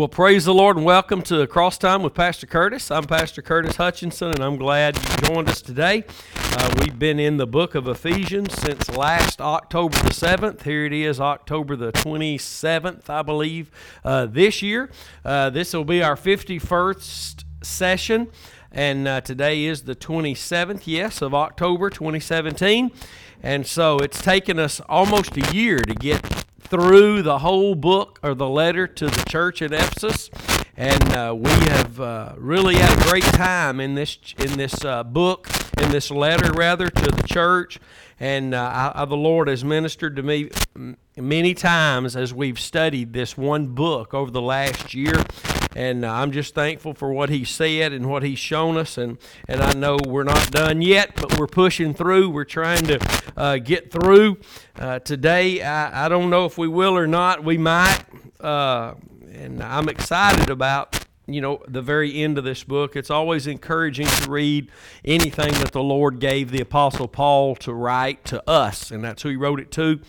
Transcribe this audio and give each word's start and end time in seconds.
Well, 0.00 0.08
praise 0.08 0.46
the 0.46 0.54
Lord 0.54 0.78
and 0.78 0.86
welcome 0.86 1.20
to 1.24 1.46
Cross 1.46 1.76
Time 1.76 2.02
with 2.02 2.14
Pastor 2.14 2.46
Curtis. 2.46 2.90
I'm 2.90 3.04
Pastor 3.04 3.42
Curtis 3.42 3.76
Hutchinson 3.76 4.30
and 4.30 4.40
I'm 4.40 4.56
glad 4.56 4.96
you 4.96 5.28
joined 5.28 5.50
us 5.50 5.60
today. 5.60 6.04
Uh, 6.34 6.74
we've 6.78 6.98
been 6.98 7.20
in 7.20 7.36
the 7.36 7.46
book 7.46 7.74
of 7.74 7.86
Ephesians 7.86 8.54
since 8.54 8.88
last 8.96 9.42
October 9.42 9.98
the 9.98 10.08
7th. 10.08 10.62
Here 10.62 10.86
it 10.86 10.94
is, 10.94 11.20
October 11.20 11.76
the 11.76 11.92
27th, 11.92 13.10
I 13.10 13.20
believe, 13.20 13.70
uh, 14.02 14.24
this 14.24 14.62
year. 14.62 14.88
Uh, 15.22 15.50
this 15.50 15.74
will 15.74 15.84
be 15.84 16.02
our 16.02 16.16
51st 16.16 17.44
session, 17.62 18.28
and 18.72 19.06
uh, 19.06 19.20
today 19.20 19.64
is 19.64 19.82
the 19.82 19.94
27th, 19.94 20.84
yes, 20.86 21.20
of 21.20 21.34
October 21.34 21.90
2017. 21.90 22.90
And 23.42 23.66
so 23.66 23.98
it's 23.98 24.22
taken 24.22 24.58
us 24.58 24.80
almost 24.88 25.36
a 25.36 25.54
year 25.54 25.78
to 25.80 25.94
get 25.94 26.39
through 26.70 27.22
the 27.22 27.40
whole 27.40 27.74
book 27.74 28.20
or 28.22 28.34
the 28.34 28.48
letter 28.48 28.86
to 28.86 29.06
the 29.06 29.24
church 29.28 29.60
at 29.60 29.72
Ephesus, 29.72 30.30
and 30.76 31.12
uh, 31.12 31.34
we 31.36 31.50
have 31.50 32.00
uh, 32.00 32.34
really 32.38 32.76
had 32.76 32.96
a 32.96 33.10
great 33.10 33.24
time 33.24 33.80
in 33.80 33.94
this 33.94 34.16
in 34.38 34.56
this 34.56 34.84
uh, 34.84 35.02
book, 35.02 35.48
in 35.78 35.90
this 35.90 36.10
letter 36.10 36.52
rather 36.52 36.88
to 36.88 37.10
the 37.10 37.22
church. 37.24 37.78
And 38.20 38.54
uh, 38.54 38.92
I, 38.94 39.04
the 39.06 39.16
Lord 39.16 39.48
has 39.48 39.64
ministered 39.64 40.14
to 40.16 40.22
me 40.22 40.50
many 41.16 41.54
times 41.54 42.16
as 42.16 42.32
we've 42.32 42.60
studied 42.60 43.12
this 43.12 43.36
one 43.36 43.68
book 43.68 44.14
over 44.14 44.30
the 44.30 44.42
last 44.42 44.94
year 44.94 45.14
and 45.76 46.04
uh, 46.04 46.12
I'm 46.12 46.32
just 46.32 46.54
thankful 46.54 46.94
for 46.94 47.12
what 47.12 47.30
he 47.30 47.44
said 47.44 47.92
and 47.92 48.08
what 48.08 48.22
he's 48.22 48.38
shown 48.38 48.76
us. 48.76 48.98
And, 48.98 49.18
and 49.48 49.62
I 49.62 49.72
know 49.72 49.98
we're 50.06 50.24
not 50.24 50.50
done 50.50 50.82
yet, 50.82 51.14
but 51.16 51.38
we're 51.38 51.46
pushing 51.46 51.94
through. 51.94 52.30
We're 52.30 52.44
trying 52.44 52.84
to 52.86 53.22
uh, 53.36 53.58
get 53.58 53.90
through. 53.90 54.38
Uh, 54.78 54.98
today, 54.98 55.62
I, 55.62 56.06
I 56.06 56.08
don't 56.08 56.30
know 56.30 56.44
if 56.44 56.58
we 56.58 56.68
will 56.68 56.96
or 56.96 57.06
not. 57.06 57.44
We 57.44 57.58
might. 57.58 58.02
Uh, 58.40 58.94
and 59.32 59.62
I'm 59.62 59.88
excited 59.88 60.50
about 60.50 60.98
you 61.26 61.40
know 61.40 61.62
the 61.68 61.82
very 61.82 62.22
end 62.22 62.38
of 62.38 62.44
this 62.44 62.64
book 62.64 62.96
it's 62.96 63.10
always 63.10 63.46
encouraging 63.46 64.06
to 64.06 64.30
read 64.30 64.68
anything 65.04 65.52
that 65.54 65.70
the 65.70 65.82
lord 65.82 66.18
gave 66.18 66.50
the 66.50 66.60
apostle 66.60 67.06
paul 67.06 67.54
to 67.54 67.72
write 67.72 68.24
to 68.24 68.42
us 68.50 68.90
and 68.90 69.04
that's 69.04 69.22
who 69.22 69.28
he 69.28 69.36
wrote 69.36 69.60
it 69.60 69.70
to 69.70 70.00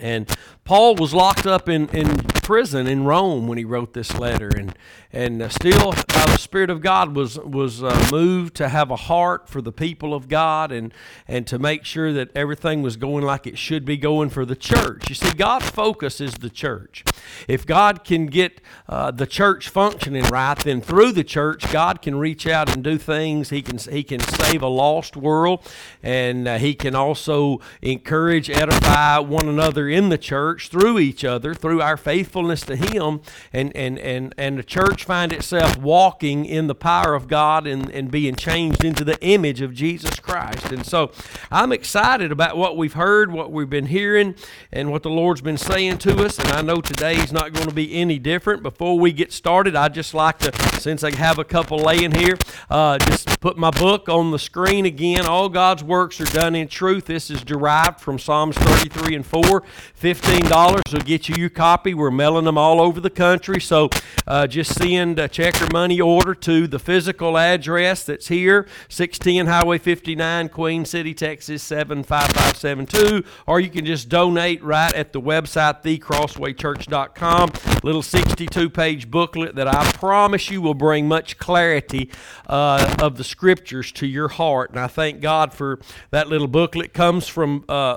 and 0.00 0.28
Paul 0.64 0.94
was 0.94 1.12
locked 1.12 1.46
up 1.46 1.68
in, 1.68 1.90
in 1.90 2.16
prison 2.16 2.86
in 2.86 3.04
Rome 3.04 3.46
when 3.46 3.58
he 3.58 3.66
wrote 3.66 3.92
this 3.92 4.18
letter, 4.18 4.48
and 4.48 4.74
and 5.12 5.42
uh, 5.42 5.48
still 5.50 5.92
by 5.92 6.24
the 6.24 6.38
Spirit 6.38 6.70
of 6.70 6.80
God 6.80 7.14
was 7.14 7.38
was 7.38 7.82
uh, 7.82 8.08
moved 8.10 8.54
to 8.56 8.70
have 8.70 8.90
a 8.90 8.96
heart 8.96 9.46
for 9.46 9.60
the 9.60 9.72
people 9.72 10.14
of 10.14 10.26
God 10.26 10.72
and 10.72 10.94
and 11.28 11.46
to 11.48 11.58
make 11.58 11.84
sure 11.84 12.14
that 12.14 12.34
everything 12.34 12.80
was 12.80 12.96
going 12.96 13.24
like 13.24 13.46
it 13.46 13.58
should 13.58 13.84
be 13.84 13.98
going 13.98 14.30
for 14.30 14.46
the 14.46 14.56
church. 14.56 15.10
You 15.10 15.14
see, 15.14 15.32
God's 15.32 15.68
focus 15.68 16.18
is 16.18 16.32
the 16.32 16.48
church. 16.48 17.04
If 17.46 17.66
God 17.66 18.02
can 18.02 18.24
get 18.26 18.62
uh, 18.88 19.10
the 19.10 19.26
church 19.26 19.68
functioning 19.68 20.24
right, 20.24 20.58
then 20.58 20.80
through 20.80 21.12
the 21.12 21.24
church, 21.24 21.70
God 21.70 22.00
can 22.00 22.16
reach 22.16 22.46
out 22.46 22.74
and 22.74 22.82
do 22.82 22.96
things. 22.96 23.50
He 23.50 23.60
can 23.60 23.76
He 23.76 24.02
can 24.02 24.20
save 24.20 24.62
a 24.62 24.68
lost 24.68 25.14
world, 25.14 25.60
and 26.02 26.48
uh, 26.48 26.56
He 26.56 26.74
can 26.74 26.94
also 26.94 27.60
encourage, 27.82 28.48
edify 28.48 29.18
one 29.18 29.46
another 29.46 29.90
in 29.90 30.08
the 30.08 30.16
church 30.16 30.53
through 30.62 30.98
each 30.98 31.24
other, 31.24 31.54
through 31.54 31.80
our 31.80 31.96
faithfulness 31.96 32.62
to 32.62 32.76
Him, 32.76 33.20
and 33.52 33.74
and 33.76 33.98
and 33.98 34.34
and 34.38 34.58
the 34.58 34.62
church 34.62 35.04
find 35.04 35.32
itself 35.32 35.76
walking 35.76 36.44
in 36.44 36.66
the 36.66 36.74
power 36.74 37.14
of 37.14 37.28
God 37.28 37.66
and, 37.66 37.90
and 37.90 38.10
being 38.10 38.34
changed 38.34 38.84
into 38.84 39.04
the 39.04 39.20
image 39.20 39.60
of 39.60 39.74
Jesus 39.74 40.18
Christ. 40.20 40.72
And 40.72 40.86
so 40.86 41.10
I'm 41.50 41.72
excited 41.72 42.32
about 42.32 42.56
what 42.56 42.76
we've 42.76 42.94
heard, 42.94 43.32
what 43.32 43.52
we've 43.52 43.70
been 43.70 43.86
hearing, 43.86 44.34
and 44.72 44.90
what 44.90 45.02
the 45.02 45.10
Lord's 45.10 45.40
been 45.40 45.58
saying 45.58 45.98
to 45.98 46.24
us. 46.24 46.38
And 46.38 46.48
I 46.48 46.62
know 46.62 46.80
today's 46.80 47.32
not 47.32 47.52
going 47.52 47.68
to 47.68 47.74
be 47.74 47.94
any 47.94 48.18
different. 48.18 48.62
Before 48.62 48.98
we 48.98 49.12
get 49.12 49.32
started, 49.32 49.76
I'd 49.76 49.94
just 49.94 50.14
like 50.14 50.38
to, 50.40 50.52
since 50.80 51.04
I 51.04 51.14
have 51.14 51.38
a 51.38 51.44
couple 51.44 51.78
laying 51.78 52.12
here, 52.12 52.36
uh, 52.70 52.98
just 52.98 53.40
put 53.40 53.56
my 53.56 53.70
book 53.70 54.08
on 54.08 54.30
the 54.30 54.38
screen 54.38 54.86
again. 54.86 55.26
All 55.26 55.48
God's 55.48 55.84
works 55.84 56.20
are 56.20 56.24
done 56.26 56.54
in 56.54 56.68
truth. 56.68 57.06
This 57.06 57.30
is 57.30 57.42
derived 57.42 58.00
from 58.00 58.18
Psalms 58.18 58.56
33 58.56 59.16
and 59.16 59.26
4. 59.26 59.62
$15 60.00 60.43
will 60.50 61.00
get 61.04 61.28
you 61.28 61.34
your 61.36 61.50
copy. 61.50 61.94
We're 61.94 62.10
mailing 62.10 62.44
them 62.44 62.58
all 62.58 62.80
over 62.80 63.00
the 63.00 63.10
country. 63.10 63.60
So 63.60 63.90
uh, 64.26 64.46
just 64.46 64.74
send 64.74 65.18
a 65.18 65.28
check 65.28 65.60
or 65.60 65.68
money 65.72 66.00
order 66.00 66.34
to 66.34 66.66
the 66.66 66.78
physical 66.78 67.36
address 67.36 68.04
that's 68.04 68.28
here, 68.28 68.66
610 68.88 69.46
Highway 69.46 69.78
59, 69.78 70.48
Queen 70.48 70.84
City, 70.84 71.14
Texas 71.14 71.62
75572, 71.62 73.24
or 73.46 73.60
you 73.60 73.70
can 73.70 73.84
just 73.84 74.08
donate 74.08 74.62
right 74.62 74.92
at 74.94 75.12
the 75.12 75.20
website, 75.20 75.82
thecrosswaychurch.com. 75.82 77.52
Little 77.82 78.02
62 78.02 78.70
page 78.70 79.10
booklet 79.10 79.54
that 79.56 79.68
I 79.68 79.90
promise 79.92 80.50
you 80.50 80.62
will 80.62 80.74
bring 80.74 81.08
much 81.08 81.38
clarity 81.38 82.10
uh, 82.46 82.96
of 83.00 83.16
the 83.16 83.24
scriptures 83.24 83.92
to 83.92 84.06
your 84.06 84.28
heart. 84.28 84.70
And 84.70 84.78
I 84.78 84.86
thank 84.86 85.20
God 85.20 85.52
for 85.52 85.80
that 86.10 86.28
little 86.28 86.48
booklet. 86.48 86.92
comes 86.92 87.26
from. 87.26 87.64
Uh, 87.68 87.96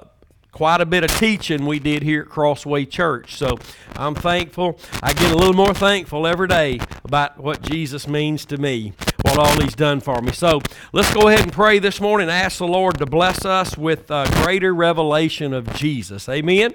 quite 0.51 0.81
a 0.81 0.85
bit 0.85 1.03
of 1.03 1.11
teaching 1.17 1.65
we 1.65 1.79
did 1.79 2.03
here 2.03 2.21
at 2.21 2.29
Crossway 2.29 2.85
Church. 2.85 3.35
So 3.35 3.57
I'm 3.95 4.15
thankful. 4.15 4.79
I 5.03 5.13
get 5.13 5.31
a 5.31 5.35
little 5.35 5.53
more 5.53 5.73
thankful 5.73 6.25
every 6.25 6.47
day 6.47 6.79
about 7.03 7.37
what 7.37 7.61
Jesus 7.61 8.07
means 8.07 8.45
to 8.45 8.57
me, 8.57 8.93
what 9.27 9.39
all 9.39 9.61
He's 9.61 9.75
done 9.75 9.99
for 9.99 10.21
me. 10.21 10.31
So 10.31 10.61
let's 10.93 11.13
go 11.13 11.27
ahead 11.27 11.41
and 11.41 11.53
pray 11.53 11.79
this 11.79 11.99
morning. 11.99 12.29
Ask 12.29 12.57
the 12.59 12.67
Lord 12.67 12.97
to 12.99 13.05
bless 13.05 13.45
us 13.45 13.77
with 13.77 14.09
a 14.09 14.27
greater 14.43 14.73
revelation 14.73 15.53
of 15.53 15.73
Jesus. 15.75 16.27
Amen. 16.29 16.73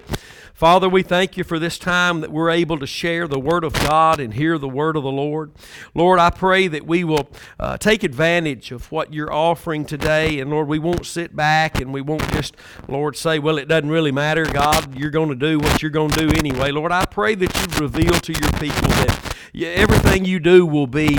Father, 0.54 0.88
we 0.88 1.02
thank 1.02 1.36
you 1.36 1.42
for 1.42 1.58
this 1.58 1.78
time 1.78 2.20
that 2.20 2.30
we're 2.30 2.50
able 2.50 2.78
to 2.78 2.86
share 2.86 3.26
the 3.26 3.40
Word 3.40 3.64
of 3.64 3.72
God 3.72 4.20
and 4.20 4.34
hear 4.34 4.58
the 4.58 4.68
Word 4.68 4.96
of 4.96 5.02
the 5.02 5.10
Lord. 5.10 5.50
Lord, 5.94 6.20
I 6.20 6.30
pray 6.30 6.68
that 6.68 6.86
we 6.86 7.02
will 7.02 7.28
uh, 7.58 7.78
take 7.78 8.04
advantage 8.04 8.70
of 8.70 8.92
what 8.92 9.12
you're 9.12 9.32
offering 9.32 9.84
today. 9.84 10.38
And 10.38 10.50
Lord, 10.50 10.69
we 10.69 10.78
won't 10.78 11.06
sit 11.06 11.34
back 11.34 11.80
and 11.80 11.92
we 11.92 12.00
won't 12.00 12.30
just, 12.32 12.54
Lord, 12.86 13.16
say, 13.16 13.38
well, 13.40 13.58
it 13.58 13.66
doesn't 13.66 13.90
really 13.90 14.12
matter. 14.12 14.44
God, 14.44 14.96
you're 14.96 15.10
going 15.10 15.30
to 15.30 15.34
do 15.34 15.58
what 15.58 15.82
you're 15.82 15.90
going 15.90 16.10
to 16.10 16.28
do 16.28 16.38
anyway. 16.38 16.70
Lord, 16.70 16.92
I 16.92 17.06
pray 17.06 17.34
that 17.34 17.56
you 17.56 17.82
reveal 17.84 18.12
to 18.12 18.32
your 18.32 18.52
people 18.52 18.88
that 18.88 19.34
everything 19.54 20.24
you 20.24 20.38
do 20.38 20.64
will 20.64 20.86
be 20.86 21.19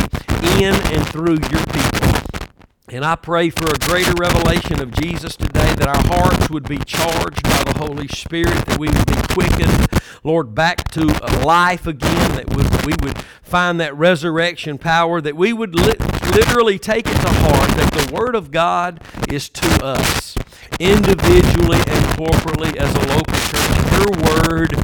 in 0.62 0.76
and 0.94 1.08
through 1.10 1.38
your 1.52 1.66
people. 1.66 2.04
And 2.90 3.04
I 3.04 3.16
pray 3.16 3.50
for 3.50 3.66
a 3.66 3.78
greater 3.88 4.14
revelation 4.20 4.80
of 4.82 4.92
Jesus 4.92 5.36
today, 5.36 5.74
that 5.76 5.88
our 5.88 6.04
hearts 6.16 6.50
would 6.50 6.68
be 6.68 6.78
charged 6.80 7.42
by 7.42 7.64
the 7.64 7.74
Holy 7.78 8.08
Spirit, 8.08 8.54
that 8.66 8.78
we 8.78 8.88
would 8.88 9.06
be 9.08 9.16
quickened, 9.34 9.88
Lord, 10.24 10.54
back 10.54 10.92
to 10.92 11.06
life 11.44 11.88
again, 11.88 12.36
that 12.36 12.50
we 12.86 12.94
would 13.02 13.18
find 13.42 13.80
that 13.80 13.96
resurrection 13.96 14.78
power, 14.78 15.22
that 15.22 15.36
we 15.36 15.54
would 15.54 15.74
li- 15.74 15.96
literally 16.36 16.78
take 16.78 17.08
it 17.08 17.16
to 17.16 17.30
heart 17.30 17.70
that 17.78 17.92
the 17.94 18.14
Word 18.14 18.36
of 18.36 18.52
God 18.52 19.02
is 19.30 19.50
to 19.50 19.84
us, 19.84 20.38
individually 20.80 21.80
and 21.88 22.06
corporately 22.18 22.76
as 22.78 22.94
a 22.94 23.08
local 23.08 23.40
church. 23.50 23.74
Your 23.98 24.12
Word 24.52 24.76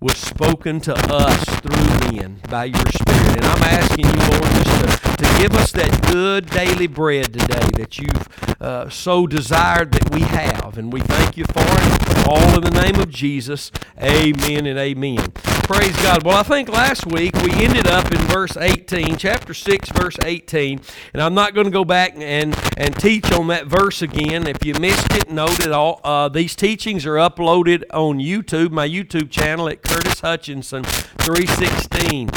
was 0.00 0.16
spoken 0.16 0.80
to 0.80 0.94
us 1.12 1.44
through 1.60 2.10
men 2.12 2.40
by 2.48 2.64
your 2.64 2.86
Spirit. 2.90 3.23
And 3.36 3.44
I'm 3.44 3.62
asking 3.62 4.06
you, 4.06 4.12
Lord, 4.12 4.52
just 4.64 5.02
to, 5.02 5.16
to 5.16 5.38
give 5.38 5.54
us 5.54 5.72
that 5.72 6.06
good 6.10 6.46
daily 6.50 6.86
bread 6.86 7.32
today 7.32 7.68
that 7.76 7.98
you've 7.98 8.62
uh, 8.62 8.88
so 8.88 9.26
desired 9.26 9.92
that 9.92 10.14
we 10.14 10.20
have. 10.20 10.78
And 10.78 10.92
we 10.92 11.00
thank 11.00 11.36
you 11.36 11.44
for 11.46 11.62
it. 11.62 12.28
All 12.28 12.54
in 12.54 12.62
the 12.62 12.80
name 12.82 13.00
of 13.00 13.10
Jesus. 13.10 13.70
Amen 14.00 14.66
and 14.66 14.78
amen. 14.78 15.32
Praise 15.64 15.96
God. 16.02 16.24
Well, 16.24 16.36
I 16.36 16.42
think 16.42 16.68
last 16.68 17.06
week 17.06 17.34
we 17.36 17.50
ended 17.52 17.86
up 17.86 18.12
in 18.12 18.18
verse 18.26 18.54
18, 18.54 19.16
chapter 19.16 19.54
6, 19.54 19.88
verse 19.92 20.16
18. 20.22 20.78
And 21.14 21.22
I'm 21.22 21.32
not 21.32 21.54
going 21.54 21.64
to 21.64 21.70
go 21.70 21.86
back 21.86 22.12
and, 22.16 22.54
and 22.76 22.94
teach 23.00 23.32
on 23.32 23.46
that 23.46 23.66
verse 23.66 24.02
again. 24.02 24.46
If 24.46 24.62
you 24.62 24.74
missed 24.74 25.14
it, 25.14 25.30
note 25.30 25.60
it 25.60 25.72
all. 25.72 26.02
Uh, 26.04 26.28
these 26.28 26.54
teachings 26.54 27.06
are 27.06 27.14
uploaded 27.14 27.82
on 27.94 28.18
YouTube, 28.18 28.72
my 28.72 28.86
YouTube 28.86 29.30
channel 29.30 29.66
at 29.70 29.82
Curtis 29.82 30.20
Hutchinson 30.20 30.84
316. 30.84 32.28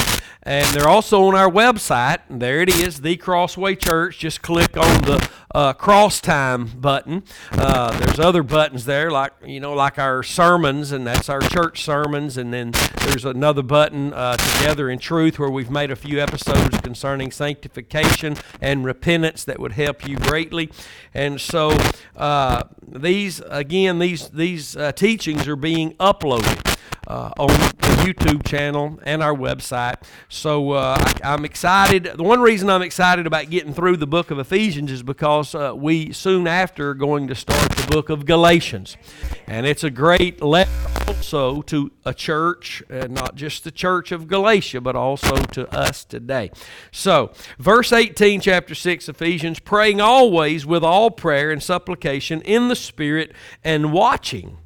And 0.48 0.66
they're 0.68 0.88
also 0.88 1.24
on 1.24 1.34
our 1.34 1.50
website. 1.50 2.20
There 2.30 2.62
it 2.62 2.70
is, 2.70 3.02
The 3.02 3.18
Crossway 3.18 3.74
Church. 3.74 4.18
Just 4.18 4.40
click 4.40 4.78
on 4.78 5.02
the 5.02 5.28
uh, 5.54 5.74
cross 5.74 6.22
time 6.22 6.66
button. 6.66 7.24
Uh, 7.52 7.98
there's 7.98 8.18
other 8.18 8.42
buttons 8.42 8.86
there, 8.86 9.10
like 9.10 9.32
you 9.44 9.60
know, 9.60 9.74
like 9.74 9.98
our 9.98 10.22
sermons, 10.22 10.92
and 10.92 11.06
that's 11.06 11.28
our 11.28 11.40
church 11.40 11.82
sermons. 11.82 12.38
And 12.38 12.52
then 12.52 12.70
there's 13.02 13.17
another 13.24 13.62
button, 13.62 14.12
uh, 14.12 14.36
Together 14.36 14.90
in 14.90 14.98
Truth, 14.98 15.38
where 15.38 15.50
we've 15.50 15.70
made 15.70 15.90
a 15.90 15.96
few 15.96 16.20
episodes 16.20 16.78
concerning 16.80 17.30
sanctification 17.30 18.36
and 18.60 18.84
repentance 18.84 19.44
that 19.44 19.58
would 19.58 19.72
help 19.72 20.06
you 20.06 20.16
greatly. 20.16 20.70
And 21.14 21.40
so 21.40 21.76
uh, 22.16 22.64
these, 22.86 23.40
again, 23.48 23.98
these 23.98 24.28
these 24.30 24.76
uh, 24.76 24.92
teachings 24.92 25.46
are 25.48 25.56
being 25.56 25.94
uploaded. 25.94 26.76
Uh, 27.08 27.30
on 27.38 27.48
the 27.48 27.88
YouTube 28.04 28.46
channel 28.46 29.00
and 29.02 29.22
our 29.22 29.34
website. 29.34 29.96
So 30.28 30.72
uh, 30.72 30.96
I, 31.22 31.34
am 31.34 31.44
excited. 31.44 32.04
The 32.04 32.22
one 32.22 32.40
reason 32.40 32.68
I'm 32.68 32.82
excited 32.82 33.26
about 33.26 33.50
getting 33.50 33.72
through 33.72 33.96
the 33.96 34.06
book 34.06 34.30
of 34.30 34.38
Ephesians 34.38 34.92
is 34.92 35.02
because 35.02 35.54
uh, 35.54 35.72
we 35.74 36.12
soon 36.12 36.46
after 36.46 36.90
are 36.90 36.94
going 36.94 37.26
to 37.28 37.34
start 37.34 37.70
the 37.70 37.86
book 37.90 38.10
of 38.10 38.26
Galatians. 38.26 38.96
And 39.46 39.66
it's 39.66 39.82
a 39.82 39.90
great 39.90 40.42
letter 40.42 40.70
also 41.08 41.62
to 41.62 41.90
a 42.04 42.12
church, 42.12 42.82
and 42.90 43.12
not 43.12 43.34
just 43.34 43.64
the 43.64 43.70
church 43.70 44.12
of 44.12 44.28
Galatia, 44.28 44.80
but 44.82 44.94
also 44.94 45.36
to 45.36 45.68
us 45.74 46.04
today. 46.04 46.50
So, 46.92 47.32
verse 47.58 47.92
18, 47.92 48.42
chapter 48.42 48.74
6, 48.74 49.08
Ephesians, 49.08 49.58
praying 49.58 50.02
always 50.02 50.66
with 50.66 50.84
all 50.84 51.10
prayer 51.10 51.50
and 51.50 51.62
supplication 51.62 52.42
in 52.42 52.68
the 52.68 52.76
Spirit 52.76 53.32
and 53.64 53.92
watching 53.92 54.58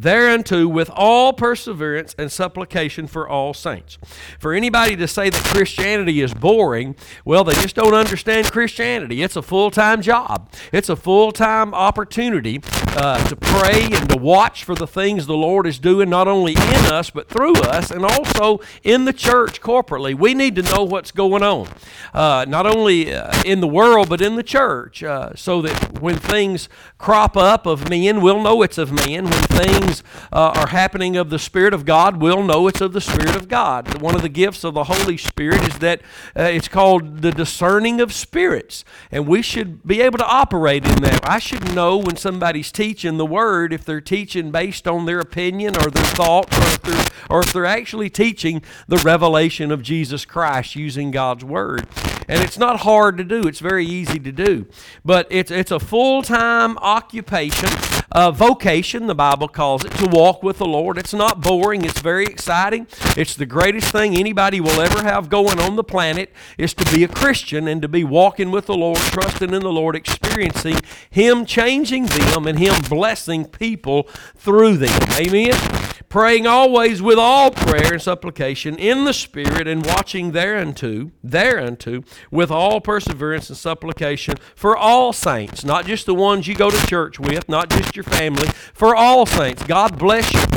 thereunto 0.00 0.66
with 0.66 0.90
all 0.94 1.32
perseverance 1.32 2.14
and 2.18 2.32
supplication 2.32 3.06
for 3.06 3.28
all 3.28 3.52
saints. 3.52 3.98
For 4.38 4.54
anybody 4.54 4.96
to 4.96 5.06
say 5.06 5.28
that 5.28 5.44
Christianity 5.44 6.20
is 6.20 6.32
boring, 6.32 6.96
well, 7.24 7.44
they 7.44 7.52
just 7.54 7.76
don't 7.76 7.94
understand 7.94 8.50
Christianity. 8.50 9.22
It's 9.22 9.36
a 9.36 9.42
full 9.42 9.70
time 9.70 10.00
job, 10.00 10.50
it's 10.72 10.88
a 10.88 10.96
full 10.96 11.32
time 11.32 11.74
opportunity 11.74 12.60
uh, 12.96 13.22
to 13.28 13.36
pray 13.36 13.84
and 13.92 14.08
to 14.10 14.16
watch 14.16 14.64
for 14.64 14.74
the 14.74 14.86
things 14.86 15.26
the 15.26 15.34
Lord 15.36 15.66
is 15.66 15.78
doing, 15.78 16.10
not 16.10 16.28
only 16.28 16.52
in 16.52 16.86
us, 16.86 17.10
but 17.10 17.28
through 17.28 17.54
us, 17.54 17.90
and 17.90 18.04
also 18.04 18.60
in 18.82 19.04
the 19.04 19.12
church 19.12 19.60
corporately. 19.60 20.14
We 20.14 20.34
need 20.34 20.56
to 20.56 20.62
know 20.62 20.84
what's 20.84 21.10
going 21.10 21.42
on, 21.42 21.68
uh, 22.12 22.44
not 22.48 22.66
only 22.66 23.14
uh, 23.14 23.32
in 23.44 23.60
the 23.60 23.68
world, 23.68 24.08
but 24.08 24.20
in 24.20 24.36
the 24.36 24.42
church, 24.42 25.02
uh, 25.02 25.34
so 25.34 25.62
that 25.62 26.00
when 26.00 26.16
things 26.16 26.68
crop 26.98 27.36
up 27.36 27.66
of 27.66 27.88
men, 27.88 28.20
we'll 28.20 28.42
know 28.42 28.62
it's 28.62 28.78
of 28.78 28.92
men. 28.92 29.24
When 29.24 29.42
things 29.42 30.02
uh, 30.32 30.52
are 30.56 30.68
happening 30.68 31.16
of 31.16 31.30
the 31.30 31.38
Spirit 31.38 31.74
of 31.74 31.84
God, 31.84 32.20
we'll 32.20 32.42
know 32.42 32.66
it's 32.68 32.80
of 32.80 32.92
the 32.92 33.00
Spirit 33.00 33.36
of 33.36 33.48
God. 33.48 34.00
One 34.00 34.14
of 34.14 34.22
the 34.22 34.28
gifts 34.28 34.64
of 34.64 34.74
the 34.74 34.84
Holy 34.84 35.16
Spirit 35.16 35.62
is 35.68 35.78
that 35.78 36.02
uh, 36.36 36.42
it's 36.42 36.68
called 36.68 37.22
the 37.22 37.30
discerning 37.30 38.00
of 38.00 38.12
spirits, 38.12 38.84
and 39.10 39.26
we 39.26 39.42
should 39.42 39.86
be 39.86 40.00
able 40.00 40.18
to 40.18 40.26
operate 40.26 40.84
in 40.84 41.02
that. 41.02 41.28
I 41.28 41.38
should 41.38 41.74
know 41.74 41.96
when 41.96 42.16
somebody's 42.16 42.72
teaching 42.80 43.18
the 43.18 43.26
Word 43.26 43.74
if 43.74 43.84
they're 43.84 44.00
teaching 44.00 44.50
based 44.50 44.88
on 44.88 45.04
their 45.04 45.20
opinion 45.20 45.76
or 45.76 45.90
their 45.90 46.02
thoughts, 46.02 46.56
or 46.56 46.62
if 46.62 46.80
they're, 46.80 47.06
or 47.28 47.40
if 47.40 47.52
they're 47.52 47.66
actually 47.66 48.08
teaching 48.08 48.62
the 48.88 48.96
revelation 48.96 49.70
of 49.70 49.82
Jesus 49.82 50.24
Christ 50.24 50.76
using 50.76 51.10
God's 51.10 51.44
Word. 51.44 51.86
And 52.26 52.42
it's 52.42 52.56
not 52.56 52.80
hard 52.80 53.18
to 53.18 53.24
do; 53.24 53.46
it's 53.46 53.58
very 53.58 53.84
easy 53.84 54.18
to 54.20 54.32
do, 54.32 54.64
but 55.04 55.26
it's 55.28 55.50
it's 55.50 55.70
a 55.70 55.78
full 55.78 56.22
time 56.22 56.78
occupation, 56.78 57.68
a 58.12 58.32
vocation. 58.32 59.06
The 59.06 59.14
Bible 59.14 59.48
calls 59.48 59.84
it, 59.84 59.92
to 59.92 60.06
walk 60.06 60.42
with 60.42 60.58
the 60.58 60.66
Lord. 60.66 60.98
It's 60.98 61.14
not 61.14 61.40
boring, 61.40 61.84
it's 61.84 62.00
very 62.00 62.24
exciting. 62.24 62.86
It's 63.16 63.34
the 63.34 63.46
greatest 63.46 63.92
thing 63.92 64.16
anybody 64.16 64.60
will 64.60 64.80
ever 64.80 65.02
have 65.02 65.28
going 65.28 65.58
on 65.60 65.76
the 65.76 65.84
planet 65.84 66.32
is 66.58 66.74
to 66.74 66.94
be 66.94 67.04
a 67.04 67.08
Christian 67.08 67.68
and 67.68 67.80
to 67.82 67.88
be 67.88 68.04
walking 68.04 68.50
with 68.50 68.66
the 68.66 68.76
Lord, 68.76 68.98
trusting 68.98 69.52
in 69.52 69.62
the 69.62 69.72
Lord, 69.72 69.96
experiencing 69.96 70.80
Him 71.10 71.44
changing 71.44 72.06
them 72.06 72.46
and 72.46 72.58
Him 72.58 72.80
blessing 72.88 73.46
people 73.46 74.04
through 74.36 74.78
them. 74.78 75.02
Amen 75.18 75.89
praying 76.08 76.46
always 76.46 77.00
with 77.00 77.18
all 77.18 77.50
prayer 77.50 77.92
and 77.92 78.02
supplication 78.02 78.76
in 78.76 79.04
the 79.04 79.12
Spirit, 79.12 79.68
and 79.68 79.84
watching 79.86 80.32
thereunto, 80.32 81.10
thereunto, 81.22 82.02
with 82.30 82.50
all 82.50 82.80
perseverance 82.80 83.48
and 83.48 83.58
supplication 83.58 84.34
for 84.54 84.76
all 84.76 85.12
saints, 85.12 85.64
not 85.64 85.86
just 85.86 86.06
the 86.06 86.14
ones 86.14 86.46
you 86.48 86.54
go 86.54 86.70
to 86.70 86.86
church 86.86 87.20
with, 87.20 87.48
not 87.48 87.70
just 87.70 87.94
your 87.94 88.04
family, 88.04 88.48
for 88.74 88.96
all 88.96 89.26
saints. 89.26 89.62
God 89.64 89.98
bless 89.98 90.30
people 90.32 90.49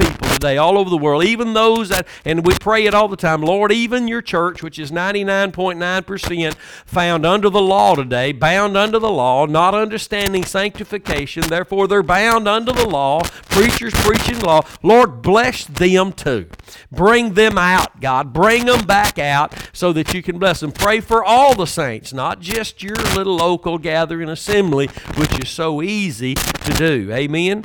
today 0.44 0.58
all 0.58 0.78
over 0.78 0.90
the 0.90 0.98
world, 0.98 1.24
even 1.24 1.54
those 1.54 1.90
that, 1.90 2.06
and 2.26 2.46
we 2.46 2.54
pray 2.56 2.86
it 2.86 2.94
all 2.94 3.08
the 3.08 3.16
time, 3.16 3.42
Lord, 3.42 3.72
even 3.72 4.08
your 4.08 4.22
church, 4.22 4.62
which 4.62 4.78
is 4.78 4.92
99.9% 4.92 6.54
found 6.86 7.26
under 7.26 7.50
the 7.50 7.62
law 7.62 7.96
today, 7.96 8.34
bound 8.34 8.76
under 8.76 9.00
the 9.00 9.10
law, 9.10 9.46
not 9.46 9.74
understanding 9.74 10.44
sanctification, 10.44 11.44
therefore 11.48 11.88
they're 11.88 12.04
bound 12.04 12.48
under 12.48 12.74
the 12.74 12.88
law, 12.88 13.22
preachers 13.50 13.94
preaching 13.94 14.40
law. 14.40 14.62
Lord, 14.82 15.22
bless 15.22 15.44
bless 15.44 15.66
them 15.66 16.12
too. 16.14 16.48
Bring 16.92 17.34
them 17.34 17.58
out, 17.58 18.00
God. 18.00 18.34
Bring 18.34 18.66
them 18.66 18.86
back 18.86 19.20
out 19.20 19.54
so 19.74 19.94
that 19.94 20.14
you 20.14 20.24
can 20.24 20.40
bless 20.40 20.60
them. 20.60 20.72
Pray 20.72 21.00
for 21.00 21.24
all 21.24 21.56
the 21.56 21.68
saints, 21.68 22.14
not 22.14 22.40
just 22.40 22.82
your 22.82 22.96
little 22.96 23.36
local 23.36 23.78
gathering 23.78 24.30
assembly, 24.30 24.88
which 25.18 25.38
is 25.40 25.50
so 25.50 25.82
easy 25.82 26.36
to 26.36 26.74
do. 26.74 27.12
Amen. 27.12 27.64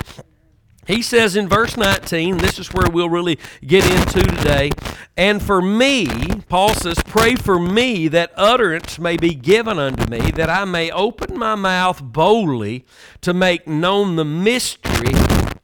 He 0.88 1.02
says 1.02 1.36
in 1.36 1.48
verse 1.48 1.76
19, 1.76 2.38
this 2.38 2.58
is 2.58 2.72
where 2.72 2.90
we'll 2.90 3.08
really 3.08 3.38
get 3.64 3.86
into 3.86 4.28
today. 4.36 4.70
And 5.16 5.40
for 5.40 5.62
me, 5.62 6.08
Paul 6.48 6.74
says, 6.74 6.96
Pray 7.06 7.36
for 7.36 7.60
me 7.60 8.08
that 8.08 8.32
utterance 8.34 8.98
may 8.98 9.16
be 9.16 9.34
given 9.34 9.78
unto 9.78 10.10
me, 10.10 10.32
that 10.32 10.50
I 10.50 10.64
may 10.64 10.90
open 10.90 11.38
my 11.38 11.54
mouth 11.54 12.02
boldly 12.02 12.84
to 13.20 13.32
make 13.32 13.68
known 13.68 14.16
the 14.16 14.24
mystery 14.24 15.14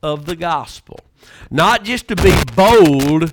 of 0.01 0.27
the 0.27 0.37
gospel 0.37 1.01
not 1.51 1.85
just 1.85 2.09
to 2.09 2.17
be 2.17 2.35
bold, 2.55 3.33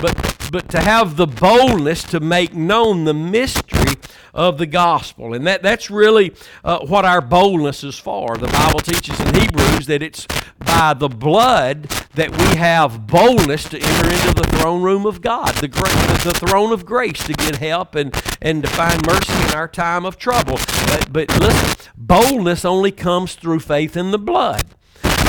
but, 0.00 0.36
but 0.52 0.68
to 0.70 0.80
have 0.80 1.16
the 1.16 1.26
boldness 1.26 2.02
to 2.04 2.20
make 2.20 2.54
known 2.54 3.04
the 3.04 3.14
mystery 3.14 3.94
of 4.32 4.58
the 4.58 4.66
gospel. 4.66 5.34
And 5.34 5.46
that, 5.46 5.62
that's 5.62 5.90
really 5.90 6.34
uh, 6.64 6.80
what 6.80 7.04
our 7.04 7.20
boldness 7.20 7.84
is 7.84 7.98
for. 7.98 8.36
The 8.36 8.48
Bible 8.48 8.80
teaches 8.80 9.18
in 9.20 9.34
Hebrews 9.34 9.86
that 9.86 10.02
it's 10.02 10.26
by 10.58 10.94
the 10.94 11.08
blood 11.08 11.84
that 12.14 12.30
we 12.30 12.56
have 12.56 13.06
boldness 13.06 13.68
to 13.68 13.78
enter 13.78 14.10
into 14.10 14.34
the 14.34 14.56
throne 14.56 14.82
room 14.82 15.06
of 15.06 15.20
God, 15.20 15.54
the, 15.56 15.68
the 15.68 16.32
throne 16.46 16.72
of 16.72 16.86
grace 16.86 17.24
to 17.24 17.32
get 17.32 17.56
help 17.56 17.94
and, 17.94 18.14
and 18.40 18.62
to 18.62 18.70
find 18.70 19.04
mercy 19.06 19.32
in 19.48 19.54
our 19.54 19.68
time 19.68 20.04
of 20.04 20.16
trouble. 20.16 20.58
But, 20.86 21.12
but 21.12 21.40
listen, 21.40 21.90
boldness 21.96 22.64
only 22.64 22.92
comes 22.92 23.34
through 23.34 23.60
faith 23.60 23.96
in 23.96 24.10
the 24.10 24.18
blood. 24.18 24.64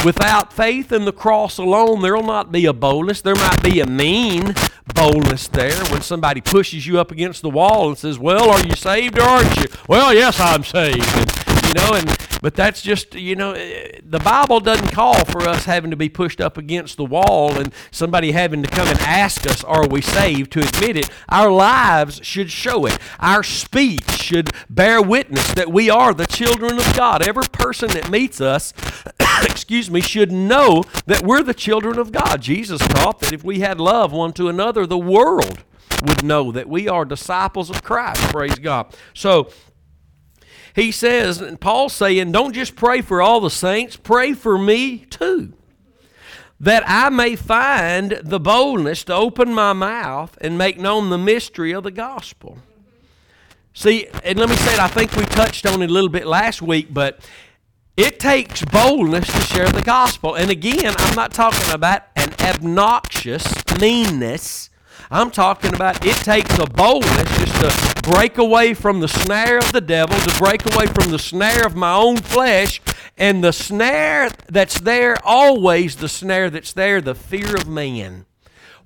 Without 0.06 0.54
faith 0.54 0.92
in 0.92 1.06
the 1.06 1.12
cross 1.12 1.58
alone, 1.58 2.04
there 2.04 2.16
will 2.16 2.22
not 2.22 2.52
be 2.52 2.68
a 2.68 2.74
boldness. 2.74 3.22
There 3.22 3.34
might 3.34 3.64
be 3.64 3.80
a 3.80 3.88
mean 3.88 4.54
boldness 4.94 5.48
there 5.48 5.84
when 5.86 6.02
somebody 6.02 6.42
pushes 6.42 6.86
you 6.86 7.00
up 7.00 7.12
against 7.12 7.42
the 7.42 7.50
wall 7.50 7.88
and 7.88 7.98
says, 7.98 8.20
Well, 8.20 8.52
are 8.52 8.64
you 8.64 8.76
saved 8.76 9.18
or 9.18 9.24
aren't 9.24 9.58
you? 9.58 9.66
Well, 9.88 10.14
yes, 10.14 10.40
I'm 10.40 10.64
saved. 10.64 11.08
And, 11.18 11.66
you 11.66 11.74
know, 11.74 11.94
and 11.96 12.25
but 12.42 12.56
that's 12.56 12.82
just, 12.82 13.16
you 13.16 13.36
know, 13.36 13.54
eh, 13.54 14.00
the 14.04 14.20
Bible 14.20 14.60
doesn't 14.60 14.92
call 14.92 15.24
for 15.26 15.42
us 15.48 15.66
having 15.66 15.92
to 15.92 15.98
be 15.98 16.10
pushed 16.10 16.42
up 16.42 16.58
against 16.58 16.98
the 16.98 17.06
wall 17.06 17.58
and 17.58 17.74
somebody 17.92 18.32
having 18.32 18.64
to 18.64 18.70
come 18.70 18.88
and 18.88 19.00
ask 19.02 19.46
us, 19.48 19.64
Are 19.64 19.88
we 19.88 20.02
saved? 20.02 20.52
to 20.52 20.60
admit 20.60 20.98
it. 20.98 21.10
Our 21.30 21.52
lives 21.52 22.20
should 22.24 22.52
show 22.52 22.86
it. 22.86 22.98
Our 23.20 23.44
speech 23.44 24.10
should 24.12 24.52
bear 24.70 25.02
witness 25.02 25.54
that 25.54 25.72
we 25.72 25.90
are 25.90 26.14
the 26.14 26.26
children 26.26 26.78
of 26.78 26.96
God. 26.96 27.22
Every 27.22 27.48
person 27.52 27.90
that 27.92 28.10
meets 28.10 28.42
us, 28.42 28.74
excuse 29.44 29.90
me, 29.90 30.02
should 30.02 30.32
know 30.32 30.84
that 31.06 31.24
we're 31.24 31.44
the 31.44 31.54
children 31.54 32.00
of 32.00 32.12
God. 32.12 32.42
Jesus 32.42 32.80
taught 32.80 33.20
that 33.20 33.34
if 33.34 33.44
we 33.44 33.60
had 33.60 33.80
love 33.80 34.12
one 34.12 34.34
to 34.34 34.48
another, 34.48 34.86
the 34.86 34.98
world 34.98 35.64
would 36.04 36.24
know 36.24 36.52
that 36.52 36.68
we 36.68 36.88
are 36.88 37.06
disciples 37.06 37.70
of 37.70 37.84
Christ. 37.84 38.22
Praise 38.32 38.56
God. 38.56 38.94
So, 39.14 39.50
he 40.76 40.92
says, 40.92 41.40
and 41.40 41.60
Paul's 41.60 41.94
saying, 41.94 42.34
don't 42.34 42.54
just 42.54 42.76
pray 42.76 43.02
for 43.02 43.22
all 43.22 43.40
the 43.40 43.50
saints, 43.50 43.96
pray 43.96 44.34
for 44.34 44.58
me 44.58 45.06
too. 45.06 45.54
That 46.60 46.84
I 46.86 47.10
may 47.10 47.38
find 47.38 48.20
the 48.24 48.40
boldness 48.40 49.06
to 49.06 49.14
open 49.14 49.54
my 49.54 49.72
mouth 49.72 50.38
and 50.42 50.58
make 50.58 50.78
known 50.78 51.10
the 51.10 51.18
mystery 51.18 51.74
of 51.74 51.84
the 51.84 51.92
gospel. 51.92 52.58
See, 53.74 54.08
and 54.24 54.38
let 54.38 54.50
me 54.50 54.56
say 54.56 54.74
it, 54.74 54.80
I 54.80 54.88
think 54.90 55.16
we 55.16 55.24
touched 55.26 55.66
on 55.66 55.82
it 55.82 55.90
a 55.90 55.94
little 55.94 56.10
bit 56.10 56.28
last 56.28 56.62
week, 56.62 56.94
but 56.94 57.20
it 57.96 58.20
takes 58.20 58.64
boldness 58.66 59.28
to 59.28 59.42
share 59.54 59.70
the 59.70 59.82
gospel. 59.82 60.36
And 60.36 60.52
again, 60.52 60.94
I'm 60.98 61.16
not 61.16 61.32
talking 61.32 61.74
about 61.74 62.04
an 62.18 62.34
obnoxious 62.42 63.46
meanness 63.80 64.70
I'm 65.12 65.30
talking 65.30 65.74
about 65.74 66.04
it 66.06 66.16
takes 66.18 66.58
a 66.58 66.66
boldness 66.66 67.38
just 67.38 67.62
to 67.62 67.95
break 68.06 68.38
away 68.38 68.74
from 68.74 69.00
the 69.00 69.08
snare 69.08 69.58
of 69.58 69.72
the 69.72 69.82
devil, 69.82 70.18
to 70.18 70.40
break 70.40 70.66
away 70.74 70.86
from 70.88 71.12
the 71.12 71.20
snare 71.20 71.66
of 71.66 71.76
my 71.76 71.94
own 71.94 72.18
flesh, 72.18 72.82
and 73.18 73.44
the 73.44 73.52
snare 73.52 74.30
that's 74.48 74.80
there, 74.80 75.18
always 75.24 75.96
the 75.98 76.10
snare 76.10 76.50
that's 76.50 76.72
there, 76.74 77.02
the 77.02 77.16
fear 77.16 77.56
of 77.56 77.68
man. 77.68 78.26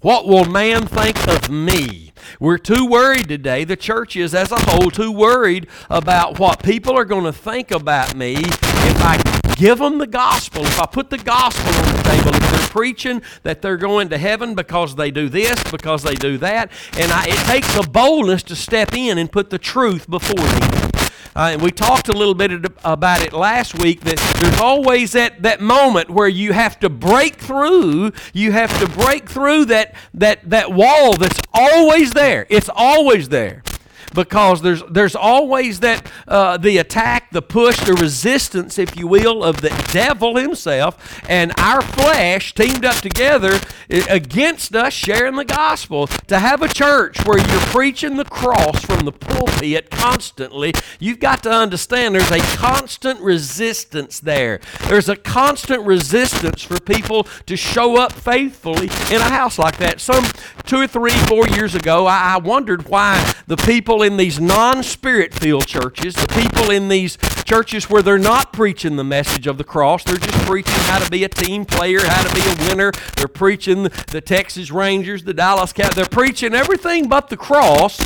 What 0.02 0.28
will 0.28 0.46
man 0.46 0.88
think 0.88 1.28
of 1.28 1.50
me? 1.50 2.14
We're 2.40 2.58
too 2.58 2.86
worried 2.86 3.28
today, 3.28 3.66
the 3.66 3.76
church 3.76 4.16
is 4.16 4.34
as 4.34 4.52
a 4.52 4.60
whole 4.60 4.90
too 4.90 5.12
worried 5.12 5.68
about 5.90 6.40
what 6.40 6.64
people 6.64 6.98
are 6.98 7.06
going 7.06 7.26
to 7.26 7.34
think 7.34 7.72
about 7.72 8.16
me 8.16 8.36
if 8.38 9.02
I 9.02 9.22
give 9.58 9.80
them 9.80 9.98
the 9.98 10.08
gospel, 10.08 10.64
if 10.64 10.80
I 10.80 10.86
put 10.86 11.10
the 11.10 11.18
gospel 11.18 11.74
on 11.74 11.98
the 11.98 12.04
table, 12.04 12.59
preaching 12.70 13.22
that 13.44 13.62
they're 13.62 13.78
going 13.78 14.10
to 14.10 14.18
heaven 14.18 14.56
because 14.56 14.96
they 14.96 15.12
do 15.12 15.28
this, 15.30 15.62
because 15.72 16.04
they 16.04 16.16
do 16.16 16.38
that, 16.38 16.72
and 16.98 17.12
I, 17.12 17.26
it 17.28 17.38
takes 17.46 17.76
a 17.76 17.84
boldness 17.84 18.44
to 18.44 18.56
step 18.56 18.94
in 18.94 19.18
and 19.18 19.32
put 19.32 19.50
the 19.50 19.58
truth 19.58 20.10
before 20.10 20.36
them. 20.36 20.92
uh, 21.36 21.50
and 21.54 21.62
we 21.62 21.72
talked 21.72 22.10
a 22.10 22.14
little 22.14 22.34
bit 22.34 22.52
about 22.84 23.22
it 23.22 23.34
last 23.34 23.78
week, 23.80 24.02
that 24.02 24.18
there's 24.40 24.60
always 24.60 25.12
that, 25.14 25.42
that 25.42 25.62
moment 25.62 26.10
where 26.10 26.28
you 26.28 26.54
have 26.54 26.80
to 26.80 26.90
break 26.90 27.36
through, 27.36 28.12
you 28.34 28.52
have 28.52 28.78
to 28.80 28.88
break 28.88 29.30
through 29.30 29.66
that, 29.66 29.96
that, 30.14 30.50
that 30.50 30.72
wall 30.72 31.16
that's 31.16 31.40
always 31.54 32.12
there. 32.12 32.46
It's 32.50 32.70
always 32.74 33.30
there 33.30 33.64
because 34.14 34.62
there's 34.62 34.84
there's 34.90 35.16
always 35.16 35.80
that 35.82 36.12
uh, 36.28 36.58
the 36.58 36.78
attack, 36.78 37.32
the 37.32 37.42
push, 37.42 37.78
the 37.80 37.94
resistance, 37.94 38.78
if 38.78 38.96
you 38.98 39.08
will, 39.08 39.44
of 39.44 39.62
the 39.62 39.70
devil 39.92 40.36
himself 40.36 41.22
and 41.30 41.54
our 41.58 41.82
flesh 41.82 42.54
teamed 42.54 42.86
up 42.86 42.96
together 42.96 43.60
against 43.90 44.76
us 44.76 44.94
sharing 44.94 45.36
the 45.36 45.46
gospel. 45.46 46.08
To 46.28 46.40
have 46.40 46.62
a 46.62 46.68
church 46.68 47.26
where 47.26 47.38
you're 47.38 47.68
preaching 47.68 48.18
the 48.18 48.26
cross 48.26 48.84
from 48.84 49.06
the 49.06 49.12
pulpit 49.12 49.90
constantly, 49.90 50.74
you've 51.00 51.20
got 51.20 51.44
to 51.44 51.52
understand 51.52 52.16
there's 52.16 52.32
a 52.32 52.40
constant 52.58 53.20
resistance 53.20 54.20
there. 54.20 54.60
There's 54.88 55.10
a 55.10 55.16
constant 55.16 55.86
resistance 55.86 56.62
for 56.62 56.80
people 56.80 57.28
to 57.46 57.56
show 57.56 58.00
up 58.00 58.14
faithfully 58.14 58.90
in 59.12 59.22
a 59.22 59.30
house 59.30 59.58
like 59.60 59.78
that. 59.78 60.00
Some 60.00 60.26
two 60.66 60.82
or 60.82 60.88
three, 60.88 61.12
four 61.12 61.48
years 61.48 61.76
ago, 61.76 62.06
I, 62.06 62.36
I 62.36 62.38
wondered 62.38 62.88
why 62.90 63.34
the 63.48 63.58
people 63.58 63.99
in 64.04 64.18
these 64.18 64.40
non 64.40 64.84
spirit 64.84 65.34
filled 65.34 65.68
churches, 65.68 66.16
the 66.16 66.28
people 66.28 66.72
in 66.72 66.88
these 66.88 67.18
churches 67.46 67.90
where 67.90 68.02
they're 68.02 68.18
not 68.18 68.54
preaching 68.54 68.96
the 68.96 69.04
message 69.04 69.48
of 69.48 69.58
the 69.58 69.64
cross, 69.64 70.04
they're 70.04 70.18
just 70.18 70.46
preaching 70.46 70.80
how 70.86 71.00
to 71.00 71.10
be 71.10 71.24
a 71.24 71.30
team 71.30 71.66
player, 71.66 72.00
how 72.04 72.28
to 72.28 72.36
be 72.36 72.42
a 72.42 72.70
winner. 72.70 72.92
They're 73.16 73.28
preaching 73.28 73.84
the 73.84 74.22
Texas 74.22 74.72
Rangers, 74.72 75.24
the 75.24 75.34
Dallas 75.34 75.74
Cowboys. 75.74 75.96
They're 75.96 76.06
preaching 76.06 76.54
everything 76.54 77.08
but 77.08 77.30
the 77.30 77.38
cross. 77.38 78.00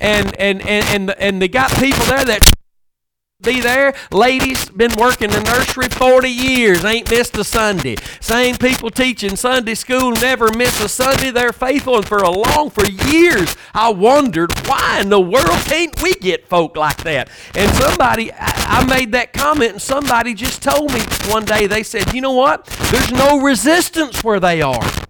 And, 0.00 0.38
and, 0.38 0.60
and, 0.66 0.84
and, 0.86 1.10
and 1.18 1.42
they 1.42 1.48
got 1.48 1.70
people 1.72 2.04
there 2.06 2.24
that 2.24 2.52
be 3.46 3.60
there. 3.60 3.94
Ladies, 4.10 4.68
been 4.70 4.92
working 4.98 5.30
the 5.30 5.40
nursery 5.40 5.88
40 5.88 6.28
years, 6.28 6.84
ain't 6.84 7.10
missed 7.10 7.36
a 7.36 7.44
Sunday. 7.44 7.96
Same 8.20 8.56
people 8.56 8.90
teaching 8.90 9.36
Sunday 9.36 9.74
school, 9.74 10.12
never 10.12 10.50
miss 10.52 10.82
a 10.82 10.88
Sunday. 10.88 11.30
They're 11.30 11.52
faithful, 11.52 11.96
and 11.96 12.06
for 12.06 12.18
a 12.18 12.30
long, 12.30 12.70
for 12.70 12.84
years, 12.84 13.56
I 13.72 13.90
wondered 13.90 14.52
why 14.66 15.00
in 15.00 15.10
the 15.10 15.20
world 15.20 15.60
can't 15.66 16.02
we 16.02 16.14
get 16.14 16.48
folk 16.48 16.76
like 16.76 16.96
that? 17.04 17.30
And 17.54 17.70
somebody, 17.76 18.32
I 18.34 18.84
made 18.86 19.12
that 19.12 19.32
comment, 19.32 19.72
and 19.72 19.82
somebody 19.82 20.34
just 20.34 20.60
told 20.60 20.92
me 20.92 21.00
one 21.28 21.44
day, 21.44 21.66
they 21.66 21.84
said, 21.84 22.12
you 22.12 22.20
know 22.20 22.32
what? 22.32 22.66
There's 22.90 23.12
no 23.12 23.40
resistance 23.40 24.24
where 24.24 24.40
they 24.40 24.60
are. 24.60 25.05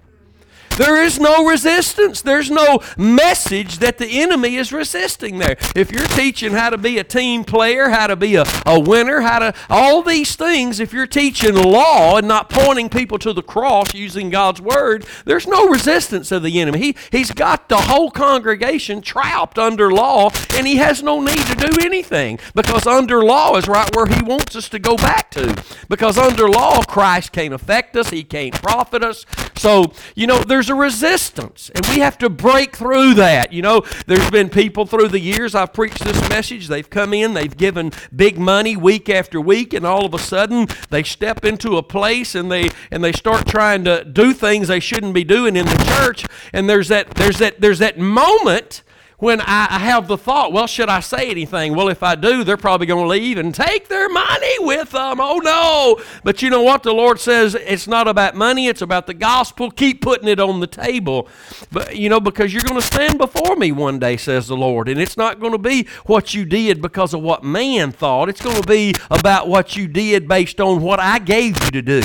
There 0.76 1.02
is 1.02 1.18
no 1.18 1.46
resistance. 1.46 2.20
There's 2.20 2.50
no 2.50 2.80
message 2.98 3.78
that 3.78 3.98
the 3.98 4.20
enemy 4.20 4.56
is 4.56 4.72
resisting 4.72 5.38
there. 5.38 5.56
If 5.74 5.90
you're 5.90 6.06
teaching 6.08 6.52
how 6.52 6.70
to 6.70 6.78
be 6.78 6.98
a 6.98 7.04
team 7.04 7.44
player, 7.44 7.88
how 7.88 8.06
to 8.06 8.16
be 8.16 8.36
a, 8.36 8.44
a 8.66 8.78
winner, 8.78 9.20
how 9.20 9.38
to, 9.38 9.54
all 9.70 10.02
these 10.02 10.36
things, 10.36 10.78
if 10.80 10.92
you're 10.92 11.06
teaching 11.06 11.54
law 11.54 12.18
and 12.18 12.28
not 12.28 12.50
pointing 12.50 12.88
people 12.88 13.18
to 13.20 13.32
the 13.32 13.42
cross 13.42 13.94
using 13.94 14.30
God's 14.30 14.60
word, 14.60 15.06
there's 15.24 15.46
no 15.46 15.68
resistance 15.68 16.30
of 16.30 16.42
the 16.42 16.60
enemy. 16.60 16.78
He, 16.78 16.96
he's 17.10 17.30
got 17.30 17.68
the 17.68 17.78
whole 17.78 18.10
congregation 18.10 19.00
trapped 19.00 19.58
under 19.58 19.90
law 19.90 20.30
and 20.54 20.66
he 20.66 20.76
has 20.76 21.02
no 21.02 21.20
need 21.20 21.46
to 21.46 21.54
do 21.54 21.70
anything 21.80 22.38
because 22.54 22.86
under 22.86 23.24
law 23.24 23.56
is 23.56 23.66
right 23.66 23.94
where 23.96 24.06
he 24.06 24.22
wants 24.22 24.54
us 24.56 24.68
to 24.70 24.78
go 24.78 24.96
back 24.96 25.30
to. 25.32 25.62
Because 25.88 26.18
under 26.18 26.48
law, 26.48 26.82
Christ 26.82 27.32
can't 27.32 27.54
affect 27.54 27.96
us, 27.96 28.10
he 28.10 28.24
can't 28.24 28.54
profit 28.54 29.02
us. 29.02 29.24
So, 29.56 29.92
you 30.14 30.26
know, 30.26 30.38
there's 30.38 30.65
there's 30.66 30.76
a 30.76 30.80
resistance, 30.80 31.70
and 31.74 31.86
we 31.86 32.00
have 32.00 32.18
to 32.18 32.28
break 32.28 32.74
through 32.74 33.14
that. 33.14 33.52
You 33.52 33.62
know, 33.62 33.84
there's 34.06 34.30
been 34.30 34.48
people 34.48 34.84
through 34.84 35.08
the 35.08 35.20
years 35.20 35.54
I've 35.54 35.72
preached 35.72 36.02
this 36.02 36.28
message, 36.28 36.66
they've 36.66 36.88
come 36.88 37.14
in, 37.14 37.34
they've 37.34 37.56
given 37.56 37.92
big 38.14 38.36
money 38.36 38.76
week 38.76 39.08
after 39.08 39.40
week, 39.40 39.72
and 39.72 39.86
all 39.86 40.04
of 40.04 40.12
a 40.12 40.18
sudden 40.18 40.66
they 40.90 41.04
step 41.04 41.44
into 41.44 41.76
a 41.76 41.82
place 41.84 42.34
and 42.34 42.50
they 42.50 42.70
and 42.90 43.04
they 43.04 43.12
start 43.12 43.46
trying 43.46 43.84
to 43.84 44.04
do 44.04 44.32
things 44.32 44.66
they 44.66 44.80
shouldn't 44.80 45.14
be 45.14 45.22
doing 45.22 45.54
in 45.54 45.66
the 45.66 45.96
church, 45.98 46.26
and 46.52 46.68
there's 46.68 46.88
that 46.88 47.10
there's 47.14 47.38
that 47.38 47.60
there's 47.60 47.78
that 47.78 47.96
moment 47.98 48.82
when 49.18 49.40
I 49.40 49.78
have 49.78 50.08
the 50.08 50.18
thought, 50.18 50.52
well, 50.52 50.66
should 50.66 50.88
I 50.88 51.00
say 51.00 51.30
anything? 51.30 51.74
Well, 51.74 51.88
if 51.88 52.02
I 52.02 52.14
do, 52.14 52.44
they're 52.44 52.56
probably 52.56 52.86
going 52.86 53.04
to 53.04 53.08
leave 53.08 53.38
and 53.38 53.54
take 53.54 53.88
their 53.88 54.08
money 54.08 54.56
with 54.60 54.90
them. 54.90 55.20
Oh, 55.20 55.38
no. 55.38 56.04
But 56.22 56.42
you 56.42 56.50
know 56.50 56.62
what? 56.62 56.82
The 56.82 56.92
Lord 56.92 57.18
says 57.18 57.54
it's 57.54 57.86
not 57.86 58.08
about 58.08 58.34
money, 58.34 58.68
it's 58.68 58.82
about 58.82 59.06
the 59.06 59.14
gospel. 59.14 59.70
Keep 59.70 60.02
putting 60.02 60.28
it 60.28 60.38
on 60.38 60.60
the 60.60 60.66
table. 60.66 61.28
But, 61.72 61.96
you 61.96 62.08
know, 62.08 62.20
because 62.20 62.52
you're 62.52 62.62
going 62.62 62.80
to 62.80 62.86
stand 62.86 63.18
before 63.18 63.56
me 63.56 63.72
one 63.72 63.98
day, 63.98 64.16
says 64.16 64.48
the 64.48 64.56
Lord. 64.56 64.88
And 64.88 65.00
it's 65.00 65.16
not 65.16 65.40
going 65.40 65.52
to 65.52 65.58
be 65.58 65.88
what 66.04 66.34
you 66.34 66.44
did 66.44 66.82
because 66.82 67.14
of 67.14 67.22
what 67.22 67.42
man 67.42 67.92
thought, 67.92 68.28
it's 68.28 68.42
going 68.42 68.60
to 68.60 68.68
be 68.68 68.94
about 69.10 69.48
what 69.48 69.76
you 69.76 69.88
did 69.88 70.28
based 70.28 70.60
on 70.60 70.82
what 70.82 71.00
I 71.00 71.18
gave 71.18 71.62
you 71.64 71.70
to 71.70 71.82
do. 71.82 72.02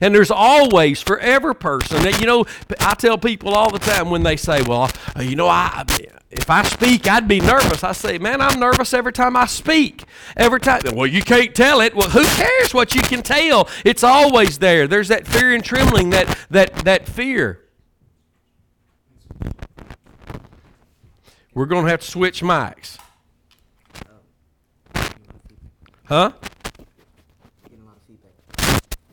And 0.00 0.14
there's 0.14 0.30
always, 0.30 1.02
for 1.02 1.18
every 1.18 1.54
person, 1.54 2.02
that, 2.02 2.20
you 2.20 2.26
know, 2.26 2.44
I 2.80 2.94
tell 2.94 3.18
people 3.18 3.54
all 3.54 3.70
the 3.70 3.78
time 3.78 4.10
when 4.10 4.22
they 4.22 4.36
say, 4.36 4.62
well, 4.62 4.90
uh, 5.16 5.22
you 5.22 5.36
know, 5.36 5.48
I, 5.48 5.84
if 6.30 6.48
I 6.48 6.62
speak, 6.62 7.08
I'd 7.08 7.26
be 7.26 7.40
nervous. 7.40 7.82
I 7.82 7.92
say, 7.92 8.18
man, 8.18 8.40
I'm 8.40 8.60
nervous 8.60 8.94
every 8.94 9.12
time 9.12 9.36
I 9.36 9.46
speak. 9.46 10.04
Every 10.36 10.60
time, 10.60 10.82
well, 10.94 11.06
you 11.06 11.22
can't 11.22 11.54
tell 11.54 11.80
it. 11.80 11.94
Well, 11.94 12.10
who 12.10 12.24
cares 12.24 12.72
what 12.72 12.94
you 12.94 13.02
can 13.02 13.22
tell? 13.22 13.68
It's 13.84 14.04
always 14.04 14.58
there. 14.58 14.86
There's 14.86 15.08
that 15.08 15.26
fear 15.26 15.52
and 15.52 15.64
trembling, 15.64 16.10
that, 16.10 16.38
that, 16.50 16.74
that 16.84 17.08
fear. 17.08 17.64
We're 21.52 21.66
going 21.66 21.84
to 21.84 21.90
have 21.90 22.00
to 22.00 22.06
switch 22.06 22.42
mics. 22.42 22.96
Huh? 26.04 26.32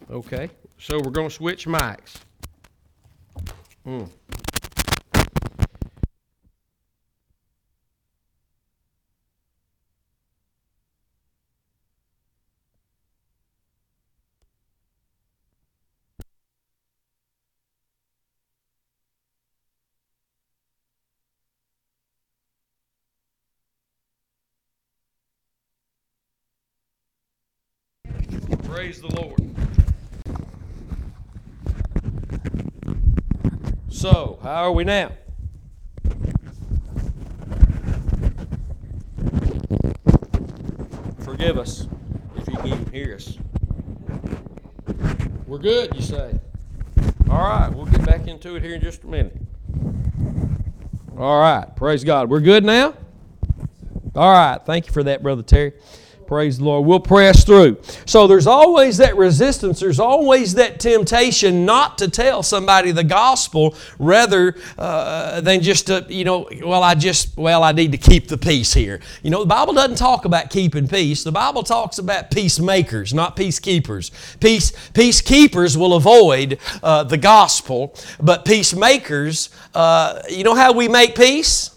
Okay. 0.10 0.50
So 0.88 0.98
we're 1.04 1.12
going 1.12 1.28
to 1.28 1.36
switch 1.36 1.68
mics. 1.68 2.22
Mm. 3.86 4.10
Praise 28.64 29.02
the 29.02 29.14
Lord. 29.22 29.57
So, 33.90 34.40
how 34.44 34.64
are 34.64 34.72
we 34.72 34.84
now? 34.84 35.12
Forgive 41.22 41.58
us 41.58 41.88
if 42.36 42.48
you 42.48 42.58
can 42.58 42.68
even 42.68 42.92
hear 42.92 43.16
us. 43.16 43.38
We're 45.46 45.58
good, 45.58 45.96
you 45.96 46.02
say. 46.02 46.40
All 47.30 47.40
right, 47.40 47.70
we'll 47.70 47.86
get 47.86 48.06
back 48.06 48.28
into 48.28 48.56
it 48.56 48.64
here 48.64 48.76
in 48.76 48.82
just 48.82 49.04
a 49.04 49.08
minute. 49.08 49.36
All 51.18 51.40
right, 51.40 51.66
praise 51.76 52.04
God. 52.04 52.30
We're 52.30 52.42
good 52.42 52.64
now? 52.64 52.94
All 54.16 54.32
right, 54.32 54.60
thank 54.66 54.88
you 54.88 54.94
for 54.94 55.04
that, 55.04 55.24
Brother 55.24 55.44
Terry. 55.44 55.74
Praise 56.28 56.58
the 56.58 56.66
Lord. 56.66 56.86
We'll 56.86 57.00
press 57.00 57.46
through. 57.46 57.78
So 58.06 58.28
there's 58.28 58.48
always 58.48 58.98
that 58.98 59.16
resistance. 59.16 59.80
There's 59.80 60.00
always 60.00 60.56
that 60.56 60.78
temptation 60.78 61.66
not 61.66 61.98
to 62.00 62.10
tell 62.10 62.44
somebody 62.44 62.92
the 62.92 63.06
gospel 63.06 63.76
rather 63.98 64.54
uh, 64.78 65.40
than 65.40 65.62
just 65.62 65.88
to, 65.88 66.06
you 66.10 66.26
know, 66.26 66.50
well, 66.66 66.84
I 66.84 66.96
just, 66.96 67.38
well, 67.38 67.64
I 67.64 67.72
need 67.72 67.94
to 67.94 67.98
keep 67.98 68.28
the 68.28 68.38
peace 68.38 68.74
here. 68.74 69.00
You 69.24 69.30
know, 69.30 69.40
the 69.40 69.46
Bible 69.46 69.72
doesn't 69.72 69.96
talk 69.96 70.26
about 70.26 70.50
keeping 70.50 70.90
peace. 70.90 71.24
The 71.24 71.32
Bible 71.32 71.64
talks 71.64 71.98
about 71.98 72.30
peacemakers, 72.30 73.14
not 73.14 73.38
peacekeepers. 73.38 74.12
Peace, 74.42 74.72
peacekeepers 74.92 75.78
will 75.78 75.94
avoid 75.94 76.60
uh, 76.84 77.06
the 77.06 77.18
gospel, 77.18 77.96
but 78.20 78.44
peacemakers, 78.44 79.50
uh, 79.74 80.22
you 80.30 80.44
know 80.44 80.56
how 80.56 80.74
we 80.74 80.90
make 80.90 81.16
peace? 81.16 81.77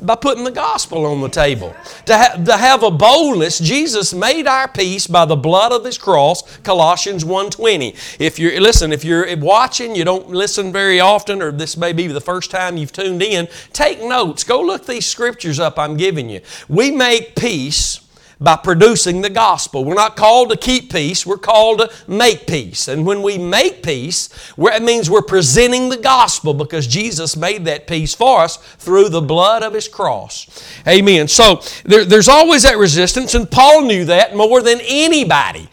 By 0.00 0.14
putting 0.14 0.44
the 0.44 0.50
gospel 0.50 1.06
on 1.06 1.20
the 1.20 1.28
table. 1.28 1.74
To, 2.06 2.16
ha- 2.16 2.42
to 2.44 2.56
have 2.56 2.82
a 2.82 2.90
boldness, 2.90 3.58
Jesus 3.58 4.14
made 4.14 4.46
our 4.46 4.68
peace 4.68 5.06
by 5.06 5.24
the 5.24 5.36
blood 5.36 5.72
of 5.72 5.84
His 5.84 5.98
cross, 5.98 6.58
Colossians 6.58 7.24
1.20. 7.24 8.20
If 8.20 8.38
you're, 8.38 8.60
listen, 8.60 8.92
if 8.92 9.04
you're 9.04 9.36
watching, 9.38 9.94
you 9.94 10.04
don't 10.04 10.28
listen 10.28 10.72
very 10.72 11.00
often, 11.00 11.42
or 11.42 11.52
this 11.52 11.76
may 11.76 11.92
be 11.92 12.06
the 12.06 12.20
first 12.20 12.50
time 12.50 12.76
you've 12.76 12.92
tuned 12.92 13.22
in, 13.22 13.48
take 13.72 14.02
notes. 14.02 14.44
Go 14.44 14.60
look 14.60 14.86
these 14.86 15.06
scriptures 15.06 15.58
up 15.60 15.78
I'm 15.78 15.96
giving 15.96 16.28
you. 16.28 16.40
We 16.68 16.90
make 16.90 17.34
peace 17.34 18.00
by 18.40 18.56
producing 18.56 19.22
the 19.22 19.30
gospel. 19.30 19.84
We're 19.84 19.94
not 19.94 20.16
called 20.16 20.50
to 20.50 20.56
keep 20.56 20.92
peace, 20.92 21.26
we're 21.26 21.38
called 21.38 21.80
to 21.80 21.90
make 22.06 22.46
peace. 22.46 22.88
And 22.88 23.04
when 23.04 23.22
we 23.22 23.38
make 23.38 23.82
peace, 23.82 24.28
it 24.56 24.82
means 24.82 25.10
we're 25.10 25.22
presenting 25.22 25.88
the 25.88 25.96
gospel 25.96 26.54
because 26.54 26.86
Jesus 26.86 27.36
made 27.36 27.64
that 27.64 27.86
peace 27.86 28.14
for 28.14 28.40
us 28.40 28.56
through 28.56 29.08
the 29.08 29.20
blood 29.20 29.62
of 29.62 29.74
His 29.74 29.88
cross. 29.88 30.46
Amen. 30.86 31.28
So 31.28 31.62
there, 31.84 32.04
there's 32.04 32.28
always 32.28 32.62
that 32.62 32.78
resistance, 32.78 33.34
and 33.34 33.50
Paul 33.50 33.82
knew 33.82 34.04
that 34.06 34.36
more 34.36 34.62
than 34.62 34.78
anybody. 34.82 35.68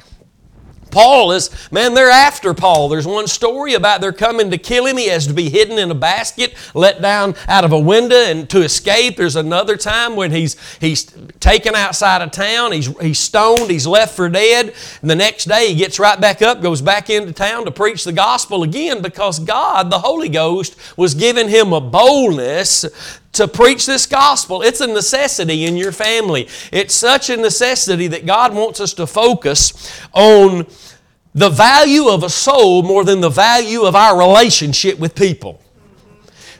Paul 0.95 1.33
is, 1.33 1.49
man, 1.73 1.93
they're 1.93 2.09
after 2.09 2.53
Paul. 2.53 2.87
There's 2.87 3.05
one 3.05 3.27
story 3.27 3.73
about 3.73 3.99
they're 3.99 4.13
coming 4.13 4.49
to 4.51 4.57
kill 4.57 4.85
him. 4.85 4.95
He 4.95 5.09
has 5.09 5.27
to 5.27 5.33
be 5.33 5.49
hidden 5.49 5.77
in 5.77 5.91
a 5.91 5.95
basket, 5.95 6.53
let 6.73 7.01
down 7.01 7.35
out 7.49 7.65
of 7.65 7.73
a 7.73 7.79
window 7.79 8.15
and 8.15 8.49
to 8.51 8.61
escape. 8.61 9.17
There's 9.17 9.35
another 9.35 9.75
time 9.75 10.15
when 10.15 10.31
he's, 10.31 10.55
he's 10.79 11.03
taken 11.41 11.75
outside 11.75 12.21
of 12.21 12.31
town. 12.31 12.71
He's, 12.71 12.87
he's 13.01 13.19
stoned. 13.19 13.69
He's 13.69 13.85
left 13.85 14.15
for 14.15 14.29
dead. 14.29 14.73
And 15.01 15.09
the 15.09 15.17
next 15.17 15.49
day 15.49 15.67
he 15.67 15.75
gets 15.75 15.99
right 15.99 16.19
back 16.21 16.41
up, 16.41 16.61
goes 16.61 16.81
back 16.81 17.09
into 17.09 17.33
town 17.33 17.65
to 17.65 17.71
preach 17.71 18.05
the 18.05 18.13
gospel 18.13 18.63
again 18.63 19.01
because 19.01 19.39
God, 19.39 19.91
the 19.91 19.99
Holy 19.99 20.29
Ghost, 20.29 20.77
was 20.95 21.13
giving 21.13 21.49
him 21.49 21.73
a 21.73 21.81
boldness 21.81 22.85
to 23.35 23.47
preach 23.49 23.85
this 23.85 24.05
gospel. 24.05 24.61
It's 24.61 24.79
a 24.79 24.87
necessity 24.87 25.65
in 25.65 25.75
your 25.75 25.91
family. 25.91 26.47
It's 26.71 26.93
such 26.93 27.29
a 27.29 27.35
necessity 27.35 28.07
that 28.07 28.25
God 28.25 28.55
wants 28.55 28.79
us 28.79 28.93
to 28.93 29.05
focus 29.05 29.91
on 30.13 30.65
the 31.35 31.49
value 31.49 32.07
of 32.07 32.23
a 32.23 32.29
soul 32.29 32.81
more 32.81 33.03
than 33.03 33.19
the 33.19 33.29
value 33.29 33.83
of 33.83 33.93
our 33.93 34.17
relationship 34.17 34.97
with 34.97 35.13
people. 35.13 35.61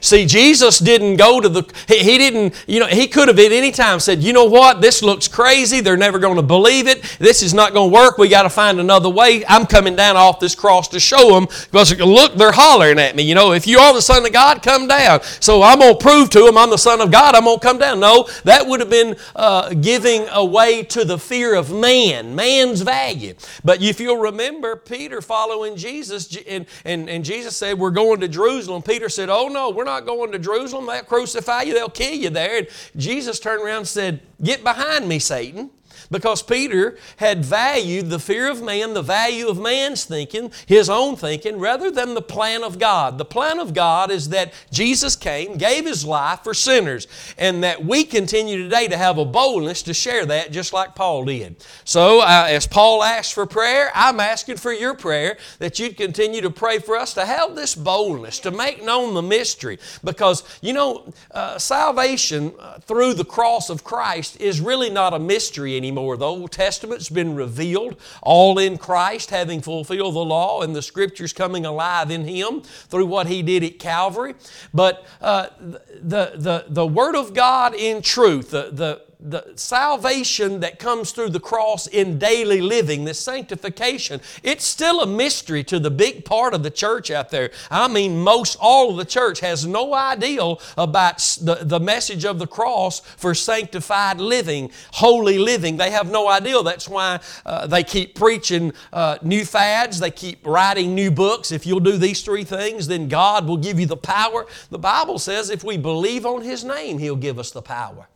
See, 0.06 0.28
Jesus 0.28 0.78
didn't 0.78 1.18
go 1.18 1.42
to 1.42 1.50
the, 1.50 1.74
he, 1.88 1.98
he, 1.98 2.18
didn't, 2.20 2.64
you 2.68 2.80
know, 2.80 2.86
he 2.86 3.08
could 3.08 3.28
have 3.28 3.40
at 3.40 3.52
any 3.52 3.72
time 3.72 4.00
said, 4.00 4.22
you 4.22 4.34
know 4.34 4.46
what, 4.46 4.80
this 4.80 5.02
looks 5.02 5.28
crazy. 5.28 5.82
They're 5.82 5.98
never 5.98 6.20
going 6.20 6.36
to 6.36 6.44
believe 6.44 6.86
it. 6.86 7.02
This 7.18 7.42
is 7.42 7.56
not 7.56 7.74
going 7.74 7.90
to 7.90 7.96
work. 7.96 8.20
We 8.20 8.30
got 8.30 8.44
to 8.44 8.52
find 8.52 8.80
another 8.80 9.10
way. 9.10 9.44
I'm 9.50 9.66
coming 9.66 9.96
down 9.96 10.16
off 10.16 10.40
this 10.40 10.54
cross 10.54 10.90
to 10.90 11.00
show 11.00 11.34
them 11.34 11.46
because 11.46 11.98
look, 12.00 12.36
they're 12.36 12.52
hollering 12.52 13.00
at 13.00 13.16
me. 13.16 13.24
You 13.24 13.34
know, 13.34 13.54
if 13.54 13.66
you 13.66 13.80
are 13.80 13.96
the 13.96 14.02
Son 14.02 14.24
of 14.24 14.32
God, 14.32 14.62
come 14.62 14.88
down. 14.88 15.24
So 15.40 15.64
I'm 15.64 15.80
going 15.80 15.98
to 15.98 16.00
prove 16.00 16.30
to 16.32 16.44
them 16.44 16.56
I'm 16.56 16.70
the 16.70 16.78
Son 16.78 17.02
of 17.02 17.12
God. 17.12 17.34
I'm 17.34 17.46
going 17.46 17.58
to 17.58 17.66
come 17.66 17.80
down. 17.80 18.00
No, 18.00 18.30
that 18.44 18.68
would 18.68 18.82
have 18.82 18.92
been 18.92 19.16
uh, 19.36 19.74
giving 19.74 20.28
away 20.30 20.84
to 20.84 21.04
the 21.04 21.18
fear 21.18 21.56
of 21.56 21.72
man, 21.72 22.36
man's 22.36 22.82
value. 22.82 23.34
But 23.64 23.82
if 23.82 24.00
you'll 24.00 24.18
remember, 24.18 24.76
Peter 24.76 25.20
following 25.20 25.76
Jesus, 25.76 26.38
and, 26.48 26.68
and, 26.84 27.10
and 27.10 27.26
Jesus 27.26 27.56
said, 27.56 27.80
We're 27.80 27.90
going 27.90 28.20
to 28.20 28.28
Jerusalem. 28.28 28.84
Peter 28.84 29.10
said, 29.10 29.30
Oh, 29.30 29.48
no, 29.48 29.72
we're 29.72 29.84
not 29.84 29.95
not 29.96 30.06
going 30.06 30.32
to 30.32 30.40
Jerusalem. 30.40 30.88
They'll 30.88 31.04
crucify 31.04 31.64
you, 31.64 31.74
they'll 31.74 31.90
kill 31.90 32.14
you 32.14 32.30
there. 32.30 32.60
And 32.60 32.68
Jesus 32.96 33.40
turned 33.40 33.64
around 33.64 33.80
and 33.80 33.88
said, 33.88 34.22
Get 34.42 34.64
behind 34.64 35.08
me, 35.08 35.20
Satan 35.20 35.70
because 36.10 36.44
Peter 36.44 36.98
had 37.18 37.44
valued 37.44 38.10
the 38.10 38.20
fear 38.20 38.50
of 38.50 38.62
man, 38.62 38.94
the 38.94 39.02
value 39.02 39.48
of 39.48 39.60
man's 39.60 40.06
thinking, 40.06 40.52
his 40.66 40.90
own 40.90 41.16
thinking, 41.16 41.60
rather 41.60 41.90
than 41.90 42.14
the 42.14 42.22
plan 42.22 42.64
of 42.64 42.80
God. 42.80 43.18
The 43.18 43.26
plan 43.26 43.60
of 43.60 43.74
God 43.74 44.12
is 44.12 44.30
that 44.30 44.54
Jesus 44.72 45.16
came, 45.16 45.58
gave 45.58 45.86
his 45.86 46.06
life 46.06 46.42
for 46.44 46.54
sinners, 46.54 47.08
and 47.38 47.64
that 47.64 47.84
we 47.84 48.04
continue 48.04 48.58
today 48.58 48.88
to 48.88 48.98
have 48.98 49.18
a 49.18 49.26
boldness 49.26 49.84
to 49.84 49.94
share 49.94 50.26
that 50.26 50.52
just 50.52 50.74
like 50.74 50.96
Paul 50.96 51.26
did. 51.26 51.56
So, 51.84 52.22
uh, 52.22 52.48
as 52.50 52.68
Paul 52.68 53.04
asked 53.04 53.34
for 53.34 53.46
prayer, 53.46 53.92
I'm 53.96 54.20
asking 54.20 54.58
for 54.58 54.72
your 54.72 54.94
prayer 54.94 55.38
that 55.60 55.80
you'd 55.80 55.98
continue 55.98 56.42
to 56.42 56.50
pray 56.50 56.80
for 56.80 56.96
us 56.96 57.14
to 57.16 57.26
have 57.26 57.56
this 57.56 57.76
boldness, 57.76 58.40
to 58.42 58.52
make 58.52 58.84
known 58.84 59.14
the 59.14 59.22
mystery. 59.22 59.80
Because, 60.04 60.44
you 60.62 60.74
know, 60.74 61.12
uh, 61.32 61.58
salvation 61.58 62.54
uh, 62.60 62.80
through 62.80 63.14
the 63.16 63.26
cross 63.26 63.70
of 63.70 63.84
Christ 63.84 64.40
is 64.40 64.62
really 64.62 64.90
not 64.90 65.14
a 65.14 65.20
mystery 65.20 65.76
anymore 65.76 65.95
anymore. 65.98 66.18
The 66.18 66.26
Old 66.26 66.52
Testament's 66.52 67.10
been 67.10 67.36
revealed, 67.36 67.96
all 68.22 68.60
in 68.60 68.78
Christ, 68.78 69.30
having 69.30 69.62
fulfilled 69.62 70.16
the 70.16 70.26
law, 70.26 70.62
and 70.62 70.76
the 70.76 70.82
Scriptures 70.82 71.32
coming 71.32 71.66
alive 71.66 72.12
in 72.12 72.26
Him 72.26 72.62
through 72.62 73.06
what 73.06 73.28
He 73.28 73.42
did 73.42 73.64
at 73.64 73.80
Calvary. 73.80 74.36
But 74.74 75.06
uh, 75.22 75.48
the, 75.60 76.34
the, 76.36 76.66
the 76.68 76.86
Word 76.86 77.16
of 77.16 77.34
God 77.34 77.74
in 77.74 78.02
truth, 78.02 78.52
the, 78.52 78.70
the, 78.72 79.05
the 79.30 79.54
salvation 79.56 80.60
that 80.60 80.80
comes 80.80 81.12
through 81.12 81.30
the 81.30 81.40
cross 81.40 81.88
in 81.88 82.20
daily 82.20 82.62
living, 82.62 83.06
this 83.06 83.20
sanctification, 83.20 84.22
it's 84.44 84.64
still 84.64 85.02
a 85.02 85.08
mystery 85.08 85.64
to 85.64 85.80
the 85.80 85.92
big 85.92 86.26
part 86.26 86.54
of 86.54 86.64
the 86.64 86.70
church 86.70 87.10
out 87.10 87.32
there. 87.32 87.52
I 87.72 87.88
mean, 87.88 88.22
most 88.22 88.58
all 88.60 88.92
of 88.92 88.98
the 88.98 89.06
church 89.06 89.40
has 89.40 89.66
no 89.66 89.94
idea 89.94 90.36
about 90.78 91.18
the, 91.42 91.60
the 91.62 91.80
message 91.80 92.26
of 92.26 92.40
the 92.40 92.48
cross 92.48 93.00
for 93.00 93.34
sanctified 93.34 94.20
living, 94.20 94.72
holy 94.94 95.38
living. 95.38 95.78
They 95.78 95.92
have 95.92 96.12
no 96.12 96.28
idea. 96.28 96.62
That's 96.62 96.88
why 96.88 97.20
uh, 97.46 97.68
they 97.68 97.84
keep 97.84 98.16
preaching 98.16 98.74
uh, 98.94 99.18
new 99.22 99.46
fads, 99.46 100.00
they 100.00 100.12
keep 100.12 100.46
writing 100.46 100.94
new 100.94 101.10
books. 101.10 101.52
If 101.52 101.66
you'll 101.66 101.80
do 101.80 101.98
these 101.98 102.22
three 102.22 102.44
things, 102.44 102.88
then 102.88 103.08
God 103.08 103.48
will 103.48 103.58
give 103.58 103.80
you 103.80 103.86
the 103.86 103.98
power. 103.98 104.46
The 104.70 104.80
Bible 104.80 105.20
says 105.20 105.50
if 105.50 105.64
we 105.64 105.78
believe 105.78 106.26
on 106.26 106.42
His 106.42 106.64
name, 106.64 107.00
He'll 107.00 107.16
give 107.16 107.40
us 107.40 107.52
the 107.52 107.62
power. 107.62 108.08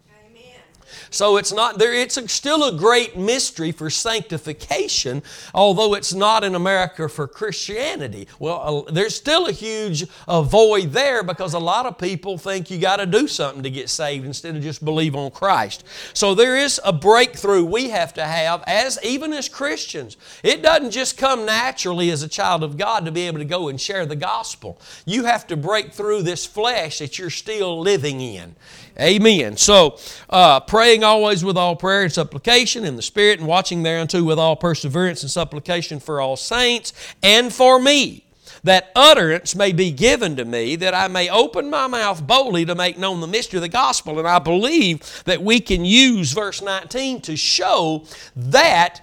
So 1.09 1.37
it's 1.37 1.51
not 1.51 1.77
there, 1.77 1.93
it's 1.93 2.19
still 2.31 2.63
a 2.63 2.77
great 2.77 3.17
mystery 3.17 3.71
for 3.71 3.89
sanctification, 3.89 5.23
although 5.53 5.93
it's 5.93 6.13
not 6.13 6.43
in 6.43 6.55
America 6.55 7.09
for 7.09 7.27
Christianity. 7.27 8.27
Well, 8.39 8.85
uh, 8.87 8.91
there's 8.91 9.15
still 9.15 9.47
a 9.47 9.51
huge 9.51 10.05
uh, 10.27 10.41
void 10.41 10.91
there 10.91 11.23
because 11.23 11.53
a 11.53 11.59
lot 11.59 11.85
of 11.85 11.97
people 11.97 12.37
think 12.37 12.69
you 12.69 12.79
got 12.79 12.97
to 12.97 13.05
do 13.05 13.27
something 13.27 13.63
to 13.63 13.69
get 13.69 13.89
saved 13.89 14.25
instead 14.25 14.55
of 14.55 14.61
just 14.61 14.83
believe 14.83 15.15
on 15.15 15.31
Christ. 15.31 15.83
So 16.13 16.35
there 16.35 16.57
is 16.57 16.79
a 16.83 16.93
breakthrough 16.93 17.63
we 17.63 17.89
have 17.89 18.13
to 18.15 18.25
have 18.25 18.63
as 18.67 18.99
even 19.03 19.33
as 19.33 19.49
Christians. 19.49 20.17
It 20.43 20.61
doesn't 20.61 20.91
just 20.91 21.17
come 21.17 21.45
naturally 21.45 22.11
as 22.11 22.23
a 22.23 22.27
child 22.27 22.63
of 22.63 22.77
God 22.77 23.05
to 23.05 23.11
be 23.11 23.27
able 23.27 23.39
to 23.39 23.45
go 23.45 23.67
and 23.67 23.79
share 23.79 24.05
the 24.05 24.15
gospel. 24.15 24.79
You 25.05 25.25
have 25.25 25.47
to 25.47 25.57
break 25.57 25.93
through 25.93 26.23
this 26.23 26.45
flesh 26.45 26.99
that 26.99 27.17
you're 27.17 27.29
still 27.29 27.79
living 27.79 28.21
in. 28.21 28.55
Amen. 28.99 29.55
So, 29.55 29.97
uh, 30.29 30.59
praying 30.59 31.03
always 31.03 31.43
with 31.43 31.57
all 31.57 31.75
prayer 31.75 32.03
and 32.03 32.11
supplication 32.11 32.83
in 32.83 32.95
the 32.95 33.01
Spirit, 33.01 33.39
and 33.39 33.47
watching 33.47 33.83
thereunto 33.83 34.23
with 34.23 34.37
all 34.37 34.55
perseverance 34.55 35.21
and 35.23 35.31
supplication 35.31 35.99
for 35.99 36.19
all 36.19 36.35
saints 36.35 36.91
and 37.23 37.53
for 37.53 37.79
me, 37.79 38.25
that 38.63 38.91
utterance 38.95 39.55
may 39.55 39.71
be 39.71 39.91
given 39.91 40.35
to 40.35 40.43
me, 40.43 40.75
that 40.75 40.93
I 40.93 41.07
may 41.07 41.29
open 41.29 41.69
my 41.69 41.87
mouth 41.87 42.25
boldly 42.25 42.65
to 42.65 42.75
make 42.75 42.97
known 42.97 43.21
the 43.21 43.27
mystery 43.27 43.57
of 43.57 43.61
the 43.61 43.69
gospel. 43.69 44.19
And 44.19 44.27
I 44.27 44.39
believe 44.39 45.23
that 45.25 45.41
we 45.41 45.59
can 45.59 45.85
use 45.85 46.33
verse 46.33 46.61
19 46.61 47.21
to 47.21 47.37
show 47.37 48.05
that 48.35 49.01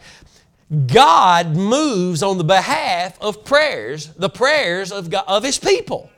God 0.87 1.55
moves 1.57 2.23
on 2.23 2.39
the 2.39 2.45
behalf 2.45 3.17
of 3.23 3.45
prayers, 3.45 4.09
the 4.09 4.29
prayers 4.29 4.93
of, 4.93 5.11
God, 5.11 5.25
of 5.27 5.45
His 5.45 5.59
people. 5.59 6.11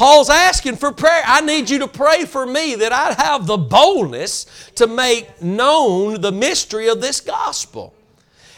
Paul's 0.00 0.30
asking 0.30 0.76
for 0.76 0.92
prayer. 0.92 1.20
I 1.26 1.42
need 1.42 1.68
you 1.68 1.80
to 1.80 1.86
pray 1.86 2.24
for 2.24 2.46
me 2.46 2.74
that 2.74 2.90
I'd 2.90 3.18
have 3.18 3.46
the 3.46 3.58
boldness 3.58 4.46
to 4.76 4.86
make 4.86 5.42
known 5.42 6.22
the 6.22 6.32
mystery 6.32 6.88
of 6.88 7.02
this 7.02 7.20
gospel. 7.20 7.92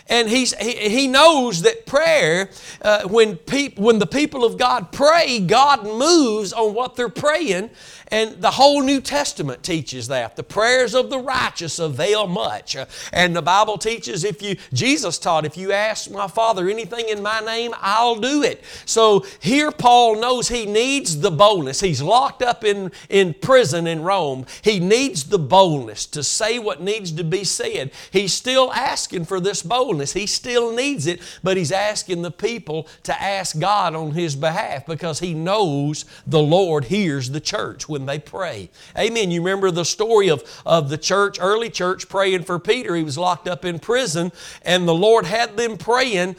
And 0.09 0.28
he's, 0.28 0.55
he, 0.55 0.88
he 0.88 1.09
knows 1.09 1.62
that 1.62 1.85
prayer, 1.85 2.48
uh, 2.81 3.09
when, 3.09 3.35
peop, 3.35 3.76
when 3.76 3.98
the 3.98 4.07
people 4.07 4.44
of 4.44 4.57
God 4.57 4.92
pray, 4.92 5.40
God 5.40 5.83
moves 5.83 6.52
on 6.52 6.74
what 6.74 6.94
they're 6.94 7.09
praying 7.09 7.70
and 8.12 8.42
the 8.42 8.51
whole 8.51 8.83
New 8.83 9.01
Testament 9.01 9.62
teaches 9.62 10.09
that. 10.09 10.37
The 10.37 10.42
prayers 10.42 10.94
of 10.94 11.09
the 11.09 11.18
righteous 11.18 11.79
avail 11.79 12.27
much. 12.27 12.77
And 13.11 13.35
the 13.35 13.40
Bible 13.40 13.79
teaches 13.79 14.22
if 14.22 14.42
you, 14.42 14.57
Jesus 14.75 15.18
taught, 15.18 15.46
if 15.46 15.57
you 15.57 15.72
ask 15.72 16.11
my 16.11 16.29
Father 16.29 16.68
anything 16.68 17.09
in 17.09 17.22
my 17.22 17.40
name, 17.40 17.72
I'll 17.81 18.16
do 18.16 18.42
it. 18.42 18.62
So 18.85 19.25
here 19.40 19.70
Paul 19.70 20.20
knows 20.20 20.48
he 20.48 20.66
needs 20.66 21.20
the 21.20 21.31
boldness. 21.31 21.81
He's 21.81 22.03
locked 22.03 22.42
up 22.42 22.64
in, 22.64 22.92
in 23.09 23.33
prison 23.33 23.87
in 23.87 24.03
Rome. 24.03 24.44
He 24.61 24.79
needs 24.79 25.25
the 25.25 25.38
boldness 25.38 26.05
to 26.09 26.22
say 26.22 26.59
what 26.59 26.83
needs 26.83 27.12
to 27.12 27.25
be 27.25 27.44
said. 27.44 27.92
He's 28.11 28.35
still 28.35 28.70
asking 28.75 29.25
for 29.25 29.40
this 29.40 29.62
boldness. 29.62 30.12
He 30.12 30.27
still 30.27 30.75
needs 30.75 31.07
it, 31.07 31.22
but 31.42 31.57
he's 31.57 31.72
asking 31.72 32.20
the 32.20 32.31
people 32.31 32.88
to 33.05 33.22
ask 33.22 33.59
God 33.59 33.94
on 33.94 34.11
his 34.11 34.37
behalf 34.37 34.85
because 34.85 35.20
he 35.20 35.33
knows 35.33 36.05
the 36.27 36.42
Lord 36.42 36.85
hears 36.85 37.31
the 37.31 37.40
church 37.40 37.88
when 37.88 38.01
when 38.02 38.06
they 38.06 38.18
pray. 38.18 38.68
Amen. 38.98 39.30
You 39.30 39.40
remember 39.40 39.70
the 39.70 39.84
story 39.84 40.28
of, 40.28 40.42
of 40.66 40.88
the 40.88 40.98
church, 40.98 41.38
early 41.40 41.70
church, 41.70 42.08
praying 42.08 42.42
for 42.42 42.58
Peter. 42.58 42.96
He 42.96 43.04
was 43.04 43.16
locked 43.16 43.46
up 43.46 43.64
in 43.64 43.78
prison, 43.78 44.32
and 44.62 44.88
the 44.88 44.94
Lord 44.94 45.24
had 45.24 45.56
them 45.56 45.78
praying 45.78 46.34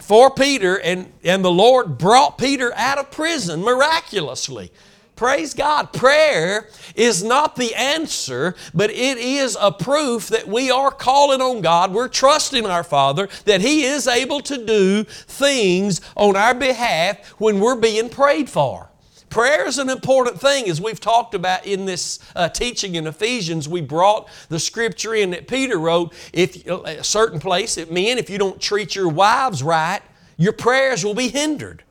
for 0.00 0.30
Peter, 0.30 0.78
and, 0.78 1.12
and 1.24 1.44
the 1.44 1.50
Lord 1.50 1.98
brought 1.98 2.38
Peter 2.38 2.72
out 2.76 2.98
of 2.98 3.10
prison 3.10 3.62
miraculously. 3.62 4.70
Praise 5.16 5.52
God. 5.52 5.92
Prayer 5.92 6.68
is 6.94 7.24
not 7.24 7.56
the 7.56 7.74
answer, 7.74 8.54
but 8.72 8.90
it 8.90 9.18
is 9.18 9.56
a 9.60 9.72
proof 9.72 10.28
that 10.28 10.46
we 10.46 10.70
are 10.70 10.92
calling 10.92 11.42
on 11.42 11.60
God. 11.60 11.92
We're 11.92 12.06
trusting 12.06 12.64
our 12.64 12.84
Father 12.84 13.28
that 13.44 13.60
He 13.60 13.82
is 13.82 14.06
able 14.06 14.40
to 14.42 14.64
do 14.64 15.02
things 15.02 16.00
on 16.14 16.36
our 16.36 16.54
behalf 16.54 17.26
when 17.40 17.58
we're 17.58 17.74
being 17.74 18.08
prayed 18.08 18.48
for. 18.48 18.88
Prayer 19.30 19.66
is 19.66 19.78
an 19.78 19.90
important 19.90 20.40
thing, 20.40 20.68
as 20.70 20.80
we've 20.80 21.00
talked 21.00 21.34
about 21.34 21.66
in 21.66 21.84
this 21.84 22.18
uh, 22.34 22.48
teaching 22.48 22.94
in 22.94 23.06
Ephesians. 23.06 23.68
We 23.68 23.82
brought 23.82 24.28
the 24.48 24.58
scripture 24.58 25.14
in 25.14 25.30
that 25.30 25.48
Peter 25.48 25.78
wrote. 25.78 26.14
If 26.32 26.68
uh, 26.68 26.82
a 26.84 27.04
certain 27.04 27.38
place, 27.38 27.76
it 27.76 27.92
means 27.92 28.18
if 28.18 28.30
you 28.30 28.38
don't 28.38 28.60
treat 28.60 28.94
your 28.96 29.08
wives 29.08 29.62
right, 29.62 30.00
your 30.38 30.52
prayers 30.52 31.04
will 31.04 31.14
be 31.14 31.28
hindered. 31.28 31.82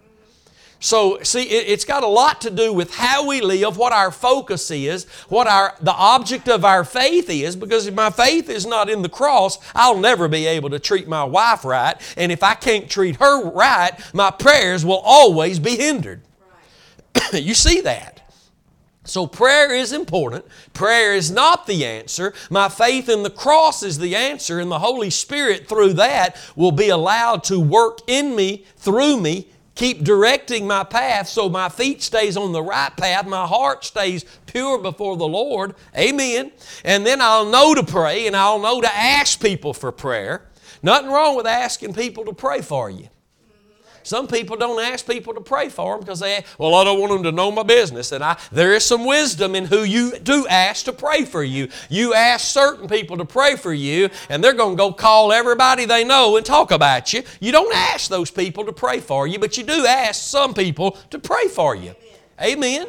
So, 0.79 1.17
see, 1.23 1.41
it's 1.41 1.85
got 1.85 2.03
a 2.03 2.07
lot 2.07 2.41
to 2.41 2.51
do 2.51 2.71
with 2.71 2.93
how 2.93 3.25
we 3.25 3.41
live, 3.41 3.77
what 3.77 3.93
our 3.93 4.11
focus 4.11 4.69
is, 4.69 5.05
what 5.27 5.47
our, 5.47 5.73
the 5.81 5.93
object 5.93 6.47
of 6.47 6.63
our 6.63 6.83
faith 6.83 7.31
is, 7.31 7.55
because 7.55 7.87
if 7.87 7.95
my 7.95 8.11
faith 8.11 8.47
is 8.47 8.63
not 8.63 8.87
in 8.87 9.01
the 9.01 9.09
cross, 9.09 9.57
I'll 9.73 9.97
never 9.97 10.27
be 10.27 10.45
able 10.45 10.69
to 10.69 10.77
treat 10.77 11.07
my 11.07 11.23
wife 11.23 11.65
right. 11.65 11.95
And 12.15 12.31
if 12.31 12.43
I 12.43 12.53
can't 12.53 12.87
treat 12.87 13.15
her 13.15 13.49
right, 13.49 13.91
my 14.13 14.29
prayers 14.29 14.85
will 14.85 15.01
always 15.03 15.57
be 15.57 15.75
hindered. 15.75 16.21
You 17.33 17.53
see 17.53 17.81
that? 17.81 18.17
So, 19.07 19.25
prayer 19.25 19.73
is 19.73 19.93
important. 19.93 20.45
Prayer 20.73 21.15
is 21.15 21.31
not 21.31 21.65
the 21.65 21.85
answer. 21.85 22.33
My 22.49 22.67
faith 22.67 23.07
in 23.07 23.23
the 23.23 23.29
cross 23.29 23.81
is 23.81 23.97
the 23.97 24.17
answer, 24.17 24.59
and 24.59 24.69
the 24.69 24.79
Holy 24.79 25.09
Spirit, 25.09 25.69
through 25.69 25.93
that, 25.93 26.35
will 26.57 26.73
be 26.73 26.89
allowed 26.89 27.45
to 27.45 27.57
work 27.57 27.99
in 28.07 28.35
me, 28.35 28.65
through 28.75 29.21
me, 29.21 29.47
keep 29.75 30.03
directing 30.03 30.65
my 30.67 30.83
path 30.83 31.27
so 31.27 31.47
my 31.47 31.69
feet 31.69 32.01
stays 32.01 32.35
on 32.35 32.51
the 32.51 32.63
right 32.63 32.97
path 32.97 33.27
my 33.27 33.45
heart 33.45 33.85
stays 33.85 34.25
pure 34.47 34.79
before 34.79 35.15
the 35.15 35.27
lord 35.27 35.75
amen 35.95 36.51
and 36.83 37.05
then 37.05 37.21
i'll 37.21 37.45
know 37.45 37.75
to 37.75 37.83
pray 37.83 38.25
and 38.25 38.35
i'll 38.35 38.59
know 38.59 38.81
to 38.81 38.91
ask 38.91 39.39
people 39.39 39.75
for 39.75 39.91
prayer 39.91 40.41
nothing 40.81 41.11
wrong 41.11 41.37
with 41.37 41.45
asking 41.45 41.93
people 41.93 42.25
to 42.25 42.33
pray 42.33 42.59
for 42.59 42.89
you 42.89 43.07
some 44.07 44.27
people 44.27 44.55
don't 44.55 44.81
ask 44.81 45.05
people 45.05 45.33
to 45.33 45.41
pray 45.41 45.69
for 45.69 45.93
them 45.93 45.99
because 45.99 46.21
they, 46.21 46.43
well, 46.57 46.75
I 46.75 46.83
don't 46.83 46.99
want 46.99 47.11
them 47.11 47.23
to 47.23 47.31
know 47.31 47.51
my 47.51 47.63
business. 47.63 48.11
And 48.11 48.23
I, 48.23 48.37
there 48.51 48.73
is 48.73 48.85
some 48.85 49.05
wisdom 49.05 49.53
in 49.53 49.65
who 49.65 49.83
you 49.83 50.17
do 50.19 50.47
ask 50.47 50.85
to 50.85 50.93
pray 50.93 51.25
for 51.25 51.43
you. 51.43 51.67
You 51.89 52.13
ask 52.13 52.47
certain 52.47 52.87
people 52.87 53.17
to 53.17 53.25
pray 53.25 53.55
for 53.55 53.73
you, 53.73 54.09
and 54.29 54.43
they're 54.43 54.53
going 54.53 54.77
to 54.77 54.77
go 54.77 54.93
call 54.93 55.33
everybody 55.33 55.85
they 55.85 56.03
know 56.03 56.37
and 56.37 56.45
talk 56.45 56.71
about 56.71 57.11
you. 57.11 57.23
You 57.39 57.51
don't 57.51 57.75
ask 57.75 58.09
those 58.09 58.31
people 58.31 58.63
to 58.65 58.73
pray 58.73 58.99
for 58.99 59.27
you, 59.27 59.39
but 59.39 59.57
you 59.57 59.63
do 59.63 59.85
ask 59.85 60.21
some 60.23 60.53
people 60.53 60.91
to 61.09 61.19
pray 61.19 61.47
for 61.49 61.75
you. 61.75 61.93
Amen. 62.41 62.87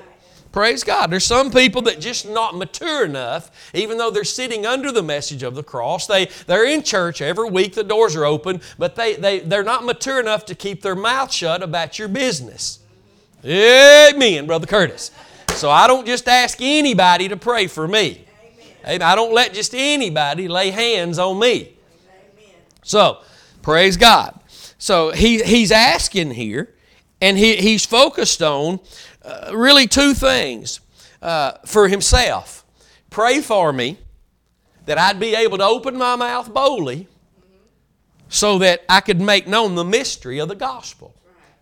Praise 0.58 0.82
God. 0.82 1.12
There's 1.12 1.24
some 1.24 1.52
people 1.52 1.82
that 1.82 2.00
just 2.00 2.28
not 2.28 2.56
mature 2.56 3.04
enough, 3.04 3.70
even 3.74 3.96
though 3.96 4.10
they're 4.10 4.24
sitting 4.24 4.66
under 4.66 4.90
the 4.90 5.04
message 5.04 5.44
of 5.44 5.54
the 5.54 5.62
cross. 5.62 6.08
They, 6.08 6.24
they're 6.48 6.66
in 6.66 6.82
church 6.82 7.22
every 7.22 7.48
week, 7.48 7.74
the 7.74 7.84
doors 7.84 8.16
are 8.16 8.24
open, 8.24 8.60
but 8.76 8.96
they, 8.96 9.14
they, 9.14 9.38
they're 9.38 9.62
not 9.62 9.84
mature 9.84 10.18
enough 10.18 10.44
to 10.46 10.56
keep 10.56 10.82
their 10.82 10.96
mouth 10.96 11.32
shut 11.32 11.62
about 11.62 11.96
your 12.00 12.08
business. 12.08 12.80
Amen, 13.44 14.48
Brother 14.48 14.66
Curtis. 14.66 15.12
So 15.50 15.70
I 15.70 15.86
don't 15.86 16.04
just 16.04 16.26
ask 16.26 16.58
anybody 16.60 17.28
to 17.28 17.36
pray 17.36 17.68
for 17.68 17.86
me. 17.86 18.26
Amen. 18.84 19.02
I 19.02 19.14
don't 19.14 19.32
let 19.32 19.54
just 19.54 19.76
anybody 19.76 20.48
lay 20.48 20.70
hands 20.70 21.20
on 21.20 21.38
me. 21.38 21.76
Amen. 22.36 22.56
So, 22.82 23.18
praise 23.62 23.96
God. 23.96 24.40
So 24.76 25.12
he, 25.12 25.40
he's 25.40 25.70
asking 25.70 26.32
here, 26.32 26.74
and 27.20 27.38
he, 27.38 27.56
he's 27.56 27.86
focused 27.86 28.42
on 28.42 28.80
uh, 29.28 29.54
really 29.54 29.86
two 29.86 30.14
things 30.14 30.80
uh, 31.20 31.52
for 31.66 31.88
himself. 31.88 32.64
Pray 33.10 33.40
for 33.40 33.72
me 33.72 33.98
that 34.86 34.96
I'd 34.98 35.20
be 35.20 35.34
able 35.34 35.58
to 35.58 35.64
open 35.64 35.98
my 35.98 36.16
mouth 36.16 36.52
boldly 36.52 37.06
so 38.30 38.58
that 38.58 38.84
I 38.88 39.00
could 39.00 39.20
make 39.20 39.46
known 39.46 39.74
the 39.74 39.84
mystery 39.84 40.38
of 40.38 40.48
the 40.48 40.54
gospel. 40.54 41.14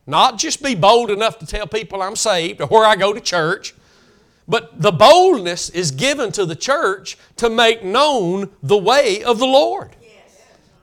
Not 0.07 0.39
just 0.39 0.63
be 0.63 0.77
bold 0.77 1.11
enough 1.11 1.39
to 1.41 1.47
tell 1.47 1.67
people 1.67 2.03
I'm 2.03 2.15
saved 2.15 2.61
or 2.61 2.69
where 2.69 2.85
I 2.85 2.95
go 2.95 3.13
to 3.13 3.21
church, 3.21 3.75
but 4.47 4.81
the 4.81 4.93
boldness 4.93 5.71
is 5.71 5.91
given 5.91 6.31
to 6.33 6.47
the 6.47 6.55
church 6.55 7.19
to 7.37 7.51
make 7.51 7.83
known 7.83 8.51
the 8.63 8.79
way 8.79 9.25
of 9.25 9.41
the 9.41 9.47
Lord 9.47 9.97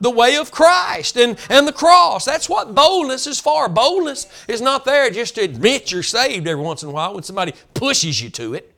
the 0.04 0.10
way 0.10 0.36
of 0.36 0.52
Christ 0.52 1.16
and, 1.16 1.36
and 1.50 1.66
the 1.66 1.72
cross. 1.72 2.24
That's 2.24 2.48
what 2.48 2.74
boldness 2.74 3.26
is 3.26 3.40
for. 3.40 3.68
Boldness 3.68 4.28
is 4.46 4.60
not 4.60 4.84
there 4.84 5.10
just 5.10 5.34
to 5.34 5.40
admit 5.40 5.90
you're 5.90 6.04
saved 6.04 6.46
every 6.46 6.62
once 6.62 6.82
in 6.82 6.90
a 6.90 6.92
while 6.92 7.14
when 7.14 7.24
somebody 7.24 7.54
pushes 7.72 8.22
you 8.22 8.30
to 8.30 8.54
it. 8.54 8.72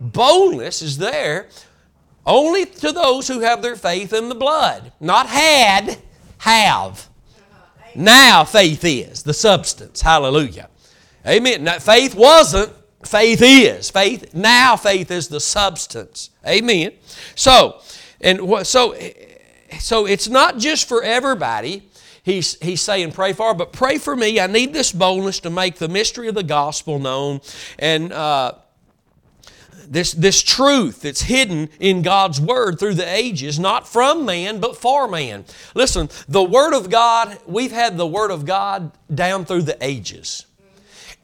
Boldness 0.00 0.82
is 0.82 0.98
there 0.98 1.48
only 2.26 2.66
to 2.66 2.92
those 2.92 3.28
who 3.28 3.40
have 3.40 3.62
their 3.62 3.76
faith 3.76 4.12
in 4.12 4.28
the 4.28 4.34
blood. 4.34 4.92
Not 5.00 5.26
had, 5.26 5.98
have. 6.38 7.08
Now 7.94 8.44
faith 8.44 8.84
is 8.84 9.22
the 9.22 9.34
substance. 9.34 10.00
Hallelujah. 10.02 10.68
Amen. 11.26 11.64
Now, 11.64 11.78
faith 11.78 12.14
wasn't, 12.14 12.72
faith 13.04 13.40
is. 13.42 13.90
Faith, 13.90 14.34
now 14.34 14.76
faith 14.76 15.10
is 15.10 15.28
the 15.28 15.40
substance. 15.40 16.30
Amen. 16.46 16.92
So, 17.34 17.80
and 18.20 18.40
so 18.66 18.94
so 19.78 20.06
it's 20.06 20.28
not 20.28 20.58
just 20.58 20.88
for 20.88 21.02
everybody. 21.02 21.88
He's, 22.22 22.58
he's 22.60 22.82
saying, 22.82 23.12
pray 23.12 23.32
for, 23.32 23.54
but 23.54 23.72
pray 23.72 23.98
for 23.98 24.14
me. 24.14 24.40
I 24.40 24.46
need 24.46 24.72
this 24.72 24.92
boldness 24.92 25.40
to 25.40 25.50
make 25.50 25.76
the 25.76 25.88
mystery 25.88 26.28
of 26.28 26.34
the 26.34 26.42
gospel 26.42 26.98
known. 26.98 27.40
And 27.78 28.12
uh, 28.12 28.52
this, 29.88 30.12
this 30.12 30.42
truth 30.42 31.02
that's 31.02 31.22
hidden 31.22 31.68
in 31.80 32.02
God's 32.02 32.40
Word 32.40 32.78
through 32.78 32.94
the 32.94 33.08
ages, 33.08 33.58
not 33.58 33.88
from 33.88 34.24
man, 34.24 34.60
but 34.60 34.76
for 34.76 35.08
man. 35.08 35.44
Listen, 35.74 36.08
the 36.28 36.42
Word 36.42 36.74
of 36.74 36.90
God, 36.90 37.38
we've 37.46 37.72
had 37.72 37.96
the 37.96 38.06
Word 38.06 38.30
of 38.30 38.44
God 38.44 38.92
down 39.12 39.44
through 39.44 39.62
the 39.62 39.78
ages. 39.80 40.46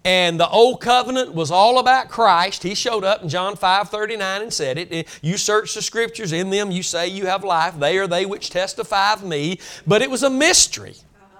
And 0.06 0.38
the 0.38 0.48
old 0.48 0.80
covenant 0.80 1.34
was 1.34 1.50
all 1.50 1.80
about 1.80 2.08
Christ. 2.08 2.62
He 2.62 2.76
showed 2.76 3.02
up 3.02 3.24
in 3.24 3.28
John 3.28 3.56
5 3.56 3.88
39 3.88 4.42
and 4.42 4.52
said 4.52 4.78
it. 4.78 5.08
You 5.20 5.36
search 5.36 5.74
the 5.74 5.82
scriptures, 5.82 6.30
in 6.30 6.50
them 6.50 6.70
you 6.70 6.84
say 6.84 7.08
you 7.08 7.26
have 7.26 7.42
life. 7.42 7.76
They 7.76 7.98
are 7.98 8.06
they 8.06 8.24
which 8.24 8.48
testify 8.48 9.14
of 9.14 9.24
me. 9.24 9.58
But 9.84 10.02
it 10.02 10.10
was 10.10 10.22
a 10.22 10.30
mystery 10.30 10.94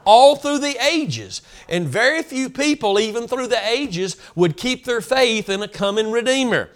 all 0.05 0.35
through 0.35 0.59
the 0.59 0.77
ages. 0.85 1.43
And 1.69 1.87
very 1.87 2.25
few 2.25 2.51
people, 2.51 2.99
even 2.99 3.29
through 3.29 3.47
the 3.47 3.69
ages, 3.69 4.17
would 4.35 4.57
keep 4.57 4.85
their 4.85 5.01
faith 5.01 5.49
in 5.49 5.63
a 5.63 5.69
coming 5.69 6.11
Redeemer. 6.11 6.71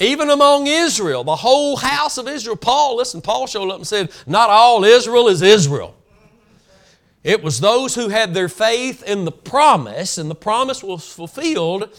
Even 0.00 0.30
among 0.30 0.66
Israel, 0.66 1.22
the 1.22 1.36
whole 1.36 1.76
house 1.76 2.18
of 2.18 2.26
Israel, 2.26 2.56
Paul, 2.56 2.96
listen, 2.96 3.22
Paul 3.22 3.46
showed 3.46 3.70
up 3.70 3.76
and 3.76 3.86
said, 3.86 4.10
Not 4.26 4.50
all 4.50 4.82
Israel 4.82 5.28
is 5.28 5.42
Israel. 5.42 5.94
It 7.22 7.42
was 7.42 7.60
those 7.60 7.94
who 7.94 8.08
had 8.08 8.32
their 8.32 8.48
faith 8.48 9.02
in 9.02 9.24
the 9.24 9.32
promise, 9.32 10.16
and 10.16 10.30
the 10.30 10.34
promise 10.34 10.82
was 10.82 11.12
fulfilled 11.12 11.94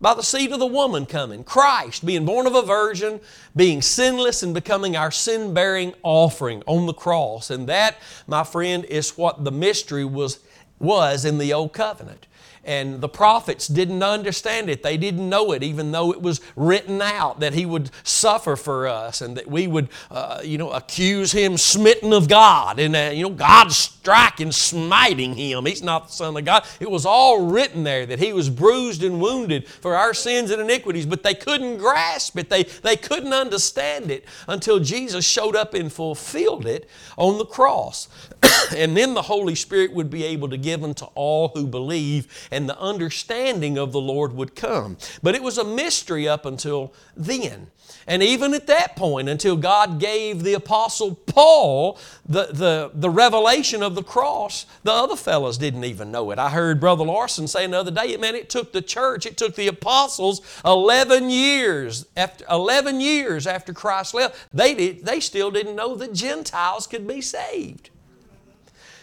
by 0.00 0.14
the 0.14 0.22
seed 0.22 0.52
of 0.52 0.60
the 0.60 0.66
woman 0.66 1.06
coming. 1.06 1.42
Christ, 1.42 2.06
being 2.06 2.24
born 2.24 2.46
of 2.46 2.54
a 2.54 2.62
virgin, 2.62 3.20
being 3.56 3.82
sinless, 3.82 4.42
and 4.42 4.54
becoming 4.54 4.96
our 4.96 5.10
sin 5.10 5.52
bearing 5.52 5.94
offering 6.02 6.62
on 6.66 6.86
the 6.86 6.94
cross. 6.94 7.50
And 7.50 7.68
that, 7.68 7.96
my 8.26 8.44
friend, 8.44 8.84
is 8.84 9.16
what 9.16 9.42
the 9.42 9.52
mystery 9.52 10.04
was, 10.04 10.38
was 10.78 11.24
in 11.24 11.38
the 11.38 11.52
Old 11.52 11.72
Covenant 11.72 12.26
and 12.66 13.00
the 13.00 13.08
prophets 13.08 13.68
didn't 13.68 14.02
understand 14.02 14.68
it. 14.68 14.82
They 14.82 14.96
didn't 14.96 15.28
know 15.28 15.52
it, 15.52 15.62
even 15.62 15.92
though 15.92 16.12
it 16.12 16.20
was 16.20 16.40
written 16.56 17.00
out 17.00 17.40
that 17.40 17.54
He 17.54 17.64
would 17.64 17.90
suffer 18.02 18.56
for 18.56 18.88
us 18.88 19.20
and 19.22 19.36
that 19.36 19.46
we 19.46 19.68
would, 19.68 19.88
uh, 20.10 20.40
you 20.44 20.58
know, 20.58 20.72
accuse 20.72 21.30
Him 21.30 21.56
smitten 21.56 22.12
of 22.12 22.28
God 22.28 22.80
and, 22.80 22.96
uh, 22.96 23.10
you 23.14 23.22
know, 23.22 23.30
God 23.30 23.70
striking, 23.70 24.50
smiting 24.50 25.34
Him. 25.34 25.64
He's 25.64 25.82
not 25.82 26.08
the 26.08 26.12
Son 26.12 26.36
of 26.36 26.44
God. 26.44 26.64
It 26.80 26.90
was 26.90 27.06
all 27.06 27.46
written 27.46 27.84
there 27.84 28.04
that 28.04 28.18
He 28.18 28.32
was 28.32 28.50
bruised 28.50 29.04
and 29.04 29.20
wounded 29.20 29.68
for 29.68 29.94
our 29.94 30.12
sins 30.12 30.50
and 30.50 30.60
iniquities, 30.60 31.06
but 31.06 31.22
they 31.22 31.34
couldn't 31.34 31.78
grasp 31.78 32.36
it. 32.36 32.50
They, 32.50 32.64
they 32.64 32.96
couldn't 32.96 33.32
understand 33.32 34.10
it 34.10 34.24
until 34.48 34.80
Jesus 34.80 35.24
showed 35.24 35.54
up 35.54 35.72
and 35.72 35.92
fulfilled 35.92 36.66
it 36.66 36.90
on 37.16 37.38
the 37.38 37.46
cross. 37.46 38.08
and 38.76 38.96
then 38.96 39.14
the 39.14 39.22
Holy 39.22 39.54
Spirit 39.54 39.92
would 39.92 40.10
be 40.10 40.24
able 40.24 40.48
to 40.50 40.56
give 40.56 40.84
unto 40.84 41.06
all 41.14 41.48
who 41.48 41.66
believe 41.66 42.48
and 42.50 42.68
the 42.68 42.78
understanding 42.78 43.78
of 43.78 43.92
the 43.92 44.00
Lord 44.00 44.32
would 44.34 44.54
come. 44.54 44.98
But 45.22 45.34
it 45.34 45.42
was 45.42 45.58
a 45.58 45.64
mystery 45.64 46.28
up 46.28 46.44
until 46.44 46.92
then. 47.16 47.68
And 48.08 48.22
even 48.22 48.54
at 48.54 48.66
that 48.66 48.94
point, 48.94 49.28
until 49.28 49.56
God 49.56 49.98
gave 50.00 50.42
the 50.42 50.54
Apostle 50.54 51.14
Paul 51.14 51.98
the, 52.24 52.46
the, 52.46 52.90
the 52.94 53.10
revelation 53.10 53.82
of 53.82 53.94
the 53.94 54.02
cross, 54.02 54.66
the 54.82 54.92
other 54.92 55.16
fellows 55.16 55.58
didn't 55.58 55.84
even 55.84 56.10
know 56.10 56.30
it. 56.30 56.38
I 56.38 56.50
heard 56.50 56.80
Brother 56.80 57.04
Larson 57.04 57.46
say 57.48 57.64
another 57.64 57.86
other 57.86 58.06
day, 58.06 58.16
man, 58.16 58.34
it 58.34 58.50
took 58.50 58.72
the 58.72 58.82
church, 58.82 59.26
it 59.26 59.36
took 59.36 59.54
the 59.54 59.68
apostles 59.68 60.40
11 60.64 61.30
years 61.30 62.06
after 62.16 62.44
11 62.50 63.00
years 63.00 63.46
after 63.46 63.72
Christ 63.72 64.14
left. 64.14 64.48
They, 64.52 64.74
did, 64.74 65.04
they 65.04 65.20
still 65.20 65.50
didn't 65.50 65.76
know 65.76 65.94
that 65.96 66.12
Gentiles 66.12 66.86
could 66.86 67.06
be 67.06 67.20
saved. 67.20 67.90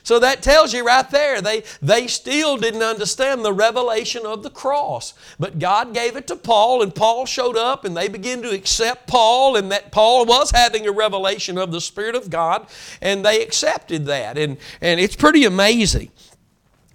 So 0.03 0.19
that 0.19 0.41
tells 0.41 0.73
you 0.73 0.85
right 0.85 1.09
there, 1.09 1.41
they, 1.41 1.63
they 1.81 2.07
still 2.07 2.57
didn't 2.57 2.83
understand 2.83 3.43
the 3.43 3.53
revelation 3.53 4.25
of 4.25 4.43
the 4.43 4.49
cross. 4.49 5.13
But 5.39 5.59
God 5.59 5.93
gave 5.93 6.17
it 6.17 6.27
to 6.27 6.35
Paul, 6.35 6.81
and 6.81 6.93
Paul 6.93 7.25
showed 7.25 7.57
up, 7.57 7.85
and 7.85 7.95
they 7.95 8.09
began 8.09 8.41
to 8.41 8.51
accept 8.51 9.07
Paul, 9.07 9.55
and 9.55 9.71
that 9.71 9.91
Paul 9.91 10.25
was 10.25 10.51
having 10.51 10.85
a 10.85 10.91
revelation 10.91 11.57
of 11.57 11.71
the 11.71 11.81
Spirit 11.81 12.15
of 12.15 12.29
God, 12.29 12.67
and 13.01 13.25
they 13.25 13.41
accepted 13.41 14.05
that. 14.07 14.37
And, 14.37 14.57
and 14.81 14.99
it's 14.99 15.15
pretty 15.15 15.45
amazing. 15.45 16.11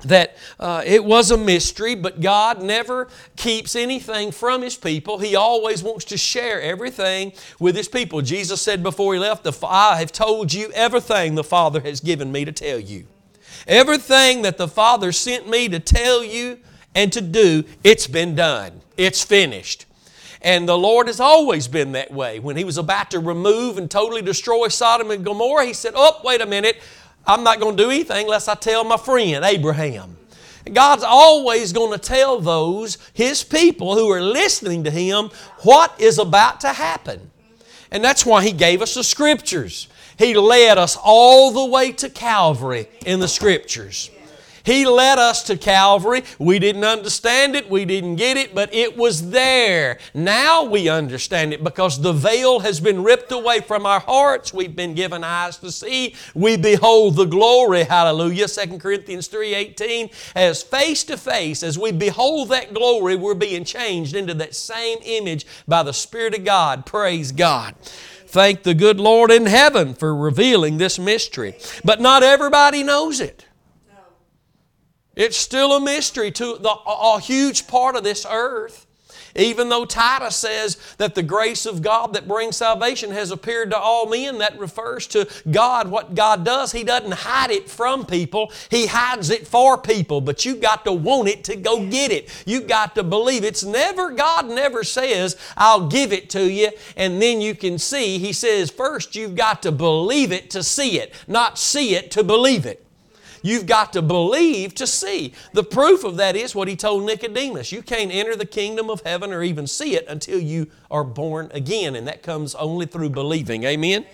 That 0.05 0.37
uh, 0.61 0.83
it 0.87 1.05
was 1.05 1.31
a 1.31 1.37
mystery, 1.37 1.95
but 1.95 2.21
God 2.21 2.63
never 2.63 3.09
keeps 3.37 3.75
anything 3.75 4.31
from 4.31 4.63
His 4.63 4.77
people. 4.77 5.19
He 5.19 5.35
always 5.35 5.83
wants 5.83 6.05
to 6.07 6.17
share 6.17 6.61
everything 6.61 7.33
with 7.59 7.77
His 7.77 7.89
people. 7.89 8.23
Jesus 8.23 8.61
said 8.61 8.83
before 8.83 9.15
He 9.15 9.21
left, 9.21 9.45
"The 9.45 9.53
I 9.67 9.97
have 9.97 10.13
told 10.13 10.53
you 10.53 10.71
everything 10.73 11.35
the 11.35 11.45
Father 11.45 11.81
has 11.81 12.01
given 12.01 12.31
me 12.31 12.45
to 12.45 12.53
tell 12.53 12.79
you. 12.79 13.07
Everything 13.67 14.43
that 14.43 14.57
the 14.57 14.69
Father 14.69 15.13
sent 15.13 15.49
me 15.49 15.69
to 15.69 15.81
tell 15.81 16.23
you 16.23 16.59
and 16.95 17.13
to 17.13 17.21
do, 17.21 17.65
it's 17.83 18.07
been 18.07 18.35
done. 18.35 18.81
It's 18.97 19.23
finished. 19.23 19.87
And 20.41 20.69
the 20.69 20.79
Lord 20.79 21.09
has 21.09 21.19
always 21.19 21.67
been 21.67 21.93
that 21.93 22.13
way. 22.13 22.39
When 22.39 22.57
He 22.57 22.65
was 22.65 22.79
about 22.79 23.11
to 23.11 23.19
remove 23.19 23.77
and 23.77 23.91
totally 23.91 24.23
destroy 24.23 24.69
Sodom 24.69 25.11
and 25.11 25.25
Gomorrah, 25.25 25.67
He 25.67 25.73
said, 25.73 25.95
Oh, 25.97 26.21
wait 26.25 26.41
a 26.41 26.47
minute. 26.47 26.81
I'm 27.29 27.45
not 27.45 27.61
going 27.61 27.77
to 27.77 27.83
do 27.83 27.91
anything 27.91 28.25
unless 28.25 28.49
I 28.49 28.55
tell 28.55 28.85
my 28.85 28.97
friend 28.97 29.45
Abraham. 29.45 30.17
God's 30.73 31.05
always 31.05 31.73
going 31.73 31.93
to 31.93 31.99
tell 31.99 32.41
those, 32.41 32.97
His 33.12 33.45
people 33.45 33.95
who 33.95 34.11
are 34.11 34.23
listening 34.23 34.85
to 34.85 34.91
Him, 34.91 35.31
what 35.62 35.99
is 36.01 36.19
about 36.19 36.61
to 36.62 36.69
happen. 36.69 37.31
And 37.91 38.03
that's 38.03 38.25
why 38.25 38.43
He 38.43 38.53
gave 38.53 38.81
us 38.81 38.95
the 38.95 39.05
Scriptures. 39.05 39.88
He 40.19 40.35
led 40.35 40.79
us 40.79 40.97
all 41.03 41.53
the 41.53 41.64
way 41.67 41.93
to 41.93 42.09
Calvary 42.09 42.88
in 43.05 43.21
the 43.21 43.29
Scriptures. 43.29 44.11
He 44.68 44.85
led 44.85 45.18
us 45.18 45.44
to 45.44 45.57
Calvary. 45.57 46.24
We 46.38 46.59
didn't 46.59 46.85
understand 46.85 47.57
it, 47.57 47.70
we 47.70 47.87
didn't 47.87 48.16
get 48.16 48.37
it, 48.37 48.54
but 48.54 48.74
it 48.74 48.98
was 48.98 49.31
there. 49.31 49.98
Now 50.12 50.62
we 50.62 50.90
understand 50.90 51.54
it 51.54 51.64
because 51.64 52.02
the 52.02 52.12
veil 52.12 52.61
has 52.61 52.78
been 52.78 53.02
ripped 53.02 53.33
away 53.33 53.61
from 53.61 53.87
our 53.87 54.00
hearts. 54.00 54.52
We've 54.52 54.76
been 54.76 54.92
given 54.92 55.24
eyes 55.24 55.57
to 55.61 55.72
see. 55.72 56.14
We 56.35 56.59
behold 56.59 57.16
the 57.16 57.24
glory, 57.24 57.85
hallelujah. 57.85 58.46
2 58.46 58.78
Corinthians 58.78 59.28
3:18 59.28 60.11
as 60.35 60.62
face 60.62 61.02
to 61.04 61.16
face 61.16 61.62
as 61.62 61.78
we 61.78 61.90
behold 61.90 62.50
that 62.50 62.74
glory, 62.74 63.16
we're 63.16 63.33
being 63.33 63.64
changed 63.64 64.14
into 64.14 64.35
that 64.35 64.54
same 64.54 64.98
image 65.02 65.46
by 65.66 65.83
the 65.83 65.94
Spirit 65.94 66.35
of 66.35 66.44
God. 66.44 66.85
Praise 66.85 67.33
God. 67.33 67.74
Thank 68.26 68.64
the 68.64 68.74
good 68.74 69.00
Lord 69.00 69.31
in 69.31 69.46
heaven 69.46 69.94
for 69.94 70.14
revealing 70.14 70.76
this 70.76 70.98
mystery. 70.98 71.54
But 71.83 72.02
not 72.02 72.22
everybody 72.22 72.83
knows 72.83 73.18
it. 73.18 73.46
It's 75.18 75.37
still 75.37 75.72
a 75.72 75.81
mystery 75.81 76.31
to 76.31 76.59
the, 76.59 76.70
a, 76.70 77.20
huge 77.20 77.66
part 77.66 77.96
of 77.96 78.04
this 78.04 78.24
earth. 78.31 78.87
Even 79.35 79.68
though 79.68 79.85
Titus 79.85 80.37
says 80.37 80.78
that 80.98 81.16
the 81.16 81.24
grace 81.24 81.66
of 81.66 81.83
God 81.83 82.14
that 82.14 82.28
brings 82.28 82.57
salvation 82.57 83.11
has 83.11 83.33
appeared 83.33 83.70
to 83.70 83.78
all 83.78 84.09
men, 84.09 84.38
that 84.38 84.59
refers 84.59 85.09
to 85.09 85.28
God, 85.50 85.88
what 85.88 86.14
God 86.14 86.44
does. 86.44 86.70
He 86.70 86.85
doesn't 86.85 87.12
hide 87.12 87.50
it 87.50 87.68
from 87.68 88.07
people, 88.07 88.52
He 88.70 88.87
hides 88.87 89.31
it 89.31 89.46
for 89.46 89.76
people. 89.76 90.20
But 90.20 90.44
you've 90.44 90.61
got 90.61 90.85
to 90.85 90.92
want 90.92 91.28
it 91.28 91.42
to 91.44 91.57
go 91.57 91.85
get 91.85 92.12
it. 92.12 92.31
You've 92.46 92.68
got 92.68 92.94
to 92.94 93.02
believe. 93.02 93.42
It. 93.42 93.48
It's 93.48 93.64
never, 93.64 94.12
God 94.12 94.48
never 94.48 94.85
says, 94.85 95.37
I'll 95.57 95.88
give 95.88 96.12
it 96.12 96.31
to 96.31 96.48
you 96.48 96.70
and 96.96 97.20
then 97.20 97.40
you 97.40 97.57
can 97.57 97.78
see. 97.78 98.18
He 98.18 98.33
says, 98.33 98.70
first 98.70 99.16
you've 99.16 99.35
got 99.35 99.62
to 99.62 99.72
believe 99.72 100.31
it 100.31 100.48
to 100.50 100.62
see 100.62 101.00
it, 101.00 101.12
not 101.26 101.59
see 101.59 101.96
it 101.96 102.12
to 102.12 102.22
believe 102.22 102.66
it. 102.66 102.88
You've 103.42 103.66
got 103.66 103.92
to 103.94 104.03
believe 104.03 104.74
to 104.77 104.87
see. 104.87 105.33
The 105.53 105.64
proof 105.64 106.05
of 106.05 106.16
that 106.16 106.37
is 106.37 106.55
what 106.55 106.68
he 106.68 106.77
told 106.77 107.05
Nicodemus. 107.05 107.72
You 107.72 107.83
can't 107.83 108.12
enter 108.12 108.37
the 108.37 108.46
kingdom 108.46 108.90
of 108.90 109.01
heaven 109.03 109.33
or 109.33 109.42
even 109.42 109.66
see 109.66 109.94
it 109.94 110.07
until 110.09 110.38
you 110.38 110.68
are 110.90 111.05
born 111.05 111.51
again, 111.53 111.94
and 111.94 112.07
that 112.09 112.22
comes 112.22 112.55
only 112.55 112.87
through 112.87 113.11
believing. 113.11 113.64
Amen? 113.64 114.07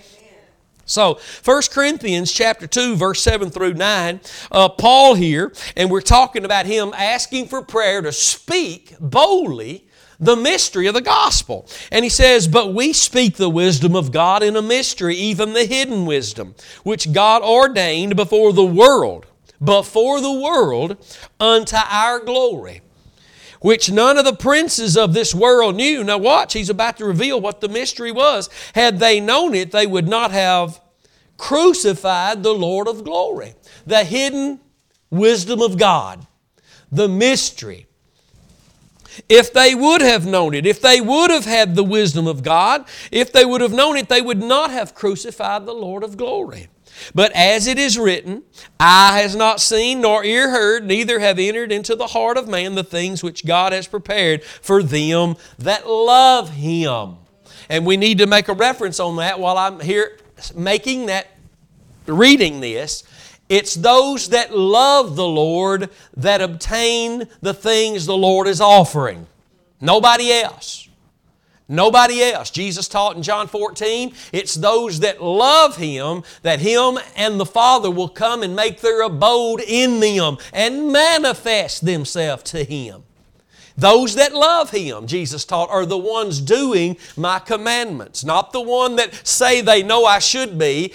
So, 0.86 1.18
1 1.44 1.62
Corinthians 1.70 2.30
chapter 2.30 2.66
2, 2.66 2.96
verse 2.96 3.22
7 3.22 3.50
through 3.50 3.74
9, 3.74 4.20
uh, 4.52 4.68
Paul 4.68 5.14
here, 5.14 5.52
and 5.76 5.90
we're 5.90 6.02
talking 6.02 6.44
about 6.44 6.66
him 6.66 6.92
asking 6.94 7.46
for 7.46 7.62
prayer 7.62 8.02
to 8.02 8.12
speak 8.12 8.94
boldly 9.00 9.83
the 10.18 10.36
mystery 10.36 10.86
of 10.86 10.94
the 10.94 11.00
gospel. 11.00 11.68
And 11.90 12.04
he 12.04 12.08
says, 12.08 12.48
But 12.48 12.74
we 12.74 12.92
speak 12.92 13.36
the 13.36 13.50
wisdom 13.50 13.94
of 13.96 14.12
God 14.12 14.42
in 14.42 14.56
a 14.56 14.62
mystery, 14.62 15.16
even 15.16 15.52
the 15.52 15.64
hidden 15.64 16.06
wisdom, 16.06 16.54
which 16.82 17.12
God 17.12 17.42
ordained 17.42 18.16
before 18.16 18.52
the 18.52 18.64
world, 18.64 19.26
before 19.62 20.20
the 20.20 20.32
world, 20.32 20.96
unto 21.40 21.76
our 21.76 22.20
glory. 22.20 22.82
Which 23.60 23.90
none 23.90 24.18
of 24.18 24.26
the 24.26 24.36
princes 24.36 24.94
of 24.94 25.14
this 25.14 25.34
world 25.34 25.76
knew. 25.76 26.04
Now, 26.04 26.18
watch, 26.18 26.52
he's 26.52 26.68
about 26.68 26.98
to 26.98 27.06
reveal 27.06 27.40
what 27.40 27.62
the 27.62 27.68
mystery 27.68 28.12
was. 28.12 28.50
Had 28.74 28.98
they 28.98 29.20
known 29.20 29.54
it, 29.54 29.70
they 29.70 29.86
would 29.86 30.06
not 30.06 30.32
have 30.32 30.80
crucified 31.38 32.42
the 32.42 32.52
Lord 32.52 32.86
of 32.88 33.04
glory. 33.04 33.54
The 33.86 34.04
hidden 34.04 34.60
wisdom 35.08 35.62
of 35.62 35.78
God, 35.78 36.26
the 36.92 37.08
mystery 37.08 37.86
if 39.28 39.52
they 39.52 39.74
would 39.74 40.00
have 40.00 40.26
known 40.26 40.54
it, 40.54 40.66
if 40.66 40.80
they 40.80 41.00
would 41.00 41.30
have 41.30 41.44
had 41.44 41.74
the 41.74 41.84
wisdom 41.84 42.26
of 42.26 42.42
God, 42.42 42.84
if 43.10 43.32
they 43.32 43.44
would 43.44 43.60
have 43.60 43.72
known 43.72 43.96
it, 43.96 44.08
they 44.08 44.22
would 44.22 44.42
not 44.42 44.70
have 44.70 44.94
crucified 44.94 45.66
the 45.66 45.72
Lord 45.72 46.02
of 46.02 46.16
glory. 46.16 46.68
But 47.14 47.32
as 47.32 47.66
it 47.66 47.78
is 47.78 47.98
written, 47.98 48.44
eye 48.78 49.20
has 49.20 49.34
not 49.34 49.60
seen, 49.60 50.00
nor 50.00 50.24
ear 50.24 50.50
heard, 50.50 50.86
neither 50.86 51.18
have 51.18 51.38
entered 51.38 51.72
into 51.72 51.96
the 51.96 52.08
heart 52.08 52.36
of 52.36 52.48
man 52.48 52.74
the 52.74 52.84
things 52.84 53.22
which 53.22 53.44
God 53.44 53.72
has 53.72 53.86
prepared 53.86 54.44
for 54.44 54.82
them 54.82 55.36
that 55.58 55.88
love 55.88 56.50
Him. 56.50 57.16
And 57.68 57.84
we 57.84 57.96
need 57.96 58.18
to 58.18 58.26
make 58.26 58.48
a 58.48 58.52
reference 58.52 59.00
on 59.00 59.16
that 59.16 59.40
while 59.40 59.58
I'm 59.58 59.80
here 59.80 60.18
making 60.54 61.06
that, 61.06 61.28
reading 62.06 62.60
this. 62.60 63.02
It's 63.48 63.74
those 63.74 64.30
that 64.30 64.56
love 64.56 65.16
the 65.16 65.26
Lord 65.26 65.90
that 66.16 66.40
obtain 66.40 67.24
the 67.40 67.54
things 67.54 68.06
the 68.06 68.16
Lord 68.16 68.48
is 68.48 68.60
offering. 68.60 69.26
Nobody 69.80 70.32
else. 70.32 70.88
Nobody 71.68 72.22
else. 72.22 72.50
Jesus 72.50 72.88
taught 72.88 73.16
in 73.16 73.22
John 73.22 73.46
14, 73.46 74.14
it's 74.32 74.54
those 74.54 75.00
that 75.00 75.22
love 75.22 75.76
Him 75.76 76.22
that 76.42 76.60
Him 76.60 76.98
and 77.16 77.40
the 77.40 77.46
Father 77.46 77.90
will 77.90 78.08
come 78.08 78.42
and 78.42 78.54
make 78.54 78.80
their 78.80 79.02
abode 79.02 79.62
in 79.62 80.00
them 80.00 80.36
and 80.52 80.92
manifest 80.92 81.84
themselves 81.84 82.42
to 82.44 82.64
Him. 82.64 83.04
Those 83.76 84.14
that 84.14 84.32
love 84.32 84.70
Him, 84.70 85.08
Jesus 85.08 85.44
taught, 85.44 85.68
are 85.68 85.84
the 85.84 85.98
ones 85.98 86.40
doing 86.40 86.96
my 87.16 87.40
commandments, 87.40 88.24
not 88.24 88.52
the 88.52 88.60
one 88.60 88.94
that 88.96 89.26
say 89.26 89.60
they 89.60 89.82
know 89.82 90.04
I 90.04 90.20
should 90.20 90.56
be. 90.58 90.92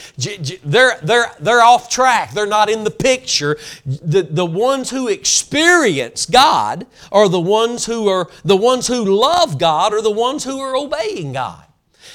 They're, 0.63 0.97
they're, 1.03 1.31
they're 1.41 1.61
off 1.61 1.89
track. 1.89 2.31
They're 2.31 2.45
not 2.45 2.69
in 2.69 2.85
the 2.85 2.91
picture. 2.91 3.57
The, 3.85 4.21
the 4.21 4.45
ones 4.45 4.91
who 4.91 5.09
experience 5.09 6.25
God 6.25 6.87
are 7.11 7.27
the 7.27 7.41
ones 7.41 7.85
who 7.85 8.07
are 8.07 8.29
the 8.45 8.57
ones 8.57 8.87
who 8.87 9.03
love 9.03 9.57
God 9.57 9.93
are 9.93 10.01
the 10.01 10.09
ones 10.09 10.45
who 10.45 10.59
are 10.59 10.77
obeying 10.77 11.33
God. 11.33 11.65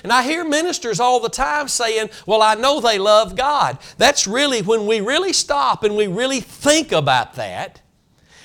And 0.03 0.13
I 0.13 0.23
hear 0.23 0.45
ministers 0.45 0.99
all 0.99 1.21
the 1.21 1.29
time 1.29 1.69
saying, 1.69 2.09
Well, 2.27 2.43
I 2.43 2.55
know 2.55 2.81
they 2.81 2.99
love 2.99 3.37
God. 3.37 3.79
That's 3.99 4.27
really 4.27 4.63
when 4.63 4.87
we 4.87 5.01
really 5.01 5.33
stop 5.35 5.85
and 5.85 5.95
we 5.95 6.07
really 6.07 6.41
think 6.41 6.91
about 6.91 7.35
that 7.35 7.81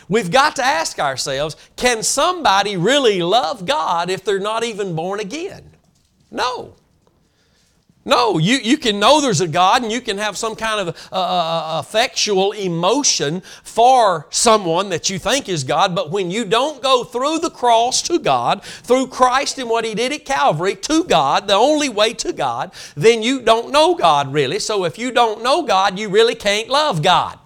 We've 0.09 0.31
got 0.31 0.55
to 0.57 0.65
ask 0.65 0.99
ourselves 0.99 1.55
can 1.77 2.03
somebody 2.03 2.75
really 2.75 3.21
love 3.21 3.65
God 3.65 4.09
if 4.09 4.25
they're 4.25 4.39
not 4.39 4.63
even 4.63 4.95
born 4.95 5.19
again? 5.19 5.71
No. 6.31 6.75
No, 8.05 8.39
you, 8.39 8.57
you 8.57 8.77
can 8.77 8.99
know 8.99 9.21
there's 9.21 9.41
a 9.41 9.47
God 9.47 9.83
and 9.83 9.91
you 9.91 10.01
can 10.01 10.17
have 10.17 10.35
some 10.35 10.55
kind 10.55 10.87
of 10.89 11.09
uh, 11.11 11.15
uh, 11.15 11.83
effectual 11.85 12.53
emotion 12.53 13.43
for 13.63 14.25
someone 14.31 14.89
that 14.89 15.11
you 15.11 15.19
think 15.19 15.47
is 15.47 15.63
God, 15.63 15.93
but 15.93 16.09
when 16.09 16.31
you 16.31 16.43
don't 16.43 16.81
go 16.81 17.03
through 17.03 17.37
the 17.37 17.51
cross 17.51 18.01
to 18.03 18.17
God, 18.17 18.63
through 18.63 19.07
Christ 19.07 19.59
and 19.59 19.69
what 19.69 19.85
He 19.85 19.93
did 19.93 20.11
at 20.11 20.25
Calvary 20.25 20.75
to 20.77 21.03
God, 21.03 21.47
the 21.47 21.53
only 21.53 21.89
way 21.89 22.13
to 22.15 22.33
God, 22.33 22.71
then 22.95 23.21
you 23.21 23.41
don't 23.41 23.71
know 23.71 23.93
God 23.93 24.33
really. 24.33 24.57
So 24.57 24.85
if 24.85 24.97
you 24.97 25.11
don't 25.11 25.43
know 25.43 25.61
God, 25.61 25.99
you 25.99 26.09
really 26.09 26.35
can't 26.35 26.69
love 26.69 27.03
God. 27.03 27.37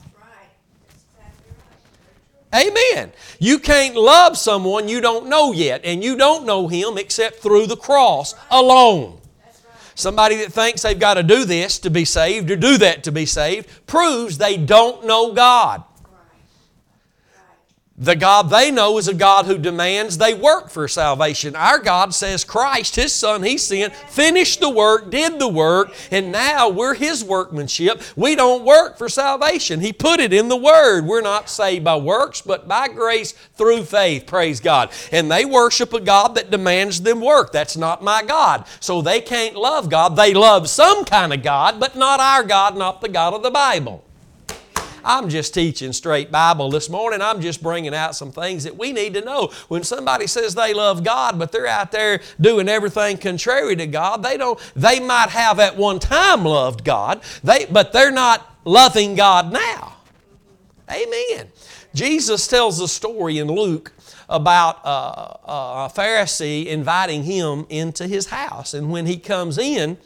Amen. 2.54 3.12
You 3.40 3.58
can't 3.58 3.96
love 3.96 4.38
someone 4.38 4.88
you 4.88 5.02
don't 5.02 5.28
know 5.28 5.54
yet, 5.54 5.82
and 5.84 6.04
you 6.04 6.16
don't 6.16 6.46
know 6.46 6.68
Him 6.68 6.98
except 6.98 7.38
through 7.38 7.68
the 7.68 7.78
cross 7.78 8.36
alone. 8.52 9.20
Somebody 9.96 10.38
that 10.38 10.52
thinks 10.54 10.82
they've 10.82 10.98
got 10.98 11.16
to 11.16 11.24
do 11.24 11.46
this 11.46 11.80
to 11.80 11.90
be 11.90 12.06
saved 12.06 12.50
or 12.50 12.56
do 12.56 12.78
that 12.80 13.04
to 13.04 13.12
be 13.12 13.26
saved 13.26 13.70
proves 13.86 14.38
they 14.38 14.58
don't 14.58 15.06
know 15.06 15.34
God. 15.34 15.84
The 18.04 18.18
God 18.18 18.50
they 18.50 18.70
know 18.70 18.98
is 18.98 19.08
a 19.08 19.14
God 19.14 19.46
who 19.46 19.58
demands 19.58 20.18
they 20.18 20.34
work 20.34 20.70
for 20.70 20.90
salvation. 20.90 21.56
Our 21.56 21.80
God 21.80 22.14
says 22.14 22.44
Christ, 22.44 22.98
His 22.98 23.14
Son, 23.14 23.44
He 23.44 23.58
sent, 23.58 23.96
finished 23.96 24.60
the 24.60 24.70
work, 24.70 25.10
did 25.10 25.40
the 25.40 25.48
work, 25.48 25.94
and 26.12 26.30
now 26.30 26.68
we're 26.68 26.96
His 26.96 27.24
workmanship. 27.24 28.02
We 28.18 28.36
don't 28.36 28.66
work 28.66 28.98
for 28.98 29.08
salvation. 29.08 29.80
He 29.80 29.94
put 29.94 30.20
it 30.20 30.34
in 30.34 30.50
the 30.50 30.58
Word. 30.58 31.06
We're 31.06 31.22
not 31.22 31.50
saved 31.50 31.86
by 31.86 31.96
works, 31.96 32.42
but 32.42 32.68
by 32.68 32.90
grace 32.90 33.32
through 33.32 33.84
faith. 33.84 34.28
Praise 34.28 34.60
God. 34.60 34.92
And 35.14 35.32
they 35.32 35.46
worship 35.46 35.94
a 35.94 36.02
God 36.02 36.36
that 36.36 36.52
demands 36.52 37.04
them 37.04 37.22
work. 37.22 37.54
That's 37.54 37.78
not 37.78 38.04
my 38.04 38.22
God. 38.22 38.66
So 38.82 39.02
they 39.02 39.22
can't 39.22 39.56
love 39.56 39.90
God. 39.90 40.18
They 40.18 40.34
love 40.34 40.68
some 40.68 41.06
kind 41.06 41.32
of 41.32 41.42
God, 41.42 41.80
but 41.80 41.96
not 41.96 42.20
our 42.20 42.44
God, 42.44 42.76
not 42.76 43.00
the 43.00 43.08
God 43.08 43.34
of 43.34 43.44
the 43.44 43.52
Bible. 43.52 44.04
I'm 45.04 45.30
just 45.30 45.54
teaching 45.54 45.94
straight 45.94 46.32
Bible 46.32 46.70
this 46.70 46.90
morning. 46.90 47.22
I'm 47.22 47.42
just 47.42 47.62
bringing 47.62 47.94
out 47.94 48.16
some 48.16 48.32
things 48.32 48.64
that 48.64 48.78
we 48.78 48.92
need 48.92 49.14
to 49.16 49.22
know. 49.22 49.52
When 49.68 49.84
somebody 49.84 50.28
says 50.28 50.56
they 50.56 50.74
love 50.74 51.04
God, 51.04 51.38
but 51.38 51.52
they're 51.52 51.68
out 51.68 51.92
there 51.92 52.22
doing 52.40 52.70
everything 52.70 53.18
contrary 53.18 53.76
to 53.76 53.88
God, 53.88 54.24
they 54.24 54.38
don't, 54.38 54.60
they 54.76 55.00
might 55.00 55.30
have 55.30 55.60
at 55.60 55.78
one 55.78 56.00
time 56.00 56.44
loved 56.44 56.84
God, 56.84 57.22
they, 57.44 57.66
but 57.66 57.92
they're 57.94 58.12
not 58.12 58.56
loving 58.66 59.16
God 59.16 59.52
now. 59.52 59.98
Amen. 60.92 61.48
Jesus 61.94 62.48
tells 62.48 62.80
a 62.80 62.88
story 62.88 63.38
in 63.38 63.48
Luke 63.48 63.94
about 64.30 64.86
uh, 64.86 65.38
a 65.46 65.92
Pharisee 65.94 66.66
inviting 66.66 67.24
him 67.24 67.66
into 67.70 68.08
his 68.08 68.28
house. 68.28 68.74
And 68.74 68.92
when 68.92 69.06
he 69.06 69.18
comes 69.18 69.58
in, 69.58 69.98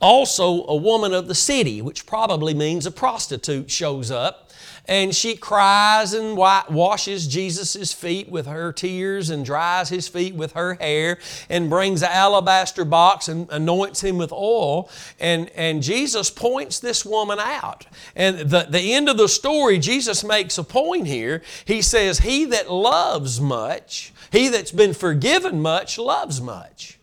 also 0.00 0.66
a 0.66 0.76
woman 0.76 1.12
of 1.12 1.28
the 1.28 1.34
city, 1.34 1.82
which 1.82 2.06
probably 2.06 2.54
means 2.54 2.86
a 2.86 2.90
prostitute, 2.90 3.70
shows 3.70 4.10
up 4.10 4.50
and 4.90 5.14
she 5.14 5.36
cries 5.36 6.12
and 6.14 6.36
washes 6.36 7.26
Jesus' 7.26 7.92
feet 7.92 8.28
with 8.28 8.46
her 8.46 8.72
tears 8.72 9.30
and 9.30 9.44
dries 9.44 9.88
his 9.88 10.08
feet 10.08 10.34
with 10.34 10.52
her 10.52 10.74
hair 10.74 11.18
and 11.48 11.70
brings 11.70 12.02
an 12.02 12.10
alabaster 12.10 12.84
box 12.84 13.28
and 13.28 13.48
anoints 13.50 14.02
him 14.02 14.18
with 14.18 14.32
oil. 14.32 14.90
And, 15.18 15.48
and 15.50 15.82
Jesus 15.82 16.30
points 16.30 16.80
this 16.80 17.04
woman 17.04 17.38
out. 17.38 17.86
And 18.16 18.50
the, 18.50 18.66
the 18.68 18.94
end 18.94 19.08
of 19.08 19.16
the 19.16 19.28
story, 19.28 19.78
Jesus 19.78 20.24
makes 20.24 20.58
a 20.58 20.64
point 20.64 21.06
here. 21.06 21.42
He 21.64 21.82
says, 21.82 22.18
He 22.18 22.44
that 22.46 22.70
loves 22.70 23.40
much, 23.40 24.12
he 24.32 24.48
that's 24.48 24.72
been 24.72 24.94
forgiven 24.94 25.60
much, 25.60 25.98
loves 25.98 26.40
much. 26.40 26.99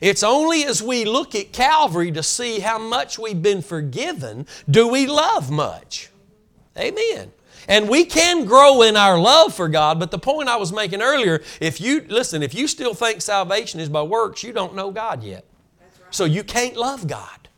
It's 0.00 0.22
only 0.22 0.64
as 0.64 0.82
we 0.82 1.04
look 1.04 1.34
at 1.34 1.52
Calvary 1.52 2.12
to 2.12 2.22
see 2.22 2.60
how 2.60 2.78
much 2.78 3.18
we've 3.18 3.40
been 3.40 3.62
forgiven 3.62 4.46
do 4.70 4.88
we 4.88 5.06
love 5.06 5.50
much. 5.50 6.10
Amen. 6.76 7.32
And 7.68 7.88
we 7.88 8.04
can 8.04 8.44
grow 8.44 8.82
in 8.82 8.96
our 8.96 9.18
love 9.18 9.54
for 9.54 9.68
God, 9.68 9.98
but 9.98 10.10
the 10.10 10.18
point 10.18 10.48
I 10.48 10.56
was 10.56 10.72
making 10.72 11.02
earlier, 11.02 11.42
if 11.60 11.80
you, 11.80 12.04
listen, 12.08 12.42
if 12.42 12.54
you 12.54 12.68
still 12.68 12.94
think 12.94 13.20
salvation 13.20 13.80
is 13.80 13.88
by 13.88 14.02
works, 14.02 14.44
you 14.44 14.52
don't 14.52 14.74
know 14.76 14.90
God 14.90 15.24
yet. 15.24 15.44
Right. 15.80 16.14
So 16.14 16.24
you 16.24 16.44
can't 16.44 16.76
love 16.76 17.08
God. 17.08 17.48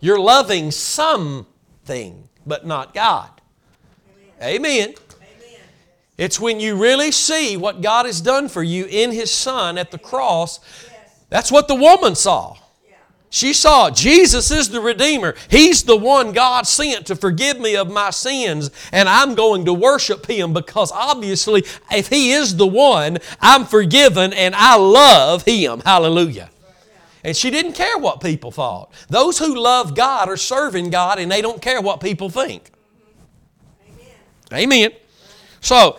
You're 0.00 0.20
loving 0.20 0.70
something, 0.70 2.28
but 2.44 2.66
not 2.66 2.92
God. 2.92 3.30
Amen. 4.42 4.94
Amen. 4.94 4.94
It's 6.18 6.38
when 6.38 6.60
you 6.60 6.76
really 6.76 7.10
see 7.10 7.56
what 7.56 7.80
God 7.80 8.06
has 8.06 8.20
done 8.20 8.48
for 8.48 8.62
you 8.62 8.84
in 8.84 9.12
His 9.12 9.30
Son 9.30 9.78
at 9.78 9.90
the 9.90 9.98
cross. 9.98 10.60
That's 11.32 11.50
what 11.50 11.66
the 11.66 11.74
woman 11.74 12.14
saw. 12.14 12.58
She 13.30 13.54
saw 13.54 13.88
Jesus 13.88 14.50
is 14.50 14.68
the 14.68 14.82
Redeemer. 14.82 15.34
He's 15.48 15.82
the 15.82 15.96
one 15.96 16.32
God 16.32 16.66
sent 16.66 17.06
to 17.06 17.16
forgive 17.16 17.58
me 17.58 17.74
of 17.74 17.90
my 17.90 18.10
sins, 18.10 18.70
and 18.92 19.08
I'm 19.08 19.34
going 19.34 19.64
to 19.64 19.72
worship 19.72 20.26
Him 20.26 20.52
because 20.52 20.92
obviously, 20.92 21.64
if 21.90 22.08
He 22.08 22.32
is 22.32 22.56
the 22.56 22.66
one, 22.66 23.16
I'm 23.40 23.64
forgiven 23.64 24.34
and 24.34 24.54
I 24.54 24.76
love 24.76 25.44
Him. 25.46 25.80
Hallelujah. 25.80 26.50
And 27.24 27.34
she 27.34 27.50
didn't 27.50 27.72
care 27.72 27.96
what 27.96 28.20
people 28.20 28.50
thought. 28.50 28.92
Those 29.08 29.38
who 29.38 29.58
love 29.58 29.94
God 29.94 30.28
are 30.28 30.36
serving 30.36 30.90
God 30.90 31.18
and 31.18 31.32
they 31.32 31.40
don't 31.40 31.62
care 31.62 31.80
what 31.80 32.02
people 32.02 32.28
think. 32.28 32.70
Amen. 34.52 34.64
Amen. 34.64 34.90
So, 35.62 35.98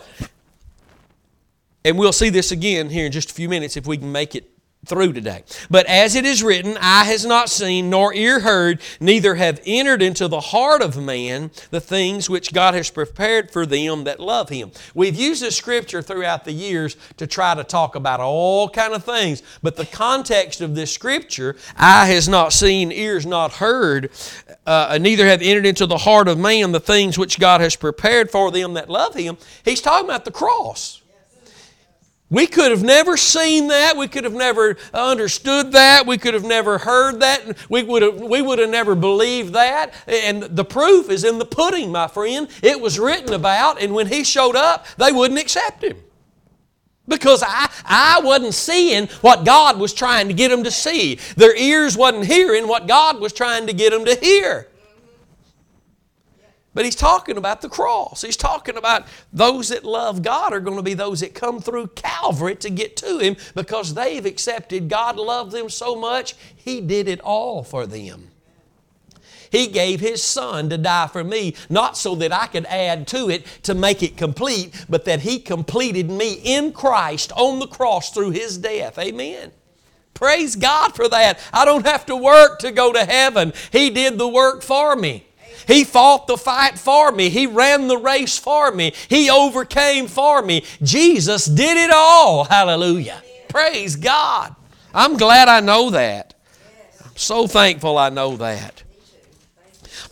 and 1.84 1.98
we'll 1.98 2.12
see 2.12 2.30
this 2.30 2.52
again 2.52 2.88
here 2.88 3.06
in 3.06 3.10
just 3.10 3.32
a 3.32 3.34
few 3.34 3.48
minutes 3.48 3.76
if 3.76 3.88
we 3.88 3.96
can 3.96 4.12
make 4.12 4.36
it 4.36 4.53
through 4.84 5.12
today. 5.12 5.44
But 5.70 5.86
as 5.86 6.14
it 6.14 6.24
is 6.24 6.42
written, 6.42 6.76
eye 6.80 7.04
has 7.04 7.24
not 7.24 7.50
seen, 7.50 7.90
nor 7.90 8.14
ear 8.14 8.40
heard, 8.40 8.80
neither 9.00 9.34
have 9.34 9.60
entered 9.66 10.02
into 10.02 10.28
the 10.28 10.40
heart 10.40 10.82
of 10.82 10.96
man 10.96 11.50
the 11.70 11.80
things 11.80 12.30
which 12.30 12.52
God 12.52 12.74
has 12.74 12.90
prepared 12.90 13.50
for 13.50 13.66
them 13.66 14.04
that 14.04 14.20
love 14.20 14.48
Him. 14.48 14.72
We've 14.94 15.14
used 15.14 15.42
this 15.42 15.56
scripture 15.56 16.02
throughout 16.02 16.44
the 16.44 16.52
years 16.52 16.96
to 17.16 17.26
try 17.26 17.54
to 17.54 17.64
talk 17.64 17.94
about 17.94 18.20
all 18.20 18.68
kind 18.68 18.94
of 18.94 19.04
things, 19.04 19.42
but 19.62 19.76
the 19.76 19.86
context 19.86 20.60
of 20.60 20.74
this 20.74 20.92
scripture, 20.92 21.56
eye 21.76 22.06
has 22.06 22.28
not 22.28 22.52
seen, 22.52 22.92
ears 22.92 23.26
not 23.26 23.54
heard, 23.54 24.10
uh, 24.66 24.98
neither 25.00 25.26
have 25.26 25.42
entered 25.42 25.66
into 25.66 25.86
the 25.86 25.98
heart 25.98 26.28
of 26.28 26.38
man 26.38 26.72
the 26.72 26.80
things 26.80 27.18
which 27.18 27.38
God 27.38 27.60
has 27.60 27.76
prepared 27.76 28.30
for 28.30 28.50
them 28.50 28.74
that 28.74 28.88
love 28.88 29.14
Him. 29.14 29.36
He's 29.64 29.80
talking 29.80 30.06
about 30.06 30.24
the 30.24 30.30
cross. 30.30 31.02
We 32.30 32.46
could 32.46 32.70
have 32.70 32.82
never 32.82 33.16
seen 33.16 33.68
that. 33.68 33.96
We 33.96 34.08
could 34.08 34.24
have 34.24 34.32
never 34.32 34.76
uh, 34.92 35.10
understood 35.10 35.72
that. 35.72 36.06
We 36.06 36.16
could 36.16 36.34
have 36.34 36.44
never 36.44 36.78
heard 36.78 37.20
that. 37.20 37.68
We 37.68 37.82
would 37.82 38.02
have, 38.02 38.20
we 38.20 38.40
would 38.40 38.58
have 38.58 38.70
never 38.70 38.94
believed 38.94 39.52
that. 39.52 39.92
And 40.06 40.42
the 40.42 40.64
proof 40.64 41.10
is 41.10 41.22
in 41.24 41.38
the 41.38 41.44
pudding, 41.44 41.92
my 41.92 42.08
friend. 42.08 42.48
It 42.62 42.80
was 42.80 42.98
written 42.98 43.34
about, 43.34 43.80
and 43.80 43.94
when 43.94 44.06
he 44.06 44.24
showed 44.24 44.56
up, 44.56 44.86
they 44.96 45.12
wouldn't 45.12 45.38
accept 45.38 45.84
him. 45.84 45.98
Because 47.06 47.42
I, 47.46 47.70
I 47.84 48.20
wasn't 48.24 48.54
seeing 48.54 49.08
what 49.20 49.44
God 49.44 49.78
was 49.78 49.92
trying 49.92 50.28
to 50.28 50.34
get 50.34 50.48
them 50.48 50.64
to 50.64 50.70
see. 50.70 51.18
Their 51.36 51.54
ears 51.54 51.96
wasn't 51.96 52.24
hearing 52.24 52.66
what 52.66 52.88
God 52.88 53.20
was 53.20 53.34
trying 53.34 53.66
to 53.66 53.74
get 53.74 53.92
them 53.92 54.06
to 54.06 54.14
hear. 54.14 54.68
But 56.74 56.84
he's 56.84 56.96
talking 56.96 57.36
about 57.36 57.60
the 57.60 57.68
cross. 57.68 58.22
He's 58.22 58.36
talking 58.36 58.76
about 58.76 59.06
those 59.32 59.68
that 59.68 59.84
love 59.84 60.22
God 60.22 60.52
are 60.52 60.60
going 60.60 60.76
to 60.76 60.82
be 60.82 60.94
those 60.94 61.20
that 61.20 61.32
come 61.32 61.60
through 61.60 61.86
Calvary 61.88 62.56
to 62.56 62.70
get 62.70 62.96
to 62.96 63.18
Him 63.18 63.36
because 63.54 63.94
they've 63.94 64.26
accepted 64.26 64.88
God 64.88 65.16
loved 65.16 65.52
them 65.52 65.70
so 65.70 65.94
much, 65.94 66.34
He 66.56 66.80
did 66.80 67.06
it 67.06 67.20
all 67.20 67.62
for 67.62 67.86
them. 67.86 68.28
He 69.52 69.68
gave 69.68 70.00
His 70.00 70.20
Son 70.20 70.68
to 70.70 70.76
die 70.76 71.06
for 71.06 71.22
me, 71.22 71.54
not 71.70 71.96
so 71.96 72.16
that 72.16 72.32
I 72.32 72.48
could 72.48 72.66
add 72.66 73.06
to 73.08 73.30
it 73.30 73.46
to 73.62 73.74
make 73.74 74.02
it 74.02 74.16
complete, 74.16 74.84
but 74.88 75.04
that 75.04 75.20
He 75.20 75.38
completed 75.38 76.10
me 76.10 76.40
in 76.42 76.72
Christ 76.72 77.30
on 77.36 77.60
the 77.60 77.68
cross 77.68 78.10
through 78.10 78.30
His 78.30 78.58
death. 78.58 78.98
Amen. 78.98 79.52
Praise 80.12 80.56
God 80.56 80.96
for 80.96 81.08
that. 81.08 81.38
I 81.52 81.64
don't 81.64 81.86
have 81.86 82.04
to 82.06 82.16
work 82.16 82.58
to 82.60 82.72
go 82.72 82.92
to 82.92 83.04
heaven. 83.04 83.52
He 83.70 83.90
did 83.90 84.18
the 84.18 84.28
work 84.28 84.62
for 84.62 84.96
me. 84.96 85.24
He 85.66 85.84
fought 85.84 86.26
the 86.26 86.36
fight 86.36 86.78
for 86.78 87.12
me. 87.12 87.28
He 87.30 87.46
ran 87.46 87.88
the 87.88 87.98
race 87.98 88.38
for 88.38 88.70
me. 88.72 88.92
He 89.08 89.30
overcame 89.30 90.06
for 90.08 90.42
me. 90.42 90.64
Jesus 90.82 91.46
did 91.46 91.76
it 91.76 91.90
all. 91.94 92.44
Hallelujah. 92.44 93.22
Praise 93.48 93.96
God. 93.96 94.54
I'm 94.92 95.16
glad 95.16 95.48
I 95.48 95.60
know 95.60 95.90
that. 95.90 96.34
I'm 97.04 97.16
so 97.16 97.46
thankful 97.46 97.98
I 97.98 98.10
know 98.10 98.36
that. 98.36 98.82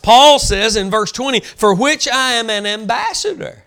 Paul 0.01 0.39
says 0.39 0.75
in 0.75 0.89
verse 0.91 1.11
20, 1.11 1.39
For 1.39 1.73
which 1.73 2.07
I 2.07 2.33
am 2.33 2.49
an 2.49 2.65
ambassador. 2.65 3.63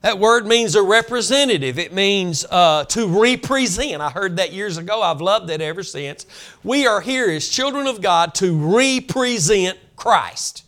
That 0.00 0.18
word 0.18 0.46
means 0.46 0.74
a 0.76 0.82
representative. 0.82 1.78
It 1.78 1.92
means 1.92 2.44
uh, 2.48 2.84
to 2.84 3.20
represent. 3.20 4.00
I 4.00 4.10
heard 4.10 4.36
that 4.36 4.52
years 4.52 4.76
ago. 4.76 5.02
I've 5.02 5.20
loved 5.20 5.50
it 5.50 5.60
ever 5.60 5.82
since. 5.82 6.24
We 6.62 6.86
are 6.86 7.00
here 7.00 7.28
as 7.30 7.48
children 7.48 7.86
of 7.86 8.00
God 8.00 8.34
to 8.36 8.56
represent 8.56 9.76
Christ. 9.96 10.64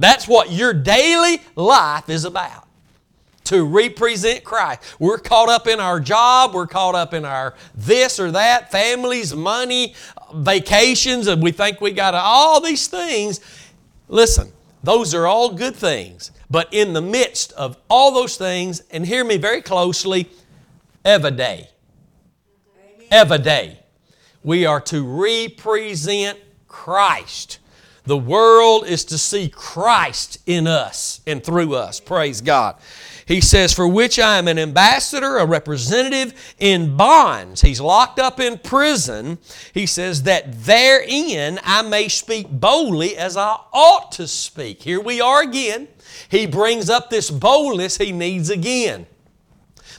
That's 0.00 0.26
what 0.26 0.50
your 0.50 0.72
daily 0.72 1.42
life 1.54 2.08
is 2.08 2.24
about 2.24 2.66
to 3.44 3.64
represent 3.64 4.42
Christ. 4.44 4.82
We're 4.98 5.18
caught 5.18 5.50
up 5.50 5.66
in 5.66 5.78
our 5.78 6.00
job, 6.00 6.54
we're 6.54 6.66
caught 6.66 6.94
up 6.94 7.12
in 7.12 7.24
our 7.24 7.54
this 7.74 8.18
or 8.18 8.30
that, 8.30 8.72
families, 8.72 9.34
money, 9.34 9.94
vacations, 10.34 11.26
and 11.26 11.42
we 11.42 11.52
think 11.52 11.80
we 11.80 11.92
got 11.92 12.14
all 12.14 12.60
these 12.62 12.86
things. 12.86 13.40
Listen, 14.08 14.50
those 14.82 15.14
are 15.14 15.26
all 15.26 15.52
good 15.52 15.76
things. 15.76 16.30
But 16.48 16.72
in 16.72 16.94
the 16.94 17.02
midst 17.02 17.52
of 17.52 17.76
all 17.90 18.12
those 18.12 18.36
things, 18.36 18.80
and 18.90 19.04
hear 19.04 19.22
me 19.22 19.36
very 19.36 19.60
closely, 19.60 20.30
every 21.04 21.32
day, 21.32 21.68
every 23.10 23.38
day, 23.38 23.80
we 24.42 24.64
are 24.64 24.80
to 24.80 25.04
represent 25.04 26.38
Christ. 26.68 27.58
The 28.04 28.16
world 28.16 28.86
is 28.86 29.04
to 29.06 29.18
see 29.18 29.48
Christ 29.48 30.38
in 30.46 30.66
us 30.66 31.20
and 31.26 31.42
through 31.44 31.74
us. 31.74 32.00
Praise 32.00 32.40
God. 32.40 32.76
He 33.26 33.40
says, 33.40 33.72
For 33.72 33.86
which 33.86 34.18
I 34.18 34.38
am 34.38 34.48
an 34.48 34.58
ambassador, 34.58 35.38
a 35.38 35.46
representative 35.46 36.34
in 36.58 36.96
bonds. 36.96 37.60
He's 37.60 37.80
locked 37.80 38.18
up 38.18 38.40
in 38.40 38.58
prison. 38.58 39.38
He 39.72 39.86
says, 39.86 40.24
That 40.24 40.64
therein 40.64 41.60
I 41.62 41.82
may 41.82 42.08
speak 42.08 42.48
boldly 42.50 43.16
as 43.16 43.36
I 43.36 43.56
ought 43.72 44.10
to 44.12 44.26
speak. 44.26 44.82
Here 44.82 45.00
we 45.00 45.20
are 45.20 45.42
again. 45.42 45.88
He 46.28 46.46
brings 46.46 46.90
up 46.90 47.10
this 47.10 47.30
boldness 47.30 47.98
he 47.98 48.10
needs 48.10 48.50
again 48.50 49.06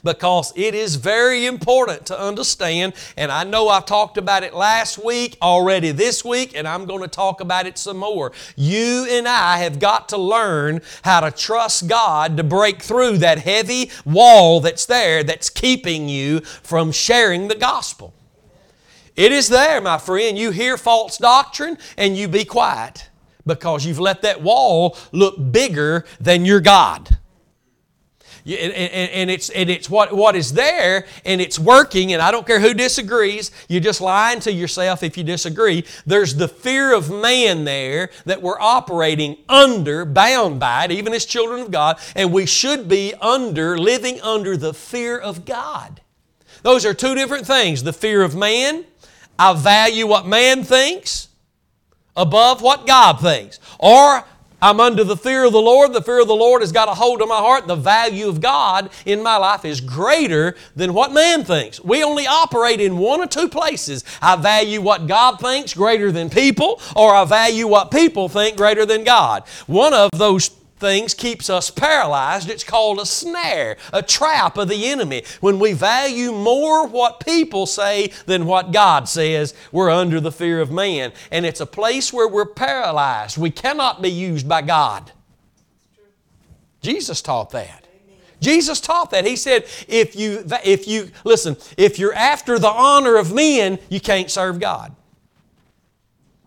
because 0.03 0.53
it 0.55 0.73
is 0.75 0.95
very 0.95 1.45
important 1.45 2.05
to 2.07 2.19
understand. 2.19 2.93
And 3.17 3.31
I 3.31 3.43
know 3.43 3.69
I've 3.69 3.85
talked 3.85 4.17
about 4.17 4.43
it 4.43 4.53
last 4.53 5.03
week, 5.03 5.37
already 5.41 5.91
this 5.91 6.25
week, 6.25 6.55
and 6.55 6.67
I'm 6.67 6.85
going 6.85 7.01
to 7.01 7.07
talk 7.07 7.41
about 7.41 7.67
it 7.67 7.77
some 7.77 7.97
more. 7.97 8.31
You 8.55 9.07
and 9.09 9.27
I 9.27 9.57
have 9.57 9.79
got 9.79 10.09
to 10.09 10.17
learn 10.17 10.81
how 11.03 11.19
to 11.21 11.31
trust 11.31 11.87
God 11.87 12.37
to 12.37 12.43
break 12.43 12.81
through 12.81 13.19
that 13.19 13.39
heavy 13.39 13.91
wall 14.05 14.59
that's 14.59 14.85
there 14.85 15.23
that's 15.23 15.49
keeping 15.49 16.09
you 16.09 16.39
from 16.41 16.91
sharing 16.91 17.47
the 17.47 17.55
gospel. 17.55 18.13
It 19.15 19.31
is 19.31 19.49
there, 19.49 19.81
my 19.81 19.97
friend. 19.97 20.37
You 20.37 20.51
hear 20.51 20.77
false 20.77 21.17
doctrine 21.17 21.77
and 21.97 22.17
you 22.17 22.27
be 22.27 22.45
quiet. 22.45 23.09
because 23.45 23.85
you've 23.85 23.99
let 23.99 24.21
that 24.21 24.41
wall 24.41 24.95
look 25.11 25.35
bigger 25.51 26.05
than 26.19 26.45
your 26.45 26.61
God. 26.61 27.17
And, 28.45 28.73
and, 28.73 29.29
it's, 29.29 29.49
and 29.49 29.69
it's 29.69 29.89
what, 29.89 30.13
what 30.13 30.35
is 30.35 30.53
there 30.53 31.05
and 31.25 31.39
it's 31.39 31.59
working, 31.59 32.13
and 32.13 32.21
I 32.21 32.31
don't 32.31 32.45
care 32.45 32.59
who 32.59 32.73
disagrees, 32.73 33.51
you're 33.67 33.81
just 33.81 34.01
lying 34.01 34.39
to 34.41 34.51
yourself 34.51 35.03
if 35.03 35.17
you 35.17 35.23
disagree. 35.23 35.85
There's 36.05 36.35
the 36.35 36.47
fear 36.47 36.93
of 36.93 37.11
man 37.11 37.65
there 37.65 38.09
that 38.25 38.41
we're 38.41 38.59
operating 38.59 39.37
under, 39.47 40.05
bound 40.05 40.59
by 40.59 40.85
it, 40.85 40.91
even 40.91 41.13
as 41.13 41.25
children 41.25 41.61
of 41.61 41.71
God, 41.71 41.99
and 42.15 42.33
we 42.33 42.45
should 42.45 42.87
be 42.87 43.13
under, 43.21 43.77
living 43.77 44.19
under 44.21 44.57
the 44.57 44.73
fear 44.73 45.17
of 45.17 45.45
God. 45.45 46.01
Those 46.63 46.85
are 46.85 46.93
two 46.93 47.15
different 47.15 47.45
things 47.45 47.83
the 47.83 47.93
fear 47.93 48.21
of 48.21 48.35
man, 48.35 48.85
I 49.37 49.53
value 49.53 50.07
what 50.07 50.27
man 50.27 50.63
thinks 50.63 51.29
above 52.15 52.61
what 52.61 52.85
God 52.85 53.19
thinks. 53.19 53.59
Or 53.79 54.23
I'm 54.61 54.79
under 54.79 55.03
the 55.03 55.17
fear 55.17 55.43
of 55.45 55.53
the 55.53 55.61
Lord. 55.61 55.91
The 55.91 56.03
fear 56.03 56.21
of 56.21 56.27
the 56.27 56.35
Lord 56.35 56.61
has 56.61 56.71
got 56.71 56.87
a 56.87 56.93
hold 56.93 57.21
of 57.21 57.27
my 57.27 57.37
heart. 57.37 57.67
The 57.67 57.75
value 57.75 58.27
of 58.29 58.41
God 58.41 58.91
in 59.05 59.23
my 59.23 59.37
life 59.37 59.65
is 59.65 59.81
greater 59.81 60.55
than 60.75 60.93
what 60.93 61.11
man 61.11 61.43
thinks. 61.43 61.83
We 61.83 62.03
only 62.03 62.27
operate 62.27 62.79
in 62.79 62.97
one 62.97 63.21
or 63.21 63.27
two 63.27 63.49
places. 63.49 64.03
I 64.21 64.35
value 64.35 64.79
what 64.79 65.07
God 65.07 65.39
thinks 65.39 65.73
greater 65.73 66.11
than 66.11 66.29
people, 66.29 66.79
or 66.95 67.15
I 67.15 67.25
value 67.25 67.67
what 67.67 67.89
people 67.89 68.29
think 68.29 68.55
greater 68.55 68.85
than 68.85 69.03
God. 69.03 69.43
One 69.65 69.93
of 69.93 70.11
those 70.13 70.51
things 70.81 71.13
keeps 71.13 71.49
us 71.49 71.69
paralyzed. 71.69 72.49
It's 72.49 72.65
called 72.65 72.99
a 72.99 73.05
snare, 73.05 73.77
a 73.93 74.01
trap 74.01 74.57
of 74.57 74.67
the 74.67 74.87
enemy. 74.87 75.23
When 75.39 75.59
we 75.59 75.71
value 75.71 76.33
more 76.33 76.85
what 76.85 77.25
people 77.25 77.65
say 77.65 78.11
than 78.25 78.45
what 78.45 78.73
God 78.73 79.07
says, 79.07 79.53
we're 79.71 79.89
under 79.89 80.19
the 80.19 80.31
fear 80.31 80.59
of 80.59 80.71
man. 80.71 81.13
And 81.31 81.45
it's 81.45 81.61
a 81.61 81.65
place 81.65 82.11
where 82.11 82.27
we're 82.27 82.45
paralyzed. 82.45 83.37
We 83.37 83.51
cannot 83.51 84.01
be 84.01 84.09
used 84.09 84.49
by 84.49 84.63
God. 84.63 85.11
Jesus 86.81 87.21
taught 87.21 87.51
that. 87.51 87.87
Jesus 88.41 88.81
taught 88.81 89.11
that. 89.11 89.25
He 89.25 89.35
said, 89.35 89.65
if 89.87 90.15
you, 90.15 90.43
if 90.65 90.87
you, 90.87 91.11
listen, 91.23 91.55
if 91.77 91.99
you're 91.99 92.15
after 92.15 92.57
the 92.57 92.69
honor 92.69 93.15
of 93.15 93.31
men, 93.31 93.77
you 93.87 94.01
can't 94.01 94.31
serve 94.31 94.59
God. 94.59 94.95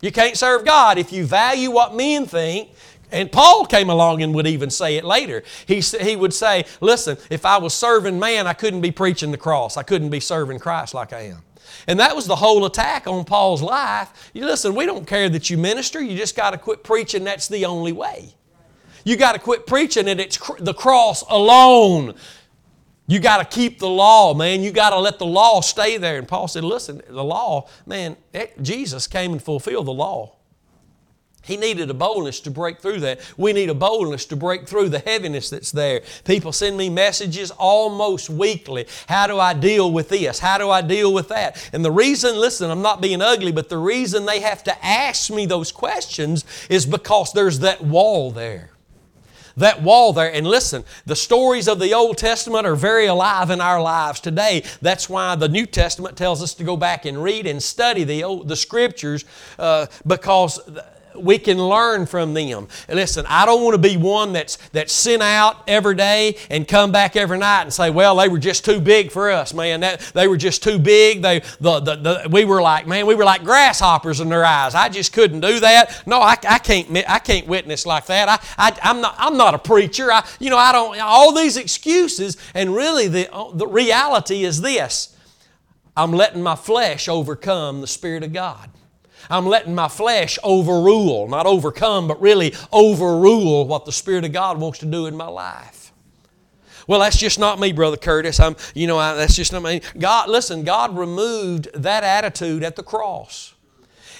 You 0.01 0.11
can't 0.13 0.37
serve 0.37 0.65
God 0.65 0.99
if 0.99 1.13
you 1.13 1.25
value 1.25 1.71
what 1.71 1.95
men 1.95 2.27
think 2.27 2.71
and 3.13 3.31
Paul 3.31 3.67
came 3.67 3.91
along 3.91 4.23
and 4.23 4.35
would 4.35 4.47
even 4.47 4.71
say 4.71 4.97
it 4.97 5.05
later. 5.05 5.43
He, 5.67 5.81
he 5.81 6.17
would 6.17 6.35
say, 6.35 6.65
Listen, 6.81 7.17
if 7.31 7.47
I 7.47 7.59
was 7.59 7.75
serving 7.75 8.19
man, 8.19 8.47
I 8.47 8.53
couldn't 8.53 8.81
be 8.81 8.91
preaching 8.91 9.31
the 9.31 9.39
cross. 9.39 9.77
I 9.77 9.83
couldn't 9.83 10.11
be 10.11 10.21
serving 10.21 10.59
Christ 10.59 10.95
like 10.95 11.13
I 11.13 11.23
am. 11.23 11.43
And 11.87 12.01
that 12.01 12.15
was 12.15 12.27
the 12.27 12.37
whole 12.37 12.65
attack 12.65 13.07
on 13.07 13.25
Paul's 13.25 13.63
life. 13.63 14.31
You 14.33 14.47
listen, 14.47 14.75
we 14.75 14.87
don't 14.87 15.07
care 15.07 15.29
that 15.29 15.51
you 15.51 15.59
minister, 15.59 16.01
you 16.01 16.17
just 16.17 16.37
got 16.37 16.51
to 16.51 16.59
quit 16.59 16.83
preaching, 16.83 17.25
that's 17.25 17.49
the 17.49 17.65
only 17.65 17.93
way. 17.93 18.35
You 19.05 19.17
got 19.17 19.33
to 19.33 19.39
quit 19.39 19.67
preaching 19.67 20.09
and 20.09 20.21
it's 20.21 20.39
cr- 20.39 20.59
the 20.59 20.73
cross 20.73 21.23
alone. 21.29 22.15
You 23.07 23.21
got 23.21 23.39
to 23.39 23.45
keep 23.45 23.79
the 23.79 23.89
law, 23.89 24.33
man. 24.33 24.63
You 24.63 24.73
got 24.73 24.91
to 24.91 24.99
let 24.99 25.19
the 25.19 25.27
law 25.27 25.61
stay 25.61 25.99
there. 25.99 26.19
And 26.19 26.27
Paul 26.27 26.49
said, 26.49 26.65
listen, 26.65 27.03
the 27.07 27.23
law, 27.23 27.69
man, 27.85 28.17
it, 28.33 28.61
Jesus 28.63 29.07
came 29.07 29.33
and 29.33 29.43
fulfilled 29.43 29.87
the 29.87 29.93
law. 29.93 30.37
He 31.45 31.57
needed 31.57 31.91
a 31.91 31.95
boldness 31.95 32.41
to 32.41 32.51
break 32.51 32.81
through 32.81 33.01
that. 33.01 33.21
We 33.37 33.53
need 33.53 33.69
a 33.69 33.75
boldness 33.75 34.25
to 34.27 34.37
break 34.37 34.67
through 34.67 34.89
the 34.89 34.99
heaviness 34.99 35.51
that's 35.51 35.73
there. 35.73 36.01
People 36.25 36.53
send 36.53 36.77
me 36.77 36.89
messages 36.89 37.51
almost 37.53 38.31
weekly. 38.31 38.87
How 39.09 39.27
do 39.27 39.39
I 39.39 39.53
deal 39.53 39.93
with 39.93 40.09
this? 40.09 40.39
How 40.39 40.59
do 40.59 40.71
I 40.71 40.81
deal 40.81 41.13
with 41.13 41.29
that? 41.29 41.71
And 41.73 41.85
the 41.85 41.93
reason, 41.93 42.37
listen, 42.37 42.71
I'm 42.71 42.83
not 42.83 43.01
being 43.01 43.21
ugly, 43.21 43.53
but 43.53 43.69
the 43.69 43.79
reason 43.79 44.27
they 44.27 44.41
have 44.41 44.65
to 44.65 44.85
ask 44.85 45.31
me 45.31 45.47
those 45.47 45.71
questions 45.71 46.45
is 46.71 46.87
because 46.87 47.33
there's 47.33 47.59
that 47.61 47.83
wall 47.83 48.31
there. 48.31 48.71
That 49.57 49.83
wall 49.83 50.13
there. 50.13 50.33
And 50.33 50.47
listen, 50.47 50.85
the 51.07 51.15
stories 51.15 51.69
of 51.69 51.79
the 51.79 51.95
Old 51.95 52.19
Testament 52.19 52.67
are 52.67 52.75
very 52.75 53.07
alive 53.07 53.51
in 53.51 53.61
our 53.61 53.81
lives 53.81 54.19
today. 54.19 54.65
That's 54.83 55.09
why 55.09 55.37
the 55.37 55.49
New 55.49 55.67
Testament 55.67 56.17
tells 56.17 56.43
us 56.43 56.55
to 56.55 56.65
go 56.65 56.77
back 56.77 57.05
and 57.05 57.23
read 57.23 57.47
and 57.47 57.63
study 57.63 58.03
the, 58.03 58.25
old, 58.25 58.49
the 58.49 58.57
Scriptures 58.57 59.25
uh, 59.59 59.87
because 60.07 60.59
we 61.15 61.39
can 61.39 61.59
learn 61.59 62.07
from 62.07 62.35
them. 62.35 62.69
listen, 62.89 63.25
I 63.29 63.47
don't 63.47 63.63
want 63.63 63.75
to 63.75 63.79
be 63.79 63.97
one 63.97 64.33
that's, 64.33 64.57
that's 64.73 64.93
sent 64.93 65.23
out 65.23 65.63
every 65.67 65.95
day 65.95 66.37
and 66.51 66.67
come 66.67 66.93
back 66.93 67.17
every 67.17 67.39
night 67.39 67.63
and 67.63 67.73
say, 67.73 67.91
well, 67.91 68.17
they 68.17 68.29
were 68.29 68.39
just 68.39 68.65
too 68.65 68.81
big 68.81 69.11
for 69.11 69.31
us, 69.31 69.55
man. 69.55 69.81
That, 69.81 70.01
they 70.15 70.29
were 70.29 70.37
just 70.37 70.63
too 70.63 70.79
big. 70.79 71.23
They, 71.23 71.41
the, 71.61 71.81
the, 71.81 71.97
the, 71.97 72.29
we 72.31 72.45
were 72.45 72.63
like, 72.63 72.87
man, 72.87 73.07
we 73.07 73.15
were 73.15 73.25
like 73.25 73.45
grasshoppers 73.45 74.21
in 74.21 74.29
their 74.29 74.45
eyes. 74.45 74.75
I 74.75 74.89
just 74.89 75.13
couldn't 75.13 75.41
do 75.41 75.61
that. 75.61 76.03
No, 76.07 76.21
I, 76.21 76.37
I, 76.49 76.59
can't, 76.59 76.89
I 77.09 77.19
can't 77.19 77.47
witness 77.47 77.87
like 77.87 78.07
that. 78.07 78.29
I, 78.29 78.39
I, 78.59 78.79
I'm, 78.83 79.01
not, 79.01 79.15
I'm 79.19 79.37
not 79.37 79.55
a 79.55 79.59
preacher. 79.59 80.11
I, 80.11 80.27
you 80.39 80.51
know, 80.51 80.59
I 80.59 80.73
don't, 80.73 80.99
all 81.01 81.33
these 81.33 81.57
excuses. 81.57 82.37
And 82.55 82.75
really, 82.75 83.09
the, 83.09 83.33
uh, 83.33 83.53
the 83.53 83.67
reality 83.67 84.45
is 84.45 84.61
this 84.61 85.17
I'm 85.97 86.13
letting 86.13 86.43
my 86.43 86.57
flesh 86.57 87.09
overcome 87.09 87.81
the 87.81 87.87
Spirit 87.87 88.25
of 88.25 88.33
God. 88.33 88.71
I'm 89.35 89.47
letting 89.47 89.75
my 89.75 89.89
flesh 89.89 90.39
overrule, 90.45 91.27
not 91.27 91.45
overcome, 91.45 92.07
but 92.07 92.21
really 92.21 92.55
overrule 92.73 93.67
what 93.67 93.85
the 93.85 93.91
Spirit 93.91 94.25
of 94.25 94.31
God 94.31 94.61
wants 94.61 94.79
to 94.79 94.87
do 94.87 95.07
in 95.07 95.17
my 95.17 95.27
life. 95.27 95.93
Well, 96.87 97.01
that's 97.01 97.17
just 97.17 97.39
not 97.39 97.59
me, 97.59 97.73
Brother 97.73 97.97
Curtis. 97.97 98.39
I'm, 98.39 98.55
you 98.75 98.87
know, 98.87 98.97
I, 98.97 99.15
that's 99.15 99.35
just 99.35 99.53
not 99.53 99.63
me. 99.63 99.81
God, 99.99 100.29
listen, 100.29 100.63
God 100.63 100.97
removed 100.97 101.69
that 101.75 102.05
attitude 102.05 102.63
at 102.63 102.77
the 102.77 102.85
cross. 102.85 103.54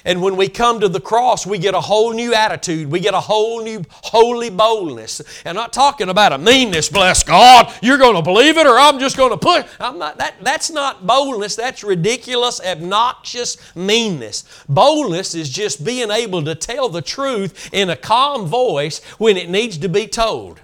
And 0.05 0.21
when 0.21 0.37
we 0.37 0.49
come 0.49 0.81
to 0.81 0.89
the 0.89 1.01
cross, 1.01 1.47
we 1.47 1.59
get 1.59 1.75
a 1.75 1.81
whole 1.81 2.13
new 2.13 2.35
attitude. 2.35 2.91
We 2.91 3.01
get 3.01 3.15
a 3.15 3.21
whole 3.21 3.63
new 3.63 3.83
holy 3.91 4.51
boldness. 4.51 5.21
And 5.45 5.57
I'm 5.59 5.63
not 5.63 5.73
talking 5.73 6.11
about 6.11 6.33
a 6.33 6.39
meanness, 6.39 6.91
bless 6.91 7.23
God. 7.23 7.73
You're 7.81 7.97
going 7.97 8.17
to 8.17 8.23
believe 8.23 8.59
it 8.59 8.67
or 8.67 8.79
I'm 8.79 8.99
just 8.99 9.17
going 9.17 9.31
to 9.31 9.39
put. 9.39 9.67
I'm 9.81 9.99
not, 9.99 10.19
that, 10.19 10.35
that's 10.43 10.71
not 10.71 11.07
boldness. 11.07 11.57
That's 11.57 11.83
ridiculous, 11.83 12.61
obnoxious 12.61 13.57
meanness. 13.75 14.45
Boldness 14.69 15.35
is 15.35 15.49
just 15.49 15.85
being 15.85 16.11
able 16.11 16.45
to 16.45 16.55
tell 16.55 16.91
the 16.91 17.03
truth 17.03 17.71
in 17.73 17.89
a 17.89 17.97
calm 17.97 18.47
voice 18.47 19.03
when 19.19 19.39
it 19.39 19.49
needs 19.49 19.79
to 19.79 19.89
be 19.89 20.07
told. 20.07 20.61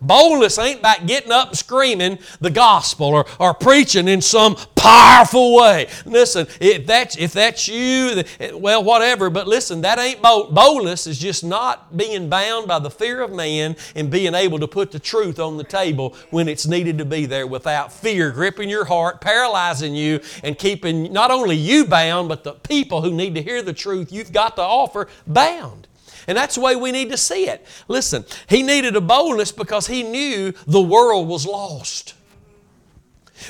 Boldness 0.00 0.58
ain't 0.58 0.80
about 0.80 1.06
getting 1.06 1.32
up 1.32 1.48
and 1.48 1.58
screaming 1.58 2.18
the 2.40 2.50
gospel 2.50 3.06
or, 3.06 3.26
or 3.40 3.54
preaching 3.54 4.08
in 4.08 4.20
some 4.20 4.56
powerful 4.76 5.56
way. 5.56 5.88
Listen, 6.06 6.46
if 6.60 6.86
that's, 6.86 7.16
if 7.16 7.32
that's 7.32 7.66
you, 7.66 8.22
well, 8.54 8.84
whatever, 8.84 9.28
but 9.28 9.48
listen, 9.48 9.80
that 9.80 9.98
ain't 9.98 10.22
bold. 10.22 10.54
Boldness 10.54 11.06
is 11.06 11.18
just 11.18 11.42
not 11.42 11.96
being 11.96 12.28
bound 12.28 12.68
by 12.68 12.78
the 12.78 12.90
fear 12.90 13.20
of 13.22 13.32
man 13.32 13.76
and 13.96 14.10
being 14.10 14.34
able 14.34 14.58
to 14.60 14.68
put 14.68 14.92
the 14.92 15.00
truth 15.00 15.40
on 15.40 15.56
the 15.56 15.64
table 15.64 16.16
when 16.30 16.48
it's 16.48 16.66
needed 16.66 16.98
to 16.98 17.04
be 17.04 17.26
there 17.26 17.46
without 17.46 17.92
fear 17.92 18.30
gripping 18.30 18.68
your 18.68 18.84
heart, 18.84 19.20
paralyzing 19.20 19.94
you, 19.94 20.20
and 20.44 20.58
keeping 20.58 21.12
not 21.12 21.30
only 21.30 21.56
you 21.56 21.84
bound, 21.84 22.28
but 22.28 22.44
the 22.44 22.52
people 22.52 23.02
who 23.02 23.12
need 23.12 23.34
to 23.34 23.42
hear 23.42 23.62
the 23.62 23.72
truth 23.72 24.12
you've 24.12 24.32
got 24.32 24.54
to 24.56 24.62
offer 24.62 25.08
bound. 25.26 25.87
And 26.28 26.36
that's 26.36 26.56
the 26.56 26.60
way 26.60 26.76
we 26.76 26.92
need 26.92 27.10
to 27.10 27.16
see 27.16 27.48
it. 27.48 27.64
Listen, 27.88 28.24
he 28.48 28.62
needed 28.62 28.94
a 28.94 29.00
boldness 29.00 29.50
because 29.50 29.86
he 29.86 30.02
knew 30.02 30.52
the 30.66 30.80
world 30.80 31.26
was 31.26 31.46
lost. 31.46 32.14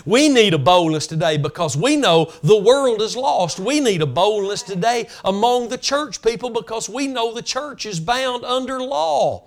We 0.06 0.28
need 0.28 0.54
a 0.54 0.58
boldness 0.58 1.08
today 1.08 1.38
because 1.38 1.76
we 1.76 1.96
know 1.96 2.32
the 2.44 2.56
world 2.56 3.02
is 3.02 3.16
lost. 3.16 3.58
We 3.58 3.80
need 3.80 4.00
a 4.00 4.06
boldness 4.06 4.62
today 4.62 5.08
among 5.24 5.70
the 5.70 5.78
church 5.78 6.22
people 6.22 6.50
because 6.50 6.88
we 6.88 7.08
know 7.08 7.34
the 7.34 7.42
church 7.42 7.84
is 7.84 7.98
bound 7.98 8.44
under 8.44 8.80
law. 8.80 9.44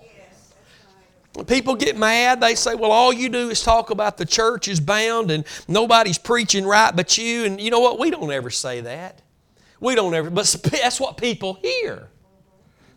People 1.47 1.75
get 1.75 1.97
mad. 1.97 2.41
They 2.41 2.55
say, 2.55 2.75
well, 2.75 2.91
all 2.91 3.13
you 3.13 3.29
do 3.29 3.49
is 3.49 3.63
talk 3.63 3.91
about 3.91 4.17
the 4.17 4.25
church 4.25 4.67
is 4.67 4.81
bound 4.81 5.31
and 5.31 5.45
nobody's 5.69 6.17
preaching 6.17 6.65
right 6.65 6.93
but 6.93 7.17
you. 7.17 7.45
And 7.45 7.61
you 7.61 7.71
know 7.71 7.79
what? 7.79 7.97
We 7.97 8.11
don't 8.11 8.31
ever 8.31 8.49
say 8.49 8.81
that. 8.81 9.21
We 9.79 9.95
don't 9.95 10.13
ever, 10.13 10.29
but 10.29 10.53
that's 10.69 10.99
what 10.99 11.15
people 11.15 11.59
hear 11.61 12.10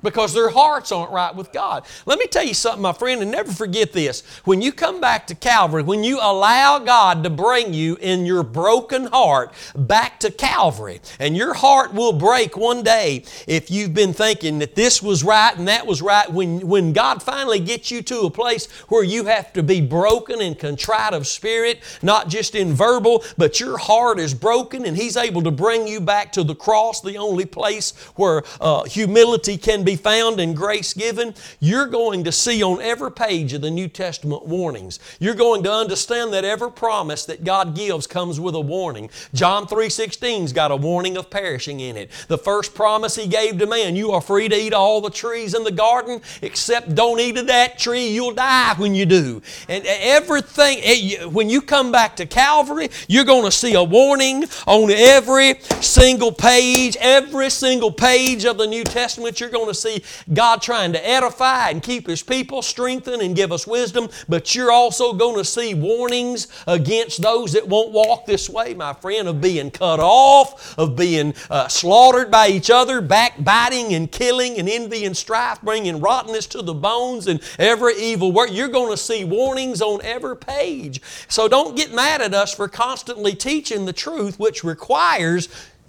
because 0.05 0.33
their 0.33 0.51
hearts 0.51 0.93
aren't 0.93 1.11
right 1.11 1.35
with 1.35 1.51
God. 1.51 1.85
Let 2.07 2.21
me 2.21 2.27
tell 2.27 2.45
you 2.45 2.55
something, 2.55 2.83
my 2.83 2.93
friend, 2.93 3.23
and 3.23 3.31
never 3.31 3.51
forget 3.51 3.93
this. 3.93 4.23
When 4.45 4.63
you 4.63 4.71
come 4.71 5.01
back 5.01 5.27
to 5.29 5.35
Calvary, 5.35 5.83
when 5.83 6.05
you 6.05 6.19
allow 6.21 6.79
God 6.79 7.25
to 7.25 7.31
bring 7.31 7.75
you 7.75 7.97
in 7.97 8.27
your 8.27 8.45
broken 8.45 9.07
heart 9.07 9.53
back 9.75 10.21
to 10.21 10.31
Calvary, 10.31 11.01
and 11.19 11.37
your 11.37 11.55
heart 11.55 11.95
will 11.95 12.13
break 12.13 12.57
one 12.57 12.83
day 12.83 13.25
if 13.49 13.71
you've 13.71 13.95
been 13.95 14.13
thinking 14.13 14.61
that 14.61 14.75
this 14.77 15.03
was 15.03 15.25
right 15.25 15.57
and 15.57 15.67
that 15.67 15.87
was 15.87 16.03
right, 16.03 16.31
when, 16.31 16.67
when 16.69 16.93
God 16.93 17.23
finally 17.23 17.59
gets 17.59 17.91
you 17.91 18.03
to 18.03 18.21
a 18.21 18.31
place 18.31 18.71
where 18.89 19.03
you 19.03 19.25
have 19.25 19.53
to 19.55 19.63
be 19.63 19.81
broken 19.81 20.41
and 20.41 20.59
contrite 20.59 21.15
of 21.15 21.27
spirit, 21.27 21.81
not 22.03 22.29
just 22.29 22.55
in 22.55 22.75
verbal, 22.75 23.25
but 23.39 23.59
your 23.59 23.79
heart 23.79 24.19
is 24.19 24.35
broken 24.35 24.85
and 24.85 24.97
He's 24.97 25.17
able 25.17 25.43
to 25.43 25.51
bring 25.51 25.89
you 25.89 26.01
back 26.01 26.31
to 26.33 26.45
the 26.45 26.55
cross, 26.55 27.01
the 27.01 27.17
only 27.17 27.47
place 27.47 27.93
where 28.17 28.43
uh, 28.61 28.85
humility 28.85 29.57
can 29.57 29.83
be 29.83 29.93
found 29.97 30.40
in 30.40 30.55
grace 30.55 30.95
given, 30.95 31.34
you're 31.61 31.86
going 31.86 32.24
to 32.24 32.32
see 32.32 32.62
on 32.62 32.80
every 32.80 33.12
page 33.12 33.53
of 33.53 33.61
the 33.61 33.70
New 33.70 33.88
Testament 33.88 34.47
warnings. 34.47 34.99
You're 35.18 35.34
going 35.34 35.62
to 35.64 35.72
understand 35.72 36.32
that 36.32 36.45
every 36.45 36.70
promise 36.70 37.24
that 37.26 37.45
God 37.45 37.76
gives 37.76 38.07
comes 38.07 38.40
with 38.40 38.55
a 38.55 38.61
warning. 38.61 39.11
John 39.34 39.66
3.16's 39.66 40.53
got 40.53 40.70
a 40.70 40.76
warning 40.76 41.16
of 41.16 41.30
perishing 41.30 41.80
in 41.80 41.97
it. 41.97 42.11
The 42.28 42.38
first 42.38 42.74
promise 42.74 43.16
He 43.16 43.26
gave 43.26 43.59
to 43.59 43.66
man, 43.66 43.97
you 43.97 44.12
are 44.12 44.20
free 44.20 44.49
to 44.49 44.57
eat 44.57 44.72
all 44.72 45.01
the 45.01 45.11
trees 45.11 45.55
in 45.55 45.64
the 45.64 45.72
garden, 45.72 46.20
except 46.42 46.95
don't 46.95 47.20
eat 47.20 47.36
of 47.38 47.47
that 47.49 47.78
tree, 47.78 48.09
you'll 48.09 48.34
die 48.34 48.74
when 48.76 48.95
you 48.95 49.07
do. 49.07 49.42
And 49.68 49.84
everything, 49.86 50.78
eh, 50.82 51.24
when 51.24 51.51
you 51.51 51.61
come 51.61 51.92
back 51.92 52.16
to 52.16 52.26
Calvary, 52.26 52.88
you're 53.09 53.24
going 53.24 53.45
to 53.45 53.51
see 53.51 53.74
a 53.74 53.82
warning 53.82 54.45
on 54.66 54.90
every 54.90 55.61
single 55.80 56.32
page, 56.32 56.97
every 57.01 57.51
single 57.51 57.92
page 57.92 58.45
of 58.45 58.59
the 58.59 58.66
New 58.66 58.84
Testament. 58.84 59.40
You're 59.40 59.51
going 59.51 59.68
to 59.68 59.74
see 59.74 59.84
God 60.32 60.62
trying 60.62 60.93
to 60.93 61.09
edify 61.09 61.70
and 61.70 61.82
keep 61.82 62.07
His 62.07 62.22
people, 62.22 62.62
strengthen 62.62 63.20
and 63.20 63.37
give 63.37 63.53
us 63.53 63.66
wisdom, 63.66 64.09
but 64.28 64.55
you're 64.55 64.72
also 64.72 65.12
going 65.12 65.37
to 65.37 65.45
see 65.45 65.74
warnings 65.74 66.49
against 66.66 67.22
those 67.22 67.53
that 67.53 67.68
won't 67.68 67.93
walk 67.93 68.26
this 68.26 68.49
way, 68.49 68.74
my 68.74 68.93
friend, 68.93 69.28
of 69.28 69.41
being 69.41 69.70
cut 69.70 70.01
off, 70.01 70.76
of 70.78 70.97
being 70.97 71.35
uh, 71.51 71.68
slaughtered 71.68 72.30
by 72.30 72.49
each 72.49 72.70
other, 72.70 73.01
backbiting 73.01 73.95
and 73.95 74.11
killing 74.11 74.59
and 74.59 74.68
envy 74.68 75.05
and 75.05 75.16
strife, 75.16 75.61
bringing 75.62 76.01
rottenness 76.01 76.47
to 76.47 76.62
the 76.62 76.74
bones 76.74 77.26
and 77.26 77.41
every 77.59 77.95
evil 77.97 78.32
work. 78.32 78.51
You're 78.53 78.68
going 78.68 78.91
to 78.91 78.97
see 78.97 79.24
warnings 79.24 79.82
on 79.82 80.01
every 80.03 80.37
page. 80.37 81.01
So 81.28 81.49
don't 81.49 81.76
get 81.76 81.93
mad 81.93 82.20
at 82.20 82.35
us 82.35 82.55
for 82.55 82.68
constantly 82.68 83.35
teaching 83.35 83.85
the 83.87 83.93
truth, 83.93 84.39
which 84.39 84.64
requires 84.64 85.49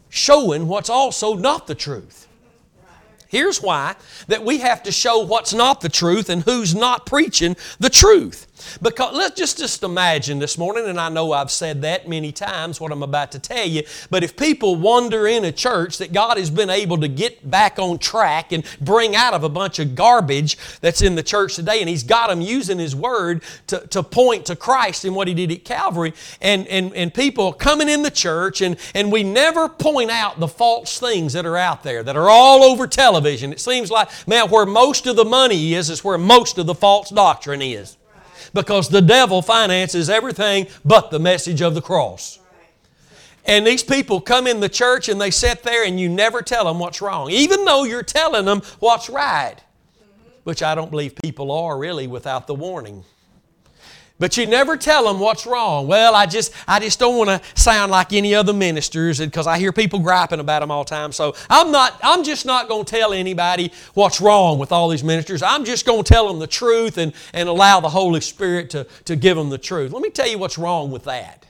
showing 0.09 0.67
what's 0.67 0.89
also 0.89 1.35
not 1.35 1.67
the 1.67 1.75
truth. 1.75 2.24
Here's 3.35 3.61
why 3.61 3.97
that 4.29 4.45
we 4.45 4.59
have 4.59 4.81
to 4.83 4.93
show 4.93 5.19
what's 5.19 5.53
not 5.53 5.81
the 5.81 5.89
truth 5.89 6.29
and 6.29 6.43
who's 6.43 6.73
not 6.73 7.05
preaching 7.05 7.57
the 7.81 7.89
truth. 7.89 8.44
Because 8.81 9.15
let's 9.15 9.37
just, 9.37 9.57
just 9.57 9.83
imagine 9.83 10.39
this 10.39 10.57
morning, 10.57 10.85
and 10.87 10.99
I 10.99 11.09
know 11.09 11.31
I've 11.31 11.51
said 11.51 11.81
that 11.83 12.07
many 12.07 12.31
times, 12.31 12.79
what 12.79 12.91
I'm 12.91 13.03
about 13.03 13.31
to 13.33 13.39
tell 13.39 13.67
you, 13.67 13.83
but 14.09 14.23
if 14.23 14.35
people 14.35 14.75
wander 14.75 15.27
in 15.27 15.45
a 15.45 15.51
church 15.51 15.97
that 15.99 16.13
God 16.13 16.37
has 16.37 16.49
been 16.49 16.69
able 16.69 16.97
to 16.99 17.07
get 17.07 17.49
back 17.49 17.79
on 17.79 17.97
track 17.97 18.51
and 18.51 18.63
bring 18.81 19.15
out 19.15 19.33
of 19.33 19.43
a 19.43 19.49
bunch 19.49 19.79
of 19.79 19.95
garbage 19.95 20.57
that's 20.81 21.01
in 21.01 21.15
the 21.15 21.23
church 21.23 21.55
today, 21.55 21.79
and 21.79 21.89
He's 21.89 22.03
got 22.03 22.29
them 22.29 22.41
using 22.41 22.79
His 22.79 22.95
Word 22.95 23.43
to, 23.67 23.79
to 23.87 24.03
point 24.03 24.45
to 24.47 24.55
Christ 24.55 25.05
and 25.05 25.15
what 25.15 25.27
He 25.27 25.33
did 25.33 25.51
at 25.51 25.63
Calvary, 25.65 26.13
and, 26.41 26.67
and, 26.67 26.93
and 26.93 27.13
people 27.13 27.53
coming 27.53 27.89
in 27.89 28.01
the 28.01 28.11
church, 28.11 28.61
and, 28.61 28.77
and 28.93 29.11
we 29.11 29.23
never 29.23 29.69
point 29.69 30.11
out 30.11 30.39
the 30.39 30.47
false 30.47 30.99
things 30.99 31.33
that 31.33 31.45
are 31.45 31.57
out 31.57 31.83
there, 31.83 32.03
that 32.03 32.15
are 32.15 32.29
all 32.29 32.63
over 32.63 32.87
television. 32.87 33.51
It 33.51 33.59
seems 33.59 33.91
like, 33.91 34.09
man, 34.27 34.49
where 34.49 34.65
most 34.65 35.07
of 35.07 35.15
the 35.15 35.25
money 35.25 35.73
is, 35.73 35.89
is 35.89 36.03
where 36.03 36.17
most 36.17 36.57
of 36.57 36.65
the 36.65 36.75
false 36.75 37.09
doctrine 37.09 37.61
is 37.61 37.97
because 38.55 38.89
the 38.89 39.01
devil 39.01 39.43
finances 39.43 40.09
everything 40.09 40.65
but 40.83 41.11
the 41.11 41.19
message 41.19 41.61
of 41.61 41.75
the 41.75 41.81
cross. 41.81 42.39
And 43.45 43.67
these 43.67 43.83
people 43.83 44.19
come 44.21 44.47
in 44.47 44.59
the 44.59 44.69
church 44.69 45.07
and 45.07 45.21
they 45.21 45.29
sit 45.29 45.61
there 45.61 45.85
and 45.85 45.99
you 45.99 46.09
never 46.09 46.41
tell 46.41 46.65
them 46.65 46.79
what's 46.79 46.99
wrong, 46.99 47.29
even 47.29 47.63
though 47.65 47.83
you're 47.83 48.01
telling 48.01 48.45
them 48.45 48.63
what's 48.79 49.07
right, 49.07 49.57
which 50.45 50.63
I 50.63 50.73
don't 50.73 50.89
believe 50.89 51.15
people 51.15 51.51
are 51.51 51.77
really 51.77 52.07
without 52.07 52.47
the 52.47 52.55
warning. 52.55 53.03
But 54.17 54.37
you 54.37 54.45
never 54.47 54.77
tell 54.77 55.05
them 55.05 55.19
what's 55.19 55.45
wrong. 55.45 55.87
Well, 55.87 56.15
I 56.15 56.25
just, 56.25 56.53
I 56.67 56.79
just 56.79 56.99
don't 56.99 57.17
want 57.17 57.29
to 57.29 57.41
sound 57.59 57.91
like 57.91 58.13
any 58.13 58.33
other 58.33 58.53
ministers 58.53 59.19
because 59.19 59.45
I 59.45 59.59
hear 59.59 59.73
people 59.73 59.99
griping 59.99 60.39
about 60.39 60.61
them 60.61 60.71
all 60.71 60.85
the 60.85 60.89
time. 60.89 61.11
So 61.11 61.35
I'm 61.49 61.69
not, 61.69 61.99
I'm 62.01 62.23
just 62.23 62.45
not 62.45 62.69
going 62.69 62.85
to 62.85 62.89
tell 62.89 63.11
anybody 63.11 63.73
what's 63.93 64.21
wrong 64.21 64.57
with 64.57 64.71
all 64.71 64.87
these 64.87 65.03
ministers. 65.03 65.43
I'm 65.43 65.65
just 65.65 65.85
going 65.85 66.01
to 66.01 66.13
tell 66.13 66.29
them 66.29 66.39
the 66.39 66.47
truth 66.47 66.97
and, 66.97 67.11
and 67.33 67.49
allow 67.49 67.81
the 67.81 67.89
Holy 67.89 68.21
Spirit 68.21 68.69
to, 68.69 68.87
to 69.03 69.17
give 69.17 69.35
them 69.35 69.49
the 69.49 69.57
truth. 69.57 69.91
Let 69.91 70.01
me 70.01 70.09
tell 70.09 70.27
you 70.29 70.37
what's 70.37 70.57
wrong 70.57 70.91
with 70.91 71.03
that. 71.03 71.45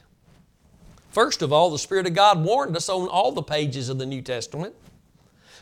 First 1.12 1.44
of 1.44 1.54
all, 1.54 1.70
the 1.70 1.78
Spirit 1.78 2.08
of 2.08 2.16
God 2.16 2.44
warned 2.44 2.76
us 2.76 2.90
on 2.90 3.08
all 3.10 3.32
the 3.32 3.44
pages 3.44 3.90
of 3.90 4.00
the 4.00 4.08
New 4.08 4.24
Testament. 4.24 4.74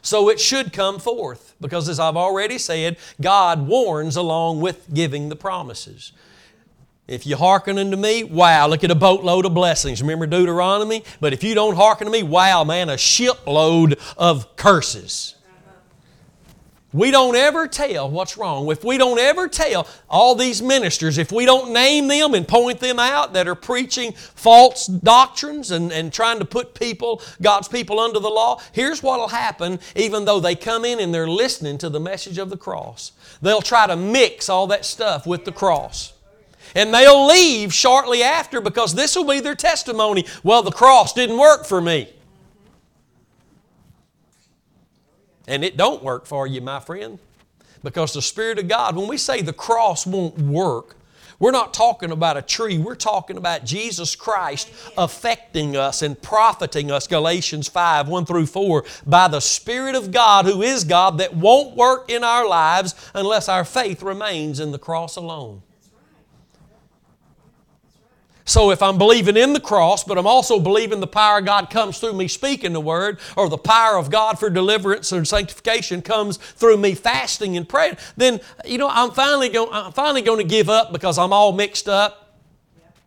So 0.02 0.30
it 0.30 0.40
should 0.40 0.74
come 0.74 1.00
forth 1.00 1.56
because, 1.60 1.88
as 1.90 2.00
I've 2.00 2.18
already 2.18 2.58
said, 2.58 2.98
God 3.22 3.68
warns 3.68 4.16
along 4.16 4.62
with 4.62 4.94
giving 4.94 5.30
the 5.30 5.36
promises. 5.36 6.14
If 7.08 7.28
you 7.28 7.36
hearken 7.36 7.78
unto 7.78 7.98
me, 7.98 8.24
wow, 8.24 8.68
look 8.68 8.84
at 8.84 8.92
a 8.92 8.96
boatload 8.96 9.46
of 9.46 9.54
blessings. 9.54 10.02
Remember 10.02 10.26
Deuteronomy? 10.26 11.04
But 11.20 11.34
if 11.34 11.44
you 11.44 11.54
don't 11.54 11.76
hearken 11.76 12.06
to 12.06 12.12
me, 12.12 12.24
wow, 12.24 12.64
man, 12.64 12.90
a 12.90 12.98
shipload 12.98 14.00
of 14.18 14.56
curses. 14.56 15.36
We 16.94 17.10
don't 17.10 17.36
ever 17.36 17.68
tell 17.68 18.10
what's 18.10 18.38
wrong. 18.38 18.72
If 18.72 18.84
we 18.84 19.00
don't 19.00 19.20
ever 19.20 19.48
tell 19.48 19.88
all 20.08 20.36
these 20.36 20.62
ministers, 20.62 21.18
if 21.18 21.32
we 21.32 21.44
don't 21.44 21.74
name 21.74 22.08
them 22.08 22.36
and 22.36 22.48
point 22.48 22.80
them 22.80 23.00
out 23.00 23.34
that 23.34 23.48
are 23.48 23.56
preaching 23.56 24.14
false 24.14 24.86
doctrines 24.86 25.72
and, 25.72 25.92
and 25.92 26.14
trying 26.14 26.38
to 26.38 26.46
put 26.46 26.76
people, 26.76 27.22
God's 27.42 27.68
people 27.68 28.00
under 28.00 28.20
the 28.20 28.30
law, 28.30 28.62
here's 28.72 29.02
what 29.02 29.20
will 29.20 29.30
happen 29.30 29.80
even 29.96 30.26
though 30.26 30.40
they 30.40 30.54
come 30.56 30.86
in 30.86 31.00
and 31.00 31.12
they're 31.12 31.28
listening 31.28 31.80
to 31.80 31.90
the 31.90 32.00
message 32.00 32.38
of 32.38 32.52
the 32.52 32.58
cross. 32.58 33.12
They'll 33.42 33.62
try 33.62 33.88
to 33.88 33.96
mix 33.96 34.48
all 34.48 34.68
that 34.68 34.86
stuff 34.86 35.26
with 35.26 35.46
the 35.46 35.52
cross. 35.52 36.13
And 36.76 36.94
they'll 36.94 37.28
leave 37.28 37.74
shortly 37.74 38.24
after 38.24 38.62
because 38.62 38.96
this 38.96 39.16
will 39.16 39.26
be 39.26 39.40
their 39.40 39.56
testimony. 39.56 40.26
Well, 40.44 40.64
the 40.64 40.72
cross 40.72 41.14
didn't 41.14 41.38
work 41.38 41.66
for 41.66 41.82
me. 41.82 42.12
And 45.48 45.64
it 45.64 45.78
don't 45.78 46.04
work 46.04 46.26
for 46.26 46.48
you, 46.48 46.62
my 46.62 46.80
friend. 46.80 47.20
Because 47.84 48.14
the 48.14 48.22
Spirit 48.22 48.60
of 48.60 48.68
God, 48.68 48.96
when 48.96 49.08
we 49.08 49.18
say 49.18 49.42
the 49.42 49.54
cross 49.54 50.08
won't 50.08 50.40
work, 50.40 50.96
we're 51.40 51.52
not 51.52 51.74
talking 51.74 52.12
about 52.12 52.38
a 52.38 52.42
tree. 52.42 52.78
We're 52.78 52.96
talking 52.96 53.36
about 53.36 53.66
Jesus 53.66 54.16
Christ 54.16 54.72
affecting 54.98 55.76
us 55.76 56.02
and 56.02 56.20
profiting 56.22 56.90
us, 56.90 57.06
Galatians 57.08 57.68
5 57.68 58.08
1 58.08 58.26
through 58.26 58.46
4, 58.46 58.86
by 59.06 59.28
the 59.28 59.42
Spirit 59.42 59.96
of 59.96 60.12
God, 60.12 60.46
who 60.46 60.62
is 60.62 60.86
God, 60.86 61.18
that 61.18 61.36
won't 61.36 61.76
work 61.76 62.10
in 62.10 62.24
our 62.24 62.48
lives 62.48 62.96
unless 63.14 63.50
our 63.50 63.66
faith 63.66 64.02
remains 64.02 64.62
in 64.62 64.72
the 64.72 64.80
cross 64.80 65.18
alone. 65.18 65.64
So 68.46 68.72
if 68.72 68.82
I'm 68.82 68.98
believing 68.98 69.38
in 69.38 69.54
the 69.54 69.60
cross, 69.60 70.04
but 70.04 70.18
I'm 70.18 70.28
also 70.28 70.60
believing 70.60 71.00
the 71.00 71.08
power 71.08 71.40
of 71.40 71.46
God 71.46 71.70
comes 71.70 72.00
through 72.00 72.14
me 72.14 72.28
speaking 72.28 72.74
the 72.74 72.82
word, 72.82 73.20
or 73.38 73.48
the 73.48 73.58
power 73.58 73.98
of 73.98 74.10
God 74.10 74.38
for 74.38 74.50
deliverance 74.50 75.12
and 75.12 75.28
sanctification 75.28 76.02
comes 76.02 76.38
through 76.38 76.78
me 76.78 76.94
fasting 76.94 77.56
and 77.56 77.68
praying, 77.68 77.98
then 78.18 78.42
you 78.66 78.78
know 78.78 78.90
I'm 78.90 79.12
finally 79.12 79.50
going 79.50 79.70
I'm 79.72 79.94
finally 79.94 80.22
going 80.22 80.40
to 80.40 80.44
give 80.44 80.70
up 80.70 80.92
because 80.92 81.18
I'm 81.18 81.32
all 81.32 81.54
mixed 81.54 81.88
up. 81.88 82.20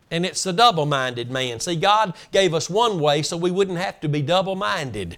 And 0.09 0.25
it's 0.25 0.41
the 0.41 0.53
double-minded 0.53 1.29
man. 1.29 1.59
See, 1.59 1.75
God 1.75 2.15
gave 2.31 2.53
us 2.53 2.69
one 2.69 2.97
way 3.01 3.21
so 3.21 3.35
we 3.35 3.51
wouldn't 3.51 3.77
have 3.77 3.99
to 3.99 4.07
be 4.07 4.21
double-minded. 4.21 5.17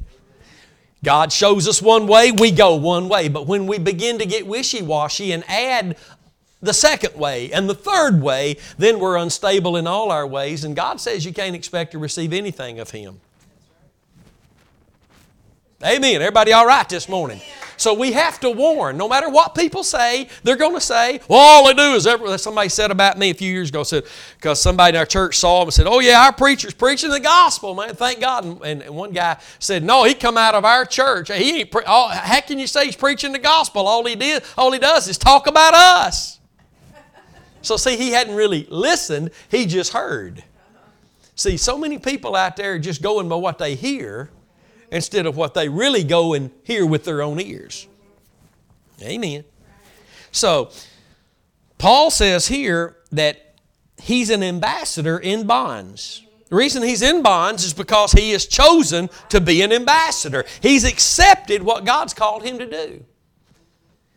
God 1.03 1.31
shows 1.31 1.67
us 1.67 1.81
one 1.81 2.07
way, 2.07 2.31
we 2.31 2.51
go 2.51 2.75
one 2.75 3.07
way. 3.07 3.29
But 3.29 3.47
when 3.47 3.67
we 3.67 3.77
begin 3.77 4.17
to 4.17 4.25
get 4.25 4.47
wishy 4.47 4.81
washy 4.81 5.31
and 5.31 5.43
add 5.47 5.95
the 6.61 6.73
second 6.73 7.15
way 7.15 7.51
and 7.51 7.69
the 7.69 7.75
third 7.75 8.21
way, 8.21 8.57
then 8.77 8.99
we're 8.99 9.17
unstable 9.17 9.77
in 9.77 9.87
all 9.87 10.11
our 10.11 10.27
ways, 10.27 10.63
and 10.63 10.75
God 10.75 10.99
says 10.99 11.25
you 11.25 11.33
can't 11.33 11.55
expect 11.55 11.91
to 11.91 11.99
receive 11.99 12.33
anything 12.33 12.79
of 12.79 12.91
Him. 12.91 13.19
Amen. 15.85 16.21
Everybody 16.21 16.51
all 16.51 16.67
right 16.67 16.87
this 16.89 17.07
morning? 17.07 17.39
So 17.77 17.93
we 17.93 18.11
have 18.11 18.41
to 18.41 18.49
warn. 18.49 18.97
No 18.97 19.07
matter 19.07 19.29
what 19.29 19.55
people 19.55 19.85
say, 19.85 20.27
they're 20.43 20.57
going 20.57 20.73
to 20.73 20.81
say, 20.81 21.21
well, 21.29 21.39
all 21.39 21.67
they 21.67 21.73
do 21.73 21.95
is 21.95 22.05
ever, 22.05 22.37
somebody 22.37 22.67
said 22.67 22.91
about 22.91 23.17
me 23.17 23.29
a 23.29 23.33
few 23.33 23.49
years 23.49 23.69
ago, 23.69 23.83
said, 23.83 24.03
because 24.35 24.61
somebody 24.61 24.97
in 24.97 24.99
our 24.99 25.05
church 25.05 25.37
saw 25.37 25.61
him 25.61 25.69
and 25.69 25.73
said, 25.73 25.87
oh 25.87 25.99
yeah, 25.99 26.25
our 26.25 26.33
preacher's 26.33 26.73
preaching 26.73 27.09
the 27.09 27.21
gospel, 27.21 27.73
man, 27.75 27.95
thank 27.95 28.19
God. 28.19 28.43
And, 28.65 28.81
and 28.81 28.93
one 28.93 29.13
guy 29.13 29.37
said, 29.59 29.81
no, 29.85 30.03
he 30.03 30.13
come 30.13 30.37
out 30.37 30.55
of 30.55 30.65
our 30.65 30.83
church. 30.83 31.31
He 31.31 31.61
ain't, 31.61 31.71
pre- 31.71 31.85
how 31.85 32.41
can 32.41 32.59
you 32.59 32.67
say 32.67 32.87
he's 32.87 32.97
preaching 32.97 33.31
the 33.31 33.39
gospel? 33.39 33.87
All 33.87 34.03
he 34.03 34.15
did, 34.15 34.43
all 34.57 34.73
he 34.73 34.79
does 34.79 35.07
is 35.07 35.17
talk 35.17 35.47
about 35.47 35.73
us. 35.73 36.38
So, 37.61 37.77
see, 37.77 37.97
he 37.97 38.11
hadn't 38.11 38.35
really 38.35 38.65
listened, 38.69 39.31
he 39.49 39.65
just 39.65 39.93
heard. 39.93 40.43
See, 41.35 41.57
so 41.57 41.77
many 41.77 41.97
people 41.97 42.35
out 42.35 42.57
there 42.57 42.77
just 42.79 43.01
going 43.01 43.29
by 43.29 43.35
what 43.35 43.57
they 43.57 43.75
hear 43.75 44.29
instead 44.91 45.25
of 45.25 45.37
what 45.37 45.53
they 45.53 45.69
really 45.69 46.03
go 46.03 46.33
and 46.33 46.51
hear 46.63 46.85
with 46.85 47.03
their 47.05 47.21
own 47.21 47.39
ears. 47.39 47.87
Amen. 49.01 49.43
So, 50.31 50.71
Paul 51.77 52.11
says 52.11 52.47
here 52.47 52.97
that 53.11 53.55
he's 54.01 54.29
an 54.29 54.43
ambassador 54.43 55.17
in 55.17 55.47
bonds. 55.47 56.23
The 56.49 56.55
reason 56.55 56.83
he's 56.83 57.01
in 57.01 57.21
bonds 57.21 57.63
is 57.63 57.73
because 57.73 58.11
he 58.11 58.31
is 58.31 58.45
chosen 58.47 59.09
to 59.29 59.39
be 59.39 59.61
an 59.61 59.71
ambassador. 59.71 60.45
He's 60.61 60.83
accepted 60.83 61.63
what 61.63 61.85
God's 61.85 62.13
called 62.13 62.43
him 62.43 62.57
to 62.59 62.65
do. 62.65 63.05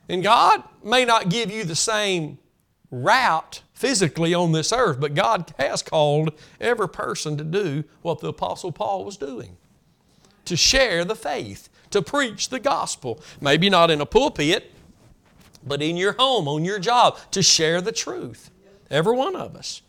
And 0.09 0.23
God 0.23 0.63
may 0.83 1.05
not 1.05 1.29
give 1.29 1.51
you 1.51 1.65
the 1.65 1.77
same 1.77 2.39
route 2.93 3.63
physically 3.75 4.33
on 4.33 4.53
this 4.53 4.73
earth, 4.73 5.01
but 5.01 5.15
God 5.15 5.53
has 5.59 5.83
called 5.83 6.33
every 6.61 6.89
person 6.89 7.37
to 7.39 7.43
do 7.43 7.83
what 8.03 8.21
the 8.21 8.29
Apostle 8.29 8.71
Paul 8.71 9.05
was 9.05 9.17
doing 9.17 9.57
to 10.45 10.57
share 10.57 11.05
the 11.05 11.17
faith, 11.17 11.69
to 11.91 12.03
preach 12.03 12.49
the 12.49 12.61
gospel. 12.61 13.21
Maybe 13.41 13.71
not 13.71 13.91
in 13.91 14.01
a 14.01 14.07
pulpit, 14.07 14.73
but 15.65 15.83
in 15.83 15.97
your 15.97 16.13
home, 16.13 16.49
on 16.49 16.65
your 16.65 16.79
job, 16.79 17.19
to 17.31 17.43
share 17.43 17.81
the 17.81 17.93
truth. 17.93 18.51
Every 18.91 19.15
one 19.15 19.37
of 19.37 19.57
us. 19.57 19.83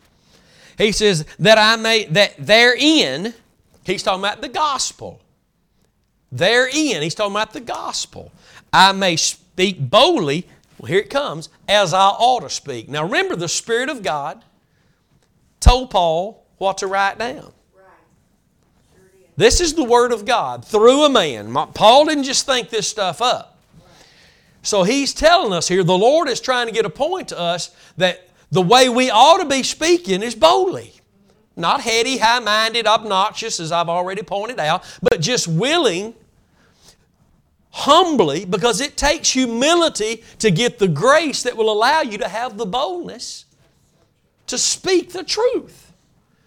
He 0.78 0.92
says, 0.92 1.26
that 1.40 1.58
I 1.58 1.76
may, 1.76 2.06
that 2.06 2.36
therein, 2.38 3.34
he's 3.84 4.04
talking 4.04 4.22
about 4.22 4.42
the 4.42 4.50
gospel. 4.50 5.20
Therein, 6.32 7.02
he's 7.02 7.16
talking 7.16 7.34
about 7.34 7.54
the 7.54 7.62
gospel. 7.62 8.32
I 8.72 8.92
may 8.92 9.16
speak 9.16 9.90
boldly, 9.90 10.48
well, 10.84 10.90
here 10.90 11.00
it 11.00 11.10
comes, 11.10 11.48
as 11.70 11.94
I 11.94 12.10
ought 12.10 12.42
to 12.42 12.50
speak. 12.50 12.90
Now 12.90 13.04
remember, 13.04 13.38
the 13.38 13.48
Spirit 13.48 13.88
of 13.88 14.04
God 14.04 14.44
told 15.62 15.90
Paul 15.90 16.46
what 16.58 16.80
to 16.80 16.88
write 16.88 17.18
down. 17.18 17.54
This 19.38 19.62
is 19.62 19.76
the 19.76 19.84
Word 19.86 20.12
of 20.12 20.26
God 20.26 20.66
through 20.66 21.06
a 21.06 21.10
man. 21.10 21.54
Paul 21.74 22.04
didn't 22.08 22.26
just 22.26 22.46
think 22.46 22.70
this 22.70 22.86
stuff 22.86 23.22
up. 23.22 23.58
So 24.62 24.84
he's 24.84 25.14
telling 25.14 25.54
us 25.54 25.70
here, 25.70 25.86
the 25.86 25.98
Lord 25.98 26.28
is 26.28 26.42
trying 26.42 26.68
to 26.68 26.74
get 26.74 26.84
a 26.84 26.90
point 26.90 27.30
to 27.30 27.40
us 27.40 27.74
that 27.96 28.28
the 28.52 28.62
way 28.62 28.90
we 28.90 29.10
ought 29.10 29.38
to 29.38 29.46
be 29.46 29.64
speaking 29.64 30.22
is 30.22 30.36
boldly. 30.36 30.96
Not 31.56 31.80
heady, 31.80 32.18
high 32.18 32.40
minded, 32.40 32.88
obnoxious, 32.88 33.62
as 33.62 33.72
I've 33.72 33.88
already 33.88 34.22
pointed 34.22 34.60
out, 34.60 34.84
but 35.02 35.22
just 35.22 35.48
willing, 35.48 36.14
humbly, 37.74 38.46
because 38.46 38.80
it 38.80 38.96
takes 38.96 39.32
humility 39.32 40.24
to 40.38 40.52
get 40.52 40.78
the 40.78 40.88
grace 40.88 41.42
that 41.44 41.58
will 41.58 41.72
allow 41.72 42.02
you 42.02 42.20
to 42.20 42.28
have 42.28 42.56
the 42.56 42.66
boldness 42.68 43.46
to 44.46 44.58
speak 44.60 45.12
the 45.12 45.24
truth. 45.24 45.92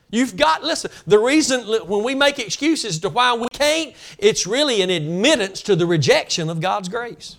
You've 0.08 0.36
got, 0.36 0.62
listen, 0.62 0.92
the 1.04 1.18
reason 1.18 1.62
when 1.88 2.04
we 2.04 2.14
make 2.14 2.38
excuses 2.38 3.00
to 3.00 3.08
why 3.08 3.34
we 3.34 3.48
can't, 3.48 3.92
it's 4.18 4.46
really 4.46 4.82
an 4.82 4.90
admittance 4.90 5.62
to 5.62 5.74
the 5.74 5.84
rejection 5.84 6.48
of 6.48 6.60
God's 6.60 6.88
grace. 6.88 7.36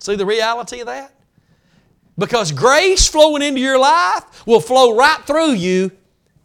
See 0.00 0.16
the 0.16 0.26
reality 0.26 0.80
of 0.80 0.86
that? 0.86 1.14
Because 2.18 2.50
grace 2.50 3.06
flowing 3.06 3.42
into 3.42 3.60
your 3.60 3.78
life 3.78 4.44
will 4.44 4.60
flow 4.60 4.96
right 4.96 5.20
through 5.24 5.52
you 5.52 5.92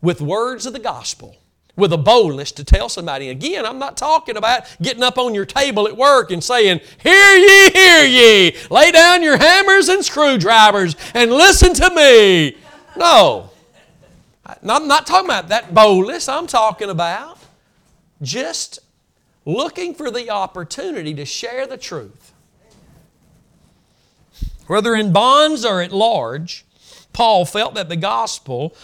with 0.04 0.22
words 0.22 0.68
of 0.68 0.74
the 0.74 0.80
gospel, 0.80 1.36
with 1.76 1.92
a 1.92 1.98
boldness 1.98 2.52
to 2.54 2.64
tell 2.64 2.90
somebody. 2.90 3.30
Again, 3.30 3.66
I'm 3.66 3.80
not 3.80 3.98
talking 3.98 4.38
about 4.38 4.64
getting 4.82 5.04
up 5.04 5.18
on 5.18 5.34
your 5.34 5.46
table 5.46 5.88
at 5.88 5.98
work 5.98 6.32
and 6.32 6.44
saying, 6.44 6.80
Hear 7.02 7.36
ye, 7.36 7.70
hear 7.72 8.06
ye, 8.06 8.56
lay 8.70 8.92
down 8.92 9.24
your 9.24 9.38
hammers 9.38 9.90
and 9.90 10.04
screwdrivers 10.04 10.96
and 11.14 11.32
listen 11.32 11.74
to 11.74 11.90
me. 11.94 12.58
No. 12.96 13.50
I'm 14.46 14.88
not 14.88 15.08
talking 15.08 15.26
about 15.26 15.50
that 15.50 15.74
boldness. 15.74 16.30
I'm 16.30 16.48
talking 16.48 16.90
about 16.90 17.40
just 18.22 18.80
looking 19.44 19.94
for 19.96 20.12
the 20.12 20.30
opportunity 20.30 21.14
to 21.16 21.26
share 21.26 21.68
the 21.68 21.78
truth 21.78 22.34
whether 24.68 24.96
in 24.96 25.12
bonds 25.12 25.64
or 25.64 25.82
at 25.82 25.92
large, 25.92 26.66
Paul 27.14 27.46
felt 27.46 27.76
that 27.76 27.90
the 27.90 27.96
gospel 27.96 28.76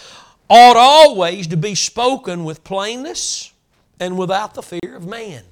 ought 0.52 0.76
always 0.76 1.48
to 1.48 1.56
be 1.56 1.74
spoken 1.74 2.44
with 2.44 2.62
plainness 2.66 3.54
and 4.02 4.18
without 4.18 4.54
the 4.54 4.62
fear 4.62 4.98
of 4.98 5.08
man. 5.08 5.44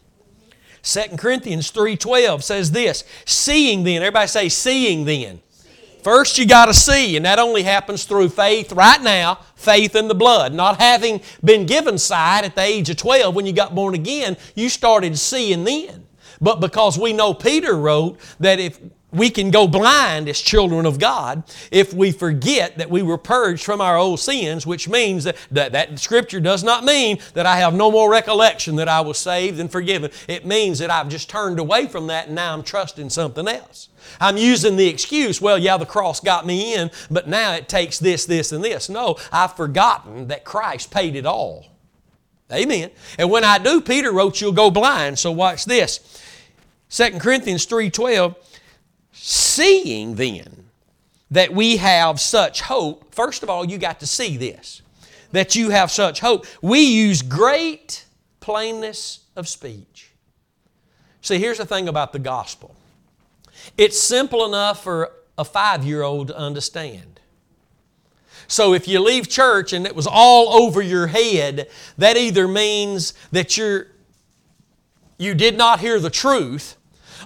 2 0.83 1.15
Corinthians 1.17 1.71
3.12 1.71 2.43
says 2.43 2.71
this, 2.71 3.05
Seeing 3.23 3.85
then, 3.85 4.01
everybody 4.01 4.27
say 4.27 4.49
seeing 4.49 5.05
then. 5.05 5.39
First 6.03 6.37
you 6.37 6.45
got 6.45 6.65
to 6.65 6.73
see, 6.73 7.15
and 7.15 7.25
that 7.25 7.39
only 7.39 7.63
happens 7.63 8.03
through 8.03 8.29
faith 8.29 8.73
right 8.73 9.01
now, 9.01 9.39
faith 9.55 9.95
in 9.95 10.09
the 10.09 10.15
blood. 10.15 10.53
Not 10.53 10.81
having 10.81 11.21
been 11.43 11.65
given 11.65 11.97
sight 11.97 12.43
at 12.43 12.55
the 12.55 12.61
age 12.61 12.89
of 12.89 12.97
12 12.97 13.33
when 13.33 13.45
you 13.45 13.53
got 13.53 13.75
born 13.75 13.95
again, 13.95 14.35
you 14.53 14.67
started 14.67 15.17
seeing 15.17 15.63
then. 15.63 16.07
But 16.41 16.59
because 16.59 16.99
we 16.99 17.13
know 17.13 17.33
Peter 17.33 17.75
wrote 17.75 18.19
that 18.39 18.59
if 18.59 18.79
we 19.11 19.29
can 19.29 19.49
go 19.49 19.67
blind 19.67 20.29
as 20.29 20.39
children 20.39 20.85
of 20.85 20.99
God 20.99 21.43
if 21.71 21.93
we 21.93 22.11
forget 22.11 22.77
that 22.77 22.89
we 22.89 23.01
were 23.01 23.17
purged 23.17 23.63
from 23.63 23.81
our 23.81 23.97
old 23.97 24.19
sins, 24.19 24.67
which 24.67 24.87
means 24.87 25.23
that, 25.23 25.35
that, 25.51 25.71
that 25.71 25.99
scripture 25.99 26.39
does 26.39 26.63
not 26.63 26.83
mean 26.83 27.19
that 27.33 27.45
I 27.45 27.57
have 27.57 27.73
no 27.73 27.91
more 27.91 28.09
recollection 28.09 28.75
that 28.75 28.87
I 28.87 29.01
was 29.01 29.17
saved 29.17 29.59
and 29.59 29.71
forgiven. 29.71 30.11
It 30.27 30.45
means 30.45 30.79
that 30.79 30.91
I've 30.91 31.09
just 31.09 31.29
turned 31.29 31.59
away 31.59 31.87
from 31.87 32.07
that 32.07 32.27
and 32.27 32.35
now 32.35 32.53
I'm 32.53 32.63
trusting 32.63 33.09
something 33.09 33.47
else. 33.47 33.89
I'm 34.19 34.37
using 34.37 34.75
the 34.75 34.87
excuse, 34.87 35.41
well, 35.41 35.57
yeah, 35.57 35.77
the 35.77 35.85
cross 35.85 36.19
got 36.19 36.45
me 36.45 36.75
in, 36.75 36.91
but 37.09 37.27
now 37.27 37.53
it 37.53 37.67
takes 37.67 37.99
this, 37.99 38.25
this, 38.25 38.51
and 38.51 38.63
this. 38.63 38.89
No, 38.89 39.17
I've 39.31 39.55
forgotten 39.55 40.27
that 40.27 40.45
Christ 40.45 40.91
paid 40.91 41.15
it 41.15 41.25
all. 41.25 41.65
Amen. 42.51 42.89
And 43.17 43.29
when 43.29 43.43
I 43.43 43.57
do, 43.59 43.81
Peter 43.81 44.11
wrote, 44.11 44.41
you'll 44.41 44.51
go 44.51 44.71
blind. 44.71 45.19
So 45.19 45.31
watch 45.31 45.65
this. 45.65 45.99
2 46.89 47.19
Corinthians 47.19 47.67
3.12 47.67 48.35
Seeing 49.21 50.15
then 50.15 50.69
that 51.29 51.53
we 51.53 51.75
have 51.75 52.21
such 52.21 52.61
hope, 52.61 53.13
first 53.13 53.43
of 53.43 53.49
all, 53.49 53.65
you 53.65 53.77
got 53.77 53.99
to 53.99 54.07
see 54.07 54.37
this 54.37 54.81
that 55.31 55.55
you 55.55 55.69
have 55.71 55.91
such 55.91 56.21
hope. 56.21 56.47
We 56.61 56.79
use 56.79 57.21
great 57.21 58.05
plainness 58.39 59.19
of 59.35 59.47
speech. 59.47 60.11
See, 61.21 61.37
here's 61.37 61.57
the 61.57 61.65
thing 61.65 61.89
about 61.89 62.13
the 62.13 62.19
gospel 62.19 62.75
it's 63.77 63.99
simple 63.99 64.45
enough 64.45 64.81
for 64.81 65.11
a 65.37 65.43
five 65.43 65.83
year 65.83 66.01
old 66.01 66.29
to 66.29 66.37
understand. 66.37 67.19
So 68.47 68.73
if 68.73 68.87
you 68.87 69.01
leave 69.01 69.27
church 69.27 69.73
and 69.73 69.85
it 69.85 69.95
was 69.95 70.07
all 70.07 70.63
over 70.63 70.81
your 70.81 71.07
head, 71.07 71.69
that 71.97 72.15
either 72.15 72.47
means 72.47 73.13
that 73.33 73.57
you're, 73.57 73.87
you 75.17 75.35
did 75.35 75.57
not 75.57 75.81
hear 75.81 75.99
the 75.99 76.09
truth, 76.09 76.77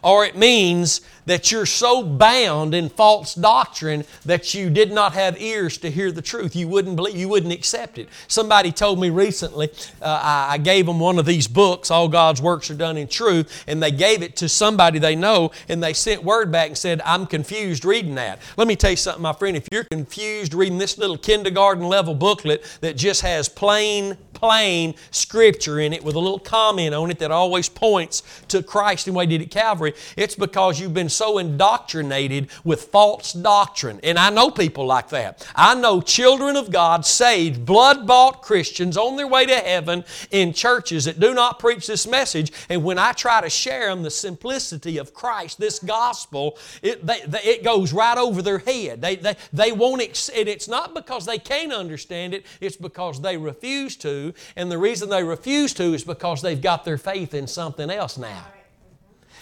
or 0.03 0.25
it 0.25 0.35
means 0.35 1.01
that 1.25 1.51
you're 1.51 1.65
so 1.65 2.03
bound 2.03 2.73
in 2.73 2.89
false 2.89 3.35
doctrine 3.35 4.03
that 4.25 4.53
you 4.53 4.69
did 4.69 4.91
not 4.91 5.13
have 5.13 5.39
ears 5.41 5.77
to 5.79 5.89
hear 5.89 6.11
the 6.11 6.21
truth. 6.21 6.55
You 6.55 6.67
wouldn't 6.67 6.95
believe, 6.95 7.15
you 7.15 7.29
wouldn't 7.29 7.53
accept 7.53 7.97
it. 7.97 8.09
Somebody 8.27 8.71
told 8.71 8.99
me 8.99 9.09
recently, 9.09 9.69
uh, 10.01 10.47
I, 10.49 10.57
gave 10.57 10.85
them 10.85 10.99
one 10.99 11.19
of 11.19 11.25
these 11.25 11.47
books, 11.47 11.91
All 11.91 12.07
God's 12.07 12.41
Works 12.41 12.69
Are 12.71 12.75
Done 12.75 12.97
in 12.97 13.07
Truth, 13.07 13.65
and 13.67 13.81
they 13.81 13.91
gave 13.91 14.21
it 14.21 14.35
to 14.37 14.49
somebody 14.49 14.99
they 14.99 15.15
know, 15.15 15.51
and 15.67 15.83
they 15.83 15.93
sent 15.93 16.23
word 16.23 16.51
back 16.51 16.67
and 16.67 16.77
said, 16.77 17.01
I'm 17.03 17.25
confused 17.25 17.85
reading 17.85 18.15
that. 18.15 18.39
Let 18.57 18.67
me 18.67 18.75
tell 18.75 18.91
you 18.91 18.97
something, 18.97 19.21
my 19.21 19.33
friend. 19.33 19.57
If 19.57 19.67
you're 19.71 19.83
confused 19.83 20.53
reading 20.53 20.77
this 20.77 20.97
little 20.97 21.17
kindergarten 21.17 21.87
level 21.87 22.15
booklet 22.15 22.63
that 22.81 22.95
just 22.95 23.21
has 23.21 23.49
plain, 23.49 24.17
plain 24.33 24.95
scripture 25.11 25.79
in 25.79 25.93
it 25.93 26.03
with 26.03 26.15
a 26.15 26.19
little 26.19 26.39
comment 26.39 26.93
on 26.93 27.11
it 27.11 27.19
that 27.19 27.31
always 27.31 27.69
points 27.69 28.23
to 28.47 28.63
Christ 28.63 29.07
and 29.07 29.15
what 29.15 29.29
He 29.29 29.37
did 29.37 29.45
at 29.45 29.51
Calvary, 29.51 29.93
it's 30.15 30.35
because 30.35 30.79
you've 30.79 30.93
been 30.93 31.09
so 31.13 31.37
indoctrinated 31.37 32.49
with 32.63 32.85
false 32.85 33.33
doctrine. 33.33 33.99
And 34.03 34.17
I 34.17 34.29
know 34.29 34.49
people 34.49 34.85
like 34.85 35.09
that. 35.09 35.47
I 35.55 35.75
know 35.75 36.01
children 36.01 36.55
of 36.55 36.71
God, 36.71 37.05
saved, 37.05 37.65
blood 37.65 38.07
bought 38.07 38.41
Christians 38.41 38.97
on 38.97 39.15
their 39.15 39.27
way 39.27 39.45
to 39.45 39.55
heaven 39.55 40.03
in 40.31 40.53
churches 40.53 41.05
that 41.05 41.19
do 41.19 41.33
not 41.33 41.59
preach 41.59 41.87
this 41.87 42.07
message. 42.07 42.51
And 42.69 42.83
when 42.83 42.99
I 42.99 43.11
try 43.11 43.41
to 43.41 43.49
share 43.49 43.87
them 43.89 44.03
the 44.03 44.11
simplicity 44.11 44.97
of 44.97 45.13
Christ, 45.13 45.59
this 45.59 45.79
gospel, 45.79 46.57
it, 46.81 47.05
they, 47.05 47.21
they, 47.27 47.39
it 47.39 47.63
goes 47.63 47.93
right 47.93 48.17
over 48.17 48.41
their 48.41 48.59
head. 48.59 49.01
They, 49.01 49.15
they, 49.15 49.35
they 49.51 49.71
won't, 49.71 50.01
ex- 50.01 50.29
and 50.29 50.47
it's 50.47 50.67
not 50.67 50.93
because 50.93 51.25
they 51.25 51.39
can't 51.39 51.73
understand 51.73 52.33
it, 52.33 52.45
it's 52.61 52.77
because 52.77 53.21
they 53.21 53.37
refuse 53.37 53.95
to. 53.97 54.33
And 54.55 54.71
the 54.71 54.77
reason 54.77 55.09
they 55.09 55.23
refuse 55.23 55.73
to 55.75 55.93
is 55.93 56.03
because 56.03 56.41
they've 56.41 56.61
got 56.61 56.85
their 56.85 56.97
faith 56.97 57.33
in 57.33 57.47
something 57.47 57.89
else 57.89 58.17
now. 58.17 58.45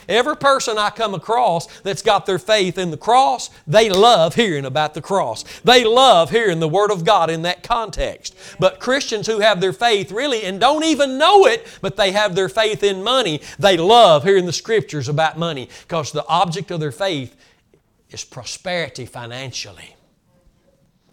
Every 0.10 0.36
person 0.36 0.78
I 0.78 0.89
come 0.89 1.14
across 1.14 1.68
that's 1.82 2.02
got 2.02 2.26
their 2.26 2.39
faith 2.39 2.78
in 2.78 2.91
the 2.91 2.97
cross, 2.97 3.49
they 3.68 3.89
love 3.89 4.36
hearing 4.36 4.66
about 4.66 4.93
the 4.93 5.02
cross. 5.02 5.43
They 5.64 5.84
love 5.84 6.30
hearing 6.30 6.60
the 6.60 6.68
Word 6.68 6.91
of 6.91 7.06
God 7.06 7.30
in 7.30 7.43
that 7.43 7.64
context. 7.64 8.36
But 8.60 8.80
Christians 8.80 9.28
who 9.28 9.39
have 9.39 9.62
their 9.62 9.74
faith 9.74 10.12
really 10.12 10.43
and 10.43 10.60
don't 10.60 10.84
even 10.84 11.18
know 11.18 11.45
it, 11.45 11.68
but 11.82 11.95
they 11.95 12.12
have 12.12 12.36
their 12.36 12.49
faith 12.49 12.84
in 12.84 13.04
money, 13.04 13.41
they 13.60 13.78
love 13.78 14.24
hearing 14.24 14.45
the 14.45 14.54
Scriptures 14.54 15.08
about 15.08 15.38
money 15.38 15.70
because 15.82 16.12
the 16.12 16.26
object 16.28 16.72
of 16.72 16.80
their 16.80 16.91
faith 16.91 17.36
is 18.10 18.24
prosperity 18.24 19.06
financially. 19.06 19.95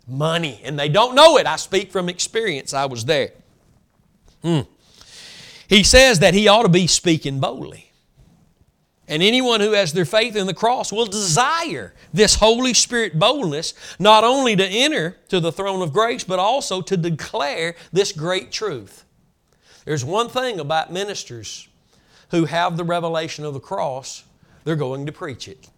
Money. 0.06 0.60
And 0.64 0.78
they 0.78 0.88
don't 0.88 1.14
know 1.14 1.36
it. 1.36 1.46
I 1.46 1.56
speak 1.56 1.92
from 1.92 2.08
experience. 2.08 2.72
I 2.72 2.86
was 2.86 3.04
there. 3.04 3.32
Hmm. 4.42 4.60
He 5.68 5.82
says 5.82 6.20
that 6.20 6.34
he 6.34 6.48
ought 6.48 6.62
to 6.62 6.68
be 6.68 6.86
speaking 6.86 7.40
boldly. 7.40 7.87
And 9.08 9.22
anyone 9.22 9.60
who 9.60 9.72
has 9.72 9.94
their 9.94 10.04
faith 10.04 10.36
in 10.36 10.46
the 10.46 10.54
cross 10.54 10.92
will 10.92 11.06
desire 11.06 11.94
this 12.12 12.34
Holy 12.34 12.74
Spirit 12.74 13.18
boldness, 13.18 13.72
not 13.98 14.22
only 14.22 14.54
to 14.54 14.66
enter 14.66 15.16
to 15.28 15.40
the 15.40 15.50
throne 15.50 15.80
of 15.80 15.94
grace, 15.94 16.24
but 16.24 16.38
also 16.38 16.82
to 16.82 16.96
declare 16.96 17.74
this 17.90 18.12
great 18.12 18.52
truth. 18.52 19.04
There's 19.86 20.04
one 20.04 20.28
thing 20.28 20.60
about 20.60 20.92
ministers 20.92 21.68
who 22.30 22.44
have 22.44 22.76
the 22.76 22.84
revelation 22.84 23.46
of 23.46 23.54
the 23.54 23.60
cross, 23.60 24.24
they're 24.64 24.76
going 24.76 25.06
to 25.06 25.12
preach 25.12 25.48
it. 25.48 25.70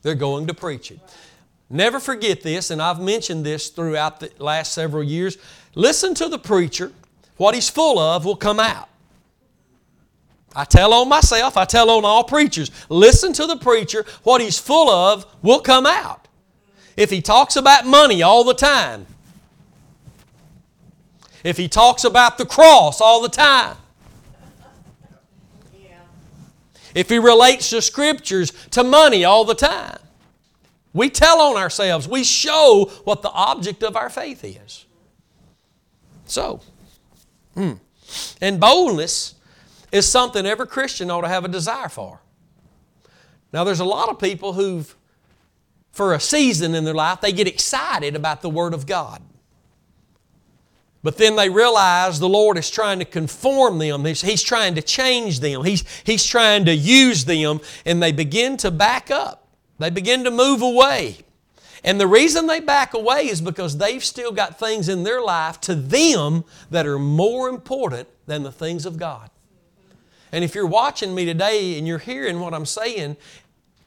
They're 0.00 0.14
going 0.14 0.46
to 0.46 0.54
preach 0.54 0.90
it. 0.90 1.00
Never 1.68 2.00
forget 2.00 2.42
this, 2.42 2.70
and 2.70 2.80
I've 2.80 3.00
mentioned 3.00 3.44
this 3.44 3.68
throughout 3.68 4.20
the 4.20 4.30
last 4.38 4.72
several 4.72 5.02
years. 5.02 5.36
Listen 5.74 6.14
to 6.14 6.28
the 6.28 6.38
preacher, 6.38 6.92
what 7.36 7.54
he's 7.54 7.68
full 7.68 7.98
of 7.98 8.24
will 8.24 8.36
come 8.36 8.60
out. 8.60 8.88
I 10.56 10.64
tell 10.64 10.94
on 10.94 11.10
myself, 11.10 11.58
I 11.58 11.66
tell 11.66 11.90
on 11.90 12.06
all 12.06 12.24
preachers. 12.24 12.70
Listen 12.88 13.34
to 13.34 13.46
the 13.46 13.58
preacher. 13.58 14.06
What 14.22 14.40
he's 14.40 14.58
full 14.58 14.88
of 14.88 15.26
will 15.42 15.60
come 15.60 15.84
out. 15.84 16.28
If 16.96 17.10
he 17.10 17.20
talks 17.20 17.56
about 17.56 17.84
money 17.84 18.22
all 18.22 18.42
the 18.42 18.54
time, 18.54 19.06
if 21.44 21.58
he 21.58 21.68
talks 21.68 22.04
about 22.04 22.38
the 22.38 22.46
cross 22.46 23.02
all 23.02 23.20
the 23.20 23.28
time, 23.28 23.76
if 26.94 27.10
he 27.10 27.18
relates 27.18 27.68
the 27.68 27.82
scriptures 27.82 28.50
to 28.70 28.82
money 28.82 29.26
all 29.26 29.44
the 29.44 29.54
time, 29.54 29.98
we 30.94 31.10
tell 31.10 31.42
on 31.42 31.56
ourselves. 31.56 32.08
We 32.08 32.24
show 32.24 32.90
what 33.04 33.20
the 33.20 33.28
object 33.28 33.82
of 33.82 33.94
our 33.94 34.08
faith 34.08 34.42
is. 34.42 34.86
So, 36.24 36.62
hmm. 37.54 37.74
and 38.40 38.58
boldness 38.58 39.35
is 39.92 40.08
something 40.08 40.46
every 40.46 40.66
Christian 40.66 41.10
ought 41.10 41.22
to 41.22 41.28
have 41.28 41.44
a 41.44 41.48
desire 41.48 41.88
for. 41.88 42.20
Now, 43.52 43.64
there's 43.64 43.80
a 43.80 43.84
lot 43.84 44.08
of 44.08 44.18
people 44.18 44.52
who've, 44.54 44.94
for 45.92 46.12
a 46.12 46.20
season 46.20 46.74
in 46.74 46.84
their 46.84 46.94
life, 46.94 47.20
they 47.20 47.32
get 47.32 47.46
excited 47.46 48.14
about 48.14 48.42
the 48.42 48.50
Word 48.50 48.74
of 48.74 48.86
God. 48.86 49.22
But 51.02 51.18
then 51.18 51.36
they 51.36 51.48
realize 51.48 52.18
the 52.18 52.28
Lord 52.28 52.58
is 52.58 52.68
trying 52.68 52.98
to 52.98 53.04
conform 53.04 53.78
them. 53.78 54.04
He's, 54.04 54.22
he's, 54.22 54.42
trying 54.42 54.74
to 54.74 54.82
change 54.82 55.38
them. 55.38 55.62
He's, 55.62 55.84
he's 56.02 56.24
trying 56.24 56.64
to 56.64 56.74
use 56.74 57.24
them, 57.24 57.60
and 57.84 58.02
they 58.02 58.10
begin 58.10 58.56
to 58.58 58.72
back 58.72 59.10
up. 59.10 59.46
They 59.78 59.90
begin 59.90 60.24
to 60.24 60.30
move 60.30 60.62
away. 60.62 61.18
And 61.84 62.00
the 62.00 62.08
reason 62.08 62.48
they 62.48 62.58
back 62.58 62.92
away 62.94 63.28
is 63.28 63.40
because 63.40 63.78
they've 63.78 64.02
still 64.04 64.32
got 64.32 64.58
things 64.58 64.88
in 64.88 65.04
their 65.04 65.22
life 65.22 65.60
to 65.62 65.76
them 65.76 66.44
that 66.70 66.86
are 66.86 66.98
more 66.98 67.48
important 67.48 68.08
than 68.26 68.42
the 68.42 68.50
things 68.50 68.84
of 68.84 68.98
God. 68.98 69.30
And 70.32 70.44
if 70.44 70.54
you're 70.54 70.66
watching 70.66 71.14
me 71.14 71.24
today 71.24 71.78
and 71.78 71.86
you're 71.86 71.98
hearing 71.98 72.40
what 72.40 72.54
I'm 72.54 72.66
saying, 72.66 73.16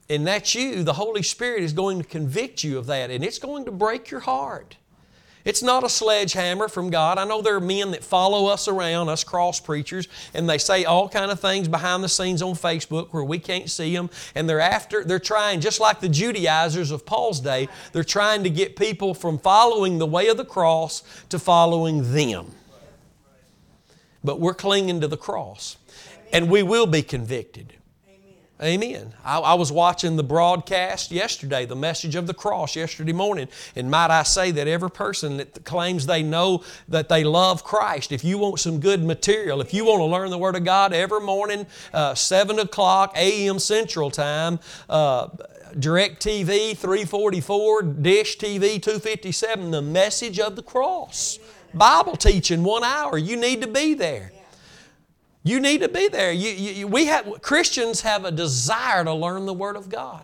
and 0.09 0.25
that's 0.25 0.55
you, 0.55 0.83
the 0.83 0.93
Holy 0.93 1.21
Spirit 1.21 1.63
is 1.63 1.73
going 1.73 2.01
to 2.01 2.07
convict 2.07 2.63
you 2.63 2.77
of 2.77 2.87
that, 2.87 3.11
and 3.11 3.23
it's 3.23 3.39
going 3.39 3.65
to 3.65 3.71
break 3.71 4.09
your 4.09 4.21
heart. 4.21 4.75
It's 5.45 5.63
not 5.63 5.83
a 5.83 5.89
sledgehammer 5.89 6.67
from 6.67 6.89
God. 6.89 7.17
I 7.17 7.25
know 7.25 7.41
there 7.41 7.55
are 7.55 7.61
men 7.61 7.91
that 7.91 8.03
follow 8.03 8.47
us 8.47 8.67
around, 8.67 9.07
us 9.07 9.23
cross 9.23 9.59
preachers, 9.59 10.07
and 10.33 10.49
they 10.49 10.57
say 10.57 10.83
all 10.83 11.07
kind 11.07 11.31
of 11.31 11.39
things 11.39 11.67
behind 11.67 12.03
the 12.03 12.09
scenes 12.09 12.41
on 12.41 12.55
Facebook 12.55 13.07
where 13.13 13.23
we 13.23 13.39
can't 13.39 13.69
see 13.69 13.95
them. 13.95 14.09
And 14.35 14.49
they're 14.49 14.59
after, 14.59 15.03
they're 15.03 15.17
trying, 15.17 15.61
just 15.61 15.79
like 15.79 16.01
the 16.01 16.09
Judaizers 16.09 16.91
of 16.91 17.05
Paul's 17.05 17.39
day, 17.39 17.69
they're 17.93 18.03
trying 18.03 18.43
to 18.43 18.49
get 18.49 18.75
people 18.75 19.13
from 19.13 19.39
following 19.39 19.97
the 19.97 20.05
way 20.05 20.27
of 20.27 20.37
the 20.37 20.45
cross 20.45 21.03
to 21.29 21.39
following 21.39 22.13
them. 22.13 22.47
But 24.23 24.41
we're 24.41 24.53
clinging 24.53 24.99
to 25.01 25.07
the 25.07 25.17
cross 25.17 25.77
and 26.33 26.49
we 26.49 26.63
will 26.63 26.85
be 26.85 27.01
convicted. 27.01 27.73
Amen. 28.61 29.13
I, 29.23 29.39
I, 29.39 29.53
was 29.53 29.71
watching 29.71 30.17
the 30.17 30.23
broadcast 30.23 31.11
yesterday, 31.11 31.65
the 31.65 31.77
message 31.77 32.15
of 32.15 32.27
the 32.27 32.33
cross 32.33 32.75
yesterday 32.75 33.13
morning, 33.13 33.47
and 33.73 33.89
might 33.89 34.11
I 34.11 34.23
say 34.23 34.51
that 34.51 34.67
every 34.67 34.91
person 34.91 35.37
that 35.37 35.63
claims 35.63 36.05
they 36.05 36.23
know 36.23 36.65
that 36.89 37.07
they 37.07 37.23
love 37.23 37.63
Christ, 37.63 38.11
if 38.11 38.21
you 38.21 38.37
want 38.37 38.59
some 38.59 38.81
good 38.81 39.01
material, 39.01 39.61
if 39.61 39.73
you 39.73 39.85
want 39.85 40.01
to 40.01 40.05
learn 40.05 40.29
the 40.29 40.37
Word 40.37 40.57
of 40.57 40.65
God 40.65 40.91
every 40.91 41.21
morning, 41.21 41.67
uh, 41.93 42.13
7 42.13 42.59
o'clock 42.59 43.13
a.m. 43.15 43.59
Central 43.59 44.11
Time, 44.11 44.59
uh, 44.89 45.29
Direct 45.79 46.21
TV 46.21 46.75
344, 46.75 47.83
Dish 47.83 48.37
TV 48.37 48.81
257, 48.81 49.71
the 49.71 49.81
message 49.81 50.37
of 50.37 50.57
the 50.57 50.63
cross. 50.63 51.39
Bible 51.73 52.17
teaching 52.17 52.63
one 52.63 52.83
hour. 52.83 53.17
You 53.17 53.37
need 53.37 53.61
to 53.61 53.67
be 53.67 53.93
there. 53.93 54.33
You 55.49 55.59
need 55.59 55.81
to 55.81 55.89
be 55.89 56.07
there. 56.09 56.31
You, 56.31 56.51
you, 56.51 56.87
we 56.87 57.05
have, 57.05 57.41
Christians 57.41 58.01
have 58.01 58.23
a 58.23 58.31
desire 58.31 59.03
to 59.03 59.13
learn 59.13 59.47
the 59.47 59.53
Word 59.53 59.75
of 59.77 59.89
God. 59.89 60.23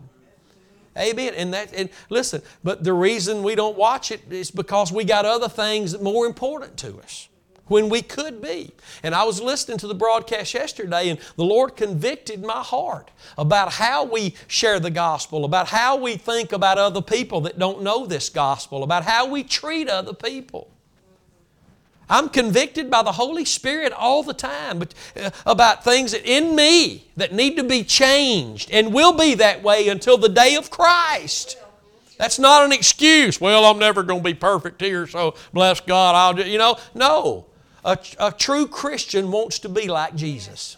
Amen. 0.95 1.33
And 1.33 1.51
that, 1.51 1.73
and 1.73 1.89
listen, 2.11 2.43
but 2.63 2.83
the 2.83 2.93
reason 2.93 3.41
we 3.41 3.55
don't 3.55 3.75
watch 3.75 4.11
it 4.11 4.31
is 4.31 4.51
because 4.51 4.91
we 4.91 5.03
got 5.03 5.25
other 5.25 5.49
things 5.49 5.99
more 5.99 6.27
important 6.27 6.77
to 6.77 6.99
us 6.99 7.27
when 7.65 7.89
we 7.89 8.03
could 8.03 8.39
be. 8.39 8.71
And 9.01 9.15
I 9.15 9.23
was 9.23 9.41
listening 9.41 9.79
to 9.79 9.87
the 9.87 9.95
broadcast 9.95 10.53
yesterday, 10.53 11.09
and 11.09 11.19
the 11.37 11.43
Lord 11.43 11.75
convicted 11.75 12.45
my 12.45 12.61
heart 12.61 13.09
about 13.35 13.73
how 13.73 14.05
we 14.05 14.35
share 14.45 14.79
the 14.79 14.91
gospel, 14.91 15.43
about 15.43 15.69
how 15.69 15.95
we 15.95 16.17
think 16.17 16.51
about 16.51 16.77
other 16.77 17.01
people 17.01 17.41
that 17.41 17.57
don't 17.57 17.81
know 17.81 18.05
this 18.05 18.29
gospel, 18.29 18.83
about 18.83 19.03
how 19.03 19.25
we 19.27 19.43
treat 19.43 19.89
other 19.89 20.13
people. 20.13 20.69
I'm 22.09 22.29
convicted 22.29 22.89
by 22.91 23.03
the 23.03 23.13
Holy 23.13 23.45
Spirit 23.45 23.91
all 23.93 24.23
the 24.23 24.33
time 24.33 24.79
but, 24.79 24.93
uh, 25.19 25.31
about 25.45 25.83
things 25.83 26.13
in 26.13 26.55
me 26.55 27.07
that 27.17 27.33
need 27.33 27.55
to 27.57 27.63
be 27.63 27.83
changed 27.83 28.69
and 28.71 28.93
will 28.93 29.13
be 29.13 29.33
that 29.35 29.63
way 29.63 29.87
until 29.87 30.17
the 30.17 30.29
day 30.29 30.55
of 30.55 30.69
Christ. 30.69 31.57
That's 32.17 32.39
not 32.39 32.63
an 32.63 32.71
excuse. 32.71 33.41
Well, 33.41 33.65
I'm 33.65 33.79
never 33.79 34.03
going 34.03 34.21
to 34.21 34.23
be 34.23 34.33
perfect 34.33 34.81
here, 34.81 35.07
so 35.07 35.35
bless 35.51 35.81
God, 35.81 36.15
I'll 36.15 36.33
do, 36.33 36.49
you 36.49 36.57
know. 36.57 36.77
No. 36.93 37.45
A, 37.83 37.97
a 38.19 38.31
true 38.31 38.67
Christian 38.67 39.31
wants 39.31 39.59
to 39.59 39.69
be 39.69 39.87
like 39.87 40.15
Jesus, 40.15 40.77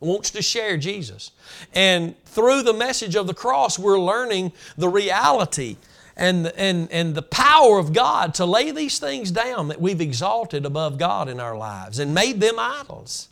wants 0.00 0.30
to 0.30 0.42
share 0.42 0.76
Jesus. 0.76 1.32
And 1.74 2.14
through 2.24 2.62
the 2.62 2.72
message 2.72 3.14
of 3.14 3.26
the 3.26 3.34
cross, 3.34 3.78
we're 3.78 4.00
learning 4.00 4.52
the 4.78 4.88
reality 4.88 5.76
and, 6.16 6.46
and, 6.56 6.90
and 6.92 7.14
the 7.14 7.22
power 7.22 7.78
of 7.78 7.92
God 7.92 8.34
to 8.34 8.46
lay 8.46 8.70
these 8.70 8.98
things 8.98 9.30
down 9.30 9.68
that 9.68 9.80
we've 9.80 10.00
exalted 10.00 10.64
above 10.64 10.98
God 10.98 11.28
in 11.28 11.40
our 11.40 11.56
lives 11.56 11.98
and 11.98 12.14
made 12.14 12.40
them 12.40 12.58
idols. 12.58 13.28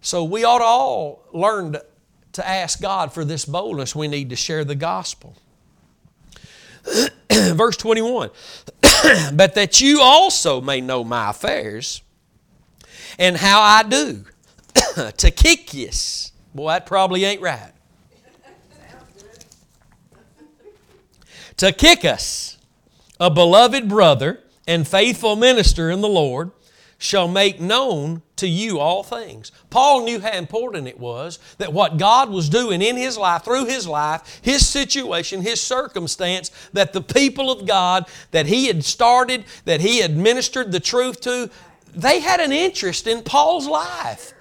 So 0.00 0.24
we 0.24 0.44
ought 0.44 0.58
to 0.58 0.64
all 0.64 1.24
learn 1.32 1.72
to, 1.72 2.46
ask 2.46 2.82
God 2.82 3.14
for 3.14 3.24
this 3.24 3.46
boldness 3.46 3.96
we 3.96 4.08
need 4.08 4.28
to 4.28 4.36
share 4.36 4.62
the 4.62 4.74
gospel. 4.74 5.34
Verse 7.32 7.78
21 7.78 8.28
But 9.32 9.54
that 9.54 9.80
you 9.80 10.02
also 10.02 10.60
may 10.60 10.82
know 10.82 11.02
my 11.02 11.30
affairs 11.30 12.02
and 13.18 13.36
how 13.36 13.60
I 13.60 13.82
do. 13.82 14.24
To 14.96 15.12
Tychicus. 15.12 16.32
Boy, 16.54 16.72
that 16.72 16.86
probably 16.86 17.24
ain't 17.24 17.40
right. 17.40 17.72
Tychicus, 21.56 22.58
a 23.18 23.30
beloved 23.30 23.88
brother 23.88 24.40
and 24.66 24.86
faithful 24.86 25.36
minister 25.36 25.90
in 25.90 26.02
the 26.02 26.08
Lord, 26.08 26.50
shall 26.98 27.28
make 27.28 27.60
known 27.60 28.22
to 28.36 28.46
you 28.46 28.78
all 28.78 29.02
things. 29.02 29.52
Paul 29.70 30.04
knew 30.04 30.20
how 30.20 30.32
important 30.32 30.88
it 30.88 30.98
was 30.98 31.38
that 31.58 31.72
what 31.72 31.98
God 31.98 32.30
was 32.30 32.48
doing 32.48 32.80
in 32.82 32.96
his 32.96 33.18
life, 33.18 33.44
through 33.44 33.66
his 33.66 33.86
life, 33.86 34.40
his 34.42 34.66
situation, 34.66 35.42
his 35.42 35.60
circumstance, 35.60 36.50
that 36.72 36.92
the 36.92 37.02
people 37.02 37.50
of 37.50 37.66
God 37.66 38.06
that 38.30 38.46
he 38.46 38.66
had 38.66 38.84
started, 38.84 39.44
that 39.64 39.80
he 39.80 39.98
had 39.98 40.16
ministered 40.16 40.72
the 40.72 40.80
truth 40.80 41.20
to, 41.22 41.50
they 41.94 42.20
had 42.20 42.40
an 42.40 42.52
interest 42.52 43.06
in 43.06 43.22
Paul's 43.22 43.66
life. 43.66 44.32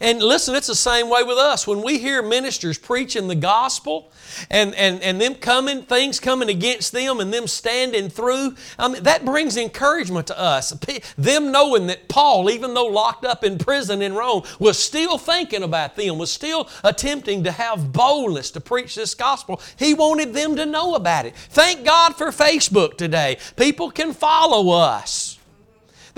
And 0.00 0.22
listen, 0.22 0.54
it's 0.54 0.66
the 0.68 0.74
same 0.74 1.08
way 1.10 1.22
with 1.22 1.38
us. 1.38 1.66
When 1.66 1.82
we 1.82 1.98
hear 1.98 2.22
ministers 2.22 2.78
preaching 2.78 3.28
the 3.28 3.34
gospel 3.34 4.12
and, 4.50 4.74
and, 4.74 5.02
and 5.02 5.20
them 5.20 5.34
coming, 5.34 5.82
things 5.82 6.20
coming 6.20 6.48
against 6.48 6.92
them 6.92 7.20
and 7.20 7.32
them 7.32 7.46
standing 7.46 8.08
through, 8.08 8.54
I 8.78 8.88
mean, 8.88 9.02
that 9.02 9.24
brings 9.24 9.56
encouragement 9.56 10.28
to 10.28 10.38
us. 10.38 10.70
Them 11.16 11.50
knowing 11.50 11.88
that 11.88 12.08
Paul, 12.08 12.50
even 12.50 12.74
though 12.74 12.86
locked 12.86 13.24
up 13.24 13.42
in 13.42 13.58
prison 13.58 14.02
in 14.02 14.14
Rome, 14.14 14.42
was 14.58 14.78
still 14.78 15.18
thinking 15.18 15.62
about 15.62 15.96
them, 15.96 16.18
was 16.18 16.30
still 16.30 16.68
attempting 16.84 17.44
to 17.44 17.52
have 17.52 17.92
boldness 17.92 18.50
to 18.52 18.60
preach 18.60 18.94
this 18.94 19.14
gospel. 19.14 19.60
He 19.78 19.94
wanted 19.94 20.32
them 20.32 20.56
to 20.56 20.66
know 20.66 20.94
about 20.94 21.26
it. 21.26 21.34
Thank 21.36 21.84
God 21.84 22.16
for 22.16 22.28
Facebook 22.28 22.96
today. 22.96 23.38
People 23.56 23.90
can 23.90 24.12
follow 24.12 24.70
us. 24.70 25.27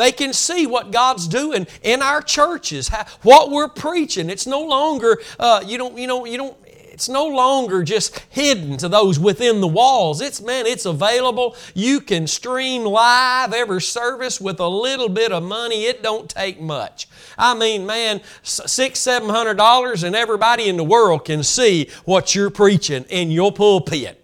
They 0.01 0.13
can 0.13 0.33
see 0.33 0.67
what 0.67 0.93
God's 0.93 1.29
doing 1.29 1.67
in 1.83 2.01
our 2.01 2.23
churches, 2.23 2.89
what 3.21 3.51
we're 3.51 3.69
preaching. 3.69 4.31
It's 4.31 4.47
no 4.47 4.63
longer, 4.63 5.19
uh, 5.39 5.63
you 5.67 5.77
don't, 5.77 5.99
you 5.99 6.07
know, 6.07 6.25
you 6.25 6.39
don't, 6.39 6.57
it's 6.67 7.07
no 7.09 7.27
longer 7.27 7.83
just 7.83 8.19
hidden 8.31 8.79
to 8.79 8.89
those 8.89 9.19
within 9.19 9.61
the 9.61 9.69
walls. 9.69 10.23
It's, 10.23 10.41
man, 10.41 10.67
it's 10.67 10.87
available. 10.87 11.55
You 11.75 12.01
can 12.01 12.27
stream 12.27 12.85
live 12.85 13.53
every 13.53 13.83
service 13.83 14.41
with 14.41 14.59
a 14.59 14.69
little 14.69 15.11
bit 15.11 15.33
of 15.33 15.43
money. 15.43 15.85
It 15.85 16.03
don't 16.03 16.31
take 16.31 16.61
much. 16.61 17.07
I 17.37 17.55
mean, 17.55 17.85
man, 17.85 18.23
six, 18.43 19.01
seven 19.01 19.29
hundred 19.29 19.59
dollars 19.59 20.03
and 20.03 20.17
everybody 20.17 20.69
in 20.69 20.79
the 20.79 20.85
world 20.85 21.27
can 21.27 21.43
see 21.43 21.91
what 22.07 22.35
you're 22.35 22.51
preaching 22.51 23.05
in 23.11 23.31
your 23.31 23.53
pulpit. 23.53 24.20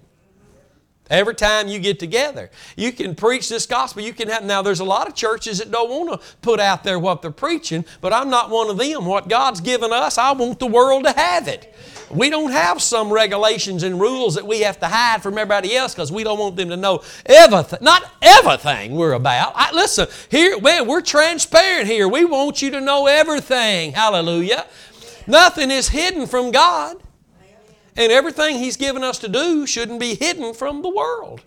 Every 1.08 1.34
time 1.34 1.68
you 1.68 1.78
get 1.78 2.00
together, 2.00 2.50
you 2.76 2.90
can 2.90 3.14
preach 3.14 3.48
this 3.48 3.64
gospel. 3.64 4.02
You 4.02 4.12
can 4.12 4.28
have, 4.28 4.44
now 4.44 4.62
there's 4.62 4.80
a 4.80 4.84
lot 4.84 5.06
of 5.06 5.14
churches 5.14 5.58
that 5.58 5.70
don't 5.70 5.88
want 5.88 6.20
to 6.20 6.26
put 6.42 6.58
out 6.58 6.82
there 6.82 6.98
what 6.98 7.22
they're 7.22 7.30
preaching, 7.30 7.84
but 8.00 8.12
I'm 8.12 8.28
not 8.28 8.50
one 8.50 8.68
of 8.68 8.76
them. 8.76 9.04
What 9.04 9.28
God's 9.28 9.60
given 9.60 9.92
us, 9.92 10.18
I 10.18 10.32
want 10.32 10.58
the 10.58 10.66
world 10.66 11.04
to 11.04 11.12
have 11.12 11.46
it. 11.46 11.72
We 12.10 12.30
don't 12.30 12.50
have 12.50 12.82
some 12.82 13.12
regulations 13.12 13.82
and 13.82 14.00
rules 14.00 14.34
that 14.34 14.46
we 14.46 14.60
have 14.60 14.78
to 14.80 14.86
hide 14.86 15.22
from 15.22 15.38
everybody 15.38 15.76
else 15.76 15.94
because 15.94 16.10
we 16.10 16.24
don't 16.24 16.38
want 16.38 16.56
them 16.56 16.70
to 16.70 16.76
know 16.76 17.02
everything, 17.24 17.78
not 17.82 18.04
everything 18.22 18.94
we're 18.94 19.12
about. 19.12 19.52
I, 19.54 19.72
listen, 19.72 20.08
here, 20.28 20.60
man, 20.60 20.86
we're 20.86 21.00
transparent 21.02 21.88
here. 21.88 22.08
We 22.08 22.24
want 22.24 22.62
you 22.62 22.70
to 22.72 22.80
know 22.80 23.06
everything. 23.06 23.92
Hallelujah. 23.92 24.66
Nothing 25.26 25.70
is 25.70 25.88
hidden 25.88 26.26
from 26.26 26.52
God. 26.52 27.02
And 27.96 28.12
everything 28.12 28.58
He's 28.58 28.76
given 28.76 29.02
us 29.02 29.18
to 29.20 29.28
do 29.28 29.66
shouldn't 29.66 30.00
be 30.00 30.14
hidden 30.14 30.54
from 30.54 30.82
the 30.82 30.88
world. 30.88 31.42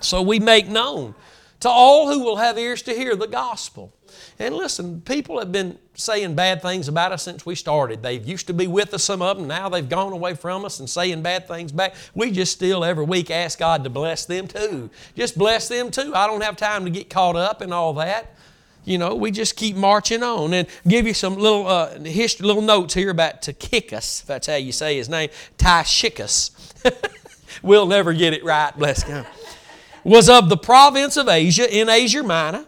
So 0.00 0.20
we 0.22 0.38
make 0.38 0.68
known 0.68 1.14
to 1.60 1.68
all 1.68 2.12
who 2.12 2.20
will 2.22 2.36
have 2.36 2.58
ears 2.58 2.82
to 2.82 2.92
hear 2.92 3.16
the 3.16 3.26
gospel. 3.26 3.92
And 4.38 4.54
listen, 4.54 5.00
people 5.00 5.38
have 5.38 5.50
been 5.50 5.78
saying 5.94 6.34
bad 6.34 6.60
things 6.60 6.88
about 6.88 7.12
us 7.12 7.22
since 7.22 7.46
we 7.46 7.54
started. 7.54 8.02
They've 8.02 8.24
used 8.24 8.46
to 8.48 8.52
be 8.52 8.66
with 8.66 8.92
us, 8.92 9.02
some 9.02 9.22
of 9.22 9.38
them, 9.38 9.46
now 9.46 9.68
they've 9.68 9.88
gone 9.88 10.12
away 10.12 10.34
from 10.34 10.64
us 10.64 10.78
and 10.78 10.88
saying 10.88 11.22
bad 11.22 11.48
things 11.48 11.72
back. 11.72 11.94
We 12.14 12.30
just 12.30 12.52
still 12.52 12.84
every 12.84 13.04
week 13.04 13.30
ask 13.30 13.58
God 13.58 13.84
to 13.84 13.90
bless 13.90 14.26
them 14.26 14.46
too. 14.46 14.90
Just 15.14 15.38
bless 15.38 15.68
them 15.68 15.90
too. 15.90 16.14
I 16.14 16.26
don't 16.26 16.42
have 16.42 16.56
time 16.56 16.84
to 16.84 16.90
get 16.90 17.08
caught 17.08 17.36
up 17.36 17.62
in 17.62 17.72
all 17.72 17.94
that. 17.94 18.35
You 18.86 18.98
know, 18.98 19.16
we 19.16 19.32
just 19.32 19.56
keep 19.56 19.74
marching 19.74 20.22
on 20.22 20.54
and 20.54 20.68
give 20.86 21.08
you 21.08 21.12
some 21.12 21.36
little 21.36 21.66
uh, 21.66 21.98
history, 21.98 22.46
little 22.46 22.62
notes 22.62 22.94
here 22.94 23.10
about 23.10 23.42
Tychicus, 23.42 24.20
if 24.20 24.26
that's 24.26 24.46
how 24.46 24.54
you 24.54 24.70
say 24.70 24.96
his 24.96 25.08
name, 25.08 25.28
Tychicus. 25.58 26.52
we'll 27.62 27.86
never 27.86 28.12
get 28.12 28.32
it 28.32 28.44
right, 28.44 28.72
bless 28.78 29.02
God. 29.02 29.26
Was 30.04 30.28
of 30.28 30.48
the 30.48 30.56
province 30.56 31.16
of 31.16 31.28
Asia 31.28 31.68
in 31.68 31.88
Asia 31.88 32.22
Minor, 32.22 32.64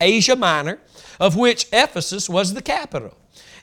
Asia 0.00 0.36
Minor, 0.36 0.78
of 1.18 1.36
which 1.36 1.66
Ephesus 1.72 2.28
was 2.28 2.54
the 2.54 2.62
capital. 2.62 3.16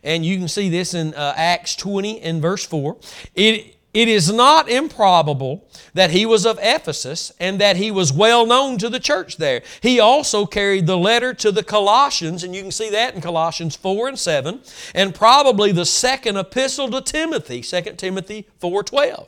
And 0.04 0.26
you 0.26 0.38
can 0.38 0.49
see 0.49 0.68
this 0.68 0.93
in 0.93 1.14
uh, 1.14 1.34
Acts 1.38 1.78
20 1.78 2.20
and 2.20 2.41
verse 2.41 2.66
4. 2.66 2.97
It, 3.34 3.73
it 3.94 4.08
is 4.08 4.32
not 4.32 4.70
improbable 4.70 5.68
that 5.94 6.10
he 6.10 6.26
was 6.26 6.46
of 6.46 6.58
Ephesus 6.62 7.32
and 7.39 7.62
that 7.62 7.78
he 7.78 7.91
was 7.91 8.12
well 8.12 8.46
known 8.46 8.78
to 8.80 8.89
the 8.89 9.00
church 9.00 9.38
there. 9.38 9.62
He 9.82 10.00
also 10.00 10.46
carried 10.46 10.88
the 10.88 10.98
letter 10.98 11.34
to 11.36 11.52
the 11.52 11.64
Colossians, 11.64 12.44
and 12.44 12.56
you 12.56 12.62
can 12.64 12.72
see 12.72 12.89
that 12.89 13.14
in 13.14 13.22
Colossians 13.22 13.76
4 13.76 14.08
and 14.10 14.20
7, 14.20 14.62
and 14.96 15.14
probably 15.14 15.72
the 15.72 15.86
second 15.86 16.38
epistle 16.38 16.89
to 16.89 17.02
Timothy, 17.02 17.62
2 17.62 17.98
Timothy 17.98 18.48
4:12. 18.60 19.28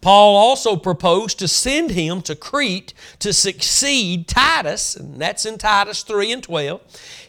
Paul 0.00 0.36
also 0.36 0.76
proposed 0.76 1.38
to 1.38 1.48
send 1.48 1.92
him 1.92 2.20
to 2.22 2.36
Crete 2.36 2.92
to 3.20 3.32
succeed 3.32 4.28
Titus, 4.28 4.96
and 4.96 5.20
that's 5.20 5.46
in 5.46 5.56
Titus 5.56 6.02
3 6.02 6.32
and 6.32 6.42
12. 6.42 6.80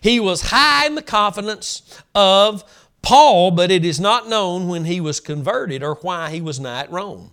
He 0.02 0.20
was 0.20 0.42
high 0.42 0.86
in 0.86 0.96
the 0.96 1.02
confidence 1.02 1.82
of 2.14 2.64
Paul, 3.06 3.52
but 3.52 3.70
it 3.70 3.86
is 3.86 4.00
not 4.00 4.28
known 4.28 4.68
when 4.68 4.86
he 4.86 5.00
was 5.00 5.20
converted 5.20 5.84
or 5.84 5.96
why 5.96 6.32
he 6.32 6.42
was 6.42 6.60
not 6.60 6.86
at 6.86 6.92
Rome. 6.92 7.30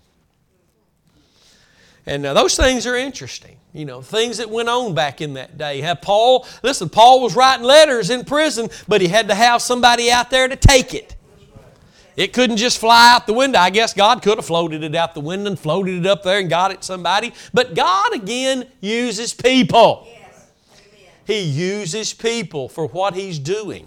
And 2.05 2.23
now 2.23 2.35
those 2.35 2.57
things 2.57 2.87
are 2.87 2.95
interesting. 2.95 3.57
You 3.73 3.87
know, 3.87 4.03
things 4.03 4.37
that 4.37 4.51
went 4.51 4.69
on 4.69 4.95
back 4.95 5.23
in 5.23 5.33
that 5.35 5.57
day. 5.57 5.81
Have 5.81 6.03
Paul, 6.03 6.47
listen, 6.63 6.91
Paul 6.91 7.23
was 7.23 7.35
writing 7.35 7.65
letters 7.65 8.11
in 8.11 8.25
prison, 8.25 8.69
but 8.87 9.01
he 9.01 9.09
had 9.09 9.29
to 9.29 9.35
have 9.35 9.63
somebody 9.63 10.11
out 10.11 10.29
there 10.29 10.47
to 10.47 10.57
take 10.57 10.93
it. 10.93 11.17
It 12.17 12.35
couldn't 12.35 12.59
just 12.59 12.79
fly 12.79 13.15
out 13.15 13.27
the 13.27 13.33
window. 13.33 13.59
I 13.59 13.71
guess 13.71 13.95
God 13.95 14.21
could 14.21 14.37
have 14.37 14.45
floated 14.45 14.83
it 14.83 14.95
out 14.95 15.15
the 15.15 15.21
window 15.21 15.49
and 15.49 15.59
floated 15.59 16.01
it 16.01 16.07
up 16.07 16.23
there 16.23 16.39
and 16.39 16.51
got 16.51 16.71
it 16.71 16.85
somebody. 16.85 17.33
But 17.55 17.75
God 17.75 18.13
again 18.13 18.67
uses 18.83 19.33
people. 19.33 20.07
He 21.25 21.41
uses 21.41 22.13
people 22.13 22.69
for 22.69 22.89
what 22.89 23.15
He's 23.15 23.39
doing. 23.39 23.87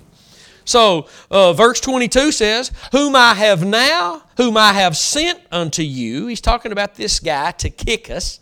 So, 0.66 1.08
uh, 1.30 1.54
verse 1.54 1.80
22 1.80 2.32
says, 2.32 2.72
Whom 2.92 3.16
I 3.16 3.36
have 3.36 3.64
now, 3.66 4.24
whom 4.38 4.58
I 4.58 4.74
have 4.74 4.98
sent 4.98 5.40
unto 5.52 5.84
you, 5.84 6.28
he's 6.28 6.42
talking 6.42 6.72
about 6.72 6.96
this 6.96 7.20
guy, 7.20 7.52
Tychicus, 7.52 8.40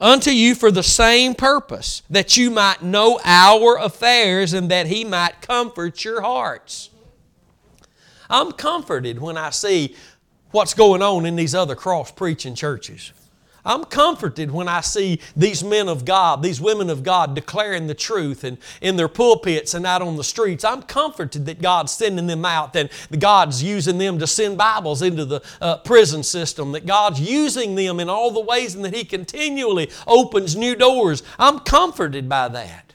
unto 0.00 0.30
you 0.30 0.54
for 0.54 0.70
the 0.70 0.82
same 0.82 1.34
purpose, 1.34 2.02
that 2.08 2.36
you 2.36 2.50
might 2.50 2.82
know 2.82 3.20
our 3.24 3.76
affairs 3.76 4.52
and 4.52 4.70
that 4.70 4.86
he 4.86 5.04
might 5.04 5.42
comfort 5.42 6.04
your 6.04 6.22
hearts. 6.22 6.90
I'm 8.30 8.52
comforted 8.52 9.20
when 9.20 9.36
I 9.36 9.50
see 9.50 9.94
what's 10.52 10.74
going 10.74 11.02
on 11.02 11.26
in 11.26 11.36
these 11.36 11.54
other 11.54 11.74
cross 11.74 12.12
preaching 12.12 12.54
churches. 12.54 13.12
I'm 13.64 13.84
comforted 13.84 14.50
when 14.50 14.66
I 14.66 14.80
see 14.80 15.20
these 15.36 15.62
men 15.62 15.88
of 15.88 16.04
God, 16.04 16.42
these 16.42 16.60
women 16.60 16.90
of 16.90 17.04
God 17.04 17.34
declaring 17.34 17.86
the 17.86 17.94
truth 17.94 18.42
and 18.42 18.58
in 18.80 18.96
their 18.96 19.08
pulpits 19.08 19.74
and 19.74 19.86
out 19.86 20.02
on 20.02 20.16
the 20.16 20.24
streets. 20.24 20.64
I'm 20.64 20.82
comforted 20.82 21.46
that 21.46 21.62
God's 21.62 21.92
sending 21.92 22.26
them 22.26 22.44
out, 22.44 22.72
that 22.72 22.90
God's 23.18 23.62
using 23.62 23.98
them 23.98 24.18
to 24.18 24.26
send 24.26 24.58
Bibles 24.58 25.00
into 25.00 25.24
the 25.24 25.42
uh, 25.60 25.76
prison 25.78 26.24
system, 26.24 26.72
that 26.72 26.86
God's 26.86 27.20
using 27.20 27.76
them 27.76 28.00
in 28.00 28.08
all 28.08 28.32
the 28.32 28.40
ways 28.40 28.74
and 28.74 28.84
that 28.84 28.94
He 28.94 29.04
continually 29.04 29.90
opens 30.06 30.56
new 30.56 30.74
doors. 30.74 31.22
I'm 31.38 31.60
comforted 31.60 32.28
by 32.28 32.48
that. 32.48 32.91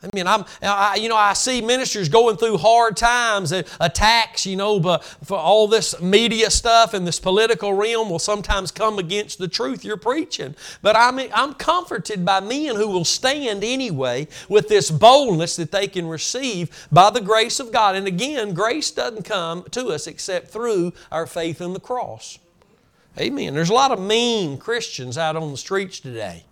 I 0.00 0.08
mean, 0.14 0.28
I'm, 0.28 0.44
I, 0.62 0.94
you 0.94 1.08
know, 1.08 1.16
I 1.16 1.32
see 1.32 1.60
ministers 1.60 2.08
going 2.08 2.36
through 2.36 2.58
hard 2.58 2.96
times, 2.96 3.50
and 3.50 3.66
attacks, 3.80 4.46
you 4.46 4.54
know, 4.54 4.78
but 4.78 5.02
for 5.02 5.36
all 5.36 5.66
this 5.66 6.00
media 6.00 6.50
stuff 6.50 6.94
and 6.94 7.04
this 7.04 7.18
political 7.18 7.72
realm 7.72 8.08
will 8.08 8.20
sometimes 8.20 8.70
come 8.70 9.00
against 9.00 9.38
the 9.38 9.48
truth 9.48 9.84
you're 9.84 9.96
preaching. 9.96 10.54
But 10.82 10.94
I'm, 10.94 11.18
I'm 11.34 11.54
comforted 11.54 12.24
by 12.24 12.38
men 12.38 12.76
who 12.76 12.86
will 12.86 13.04
stand 13.04 13.64
anyway 13.64 14.28
with 14.48 14.68
this 14.68 14.88
boldness 14.88 15.56
that 15.56 15.72
they 15.72 15.88
can 15.88 16.06
receive 16.06 16.86
by 16.92 17.10
the 17.10 17.20
grace 17.20 17.58
of 17.58 17.72
God. 17.72 17.96
And 17.96 18.06
again, 18.06 18.54
grace 18.54 18.92
doesn't 18.92 19.24
come 19.24 19.64
to 19.72 19.88
us 19.88 20.06
except 20.06 20.48
through 20.48 20.92
our 21.10 21.26
faith 21.26 21.60
in 21.60 21.72
the 21.72 21.80
cross. 21.80 22.38
Amen. 23.18 23.52
There's 23.52 23.70
a 23.70 23.74
lot 23.74 23.90
of 23.90 23.98
mean 23.98 24.58
Christians 24.58 25.18
out 25.18 25.34
on 25.34 25.50
the 25.50 25.56
streets 25.56 25.98
today. 25.98 26.44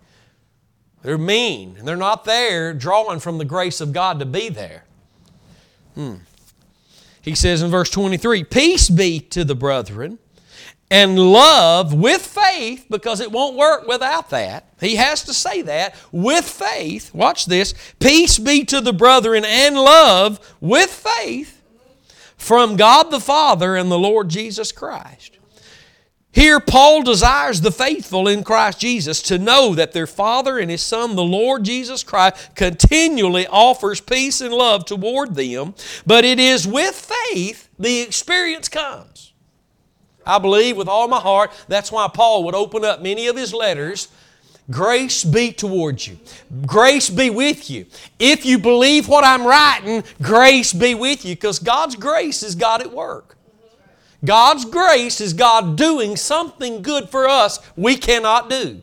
They're 1.07 1.17
mean, 1.17 1.77
and 1.79 1.87
they're 1.87 1.95
not 1.95 2.25
there 2.25 2.73
drawing 2.73 3.21
from 3.21 3.37
the 3.37 3.45
grace 3.45 3.79
of 3.79 3.93
God 3.93 4.19
to 4.19 4.25
be 4.25 4.49
there. 4.49 4.83
Hmm. 5.95 6.15
He 7.21 7.33
says 7.33 7.61
in 7.61 7.71
verse 7.71 7.89
23 7.89 8.43
Peace 8.43 8.89
be 8.89 9.21
to 9.21 9.45
the 9.45 9.55
brethren 9.55 10.19
and 10.91 11.17
love 11.17 11.93
with 11.93 12.25
faith, 12.25 12.87
because 12.89 13.21
it 13.21 13.31
won't 13.31 13.55
work 13.55 13.87
without 13.87 14.31
that. 14.31 14.65
He 14.81 14.97
has 14.97 15.23
to 15.23 15.33
say 15.33 15.61
that 15.61 15.95
with 16.11 16.43
faith. 16.43 17.13
Watch 17.13 17.45
this. 17.45 17.73
Peace 18.01 18.37
be 18.37 18.65
to 18.65 18.81
the 18.81 18.91
brethren 18.91 19.45
and 19.45 19.75
love 19.75 20.57
with 20.59 20.89
faith 20.89 21.63
from 22.35 22.75
God 22.75 23.11
the 23.11 23.21
Father 23.21 23.77
and 23.77 23.89
the 23.89 23.97
Lord 23.97 24.27
Jesus 24.27 24.73
Christ. 24.73 25.36
Here, 26.37 26.59
Paul 26.59 27.01
desires 27.01 27.61
the 27.61 27.71
faithful 27.71 28.27
in 28.27 28.43
Christ 28.43 28.79
Jesus 28.79 29.23
to 29.23 29.39
know 29.39 29.73
that 29.73 29.93
their 29.93 30.05
Father 30.05 30.59
and 30.59 30.69
His 30.69 30.83
Son, 30.83 31.15
the 31.15 31.23
Lord 31.23 31.63
Jesus 31.63 32.03
Christ, 32.03 32.53
continually 32.53 33.47
offers 33.47 33.99
peace 33.99 34.39
and 34.39 34.53
love 34.53 34.85
toward 34.85 35.33
them, 35.33 35.73
but 36.05 36.25
it 36.25 36.39
is 36.39 36.67
with 36.67 36.93
faith 36.93 37.69
the 37.79 38.01
experience 38.01 38.69
comes. 38.69 39.33
I 40.27 40.37
believe 40.37 40.77
with 40.77 40.87
all 40.87 41.07
my 41.07 41.19
heart 41.19 41.51
that's 41.67 41.91
why 41.91 42.07
Paul 42.07 42.43
would 42.43 42.53
open 42.53 42.85
up 42.85 43.01
many 43.01 43.25
of 43.25 43.35
his 43.35 43.51
letters. 43.51 44.07
Grace 44.69 45.23
be 45.23 45.51
towards 45.51 46.07
you. 46.07 46.19
Grace 46.67 47.09
be 47.09 47.31
with 47.31 47.67
you. 47.71 47.87
If 48.19 48.45
you 48.45 48.59
believe 48.59 49.07
what 49.07 49.23
I'm 49.23 49.43
writing, 49.43 50.03
grace 50.21 50.71
be 50.71 50.93
with 50.93 51.25
you 51.25 51.33
because 51.33 51.57
God's 51.57 51.95
grace 51.95 52.43
is 52.43 52.53
God 52.53 52.81
at 52.81 52.91
work. 52.91 53.36
God's 54.25 54.65
grace 54.65 55.21
is 55.21 55.33
God 55.33 55.75
doing 55.75 56.15
something 56.15 56.81
good 56.81 57.09
for 57.09 57.27
us 57.27 57.59
we 57.75 57.95
cannot 57.95 58.49
do. 58.49 58.81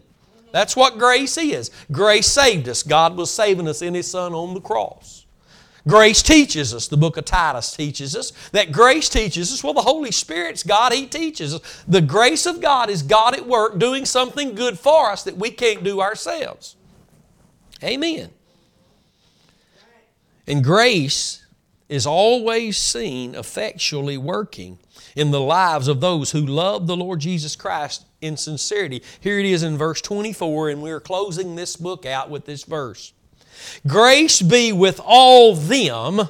That's 0.53 0.77
what 0.77 0.99
grace 0.99 1.37
is. 1.37 1.71
Grace 1.91 2.29
saved 2.29 2.69
us. 2.69 2.85
God 2.85 3.17
was 3.17 3.31
saving 3.31 3.67
us 3.67 3.83
in 3.83 3.95
His 3.95 4.09
Son 4.09 4.33
on 4.33 4.55
the 4.55 4.61
cross. 4.61 5.27
Grace 5.87 6.23
teaches 6.23 6.73
us, 6.73 6.89
the 6.89 6.97
book 6.97 7.19
of 7.19 7.27
Titus 7.27 7.77
teaches 7.77 8.17
us, 8.17 8.33
that 8.53 8.73
grace 8.73 9.11
teaches 9.11 9.53
us, 9.53 9.63
well, 9.63 9.75
the 9.75 9.83
Holy 9.83 10.13
Spirit's 10.13 10.63
God, 10.63 10.93
He 10.95 11.07
teaches 11.07 11.55
us. 11.55 11.85
The 11.87 12.01
grace 12.01 12.47
of 12.47 12.61
God 12.63 12.89
is 12.89 13.03
God 13.03 13.35
at 13.35 13.47
work 13.47 13.79
doing 13.79 14.07
something 14.07 14.55
good 14.55 14.79
for 14.79 15.11
us 15.11 15.25
that 15.25 15.37
we 15.37 15.51
can't 15.51 15.85
do 15.85 16.01
ourselves. 16.01 16.77
Amen. 17.83 18.31
And 20.47 20.65
grace 20.65 21.45
is 21.89 22.07
always 22.07 22.79
seen 22.79 23.35
effectually 23.35 24.17
working 24.17 24.79
in 25.15 25.31
the 25.31 25.41
lives 25.41 25.89
of 25.89 26.01
those 26.01 26.33
who 26.33 26.41
love 26.41 26.87
the 26.87 26.97
Lord 26.97 27.21
Jesus 27.21 27.57
Christ 27.57 28.07
in 28.21 28.37
sincerity. 28.37 29.03
Here 29.21 29.39
it 29.39 29.47
is 29.47 29.63
in 29.63 29.79
verse 29.79 30.01
24, 30.01 30.71
and 30.71 30.83
we're 30.83 31.01
closing 31.01 31.55
this 31.55 31.77
book 31.77 32.07
out 32.07 32.31
with 32.31 32.47
this 32.47 32.65
verse. 32.65 33.13
Grace 33.87 34.43
be 34.43 34.73
with 34.73 35.01
all 35.05 35.55
them. 35.55 36.29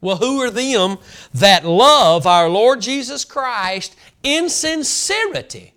Well, 0.00 0.16
who 0.16 0.40
are 0.42 0.50
them 0.50 0.98
that 1.32 1.64
love 1.64 2.26
our 2.26 2.48
Lord 2.48 2.82
Jesus 2.82 3.24
Christ 3.24 3.96
in 4.22 4.48
sincerity? 4.50 5.72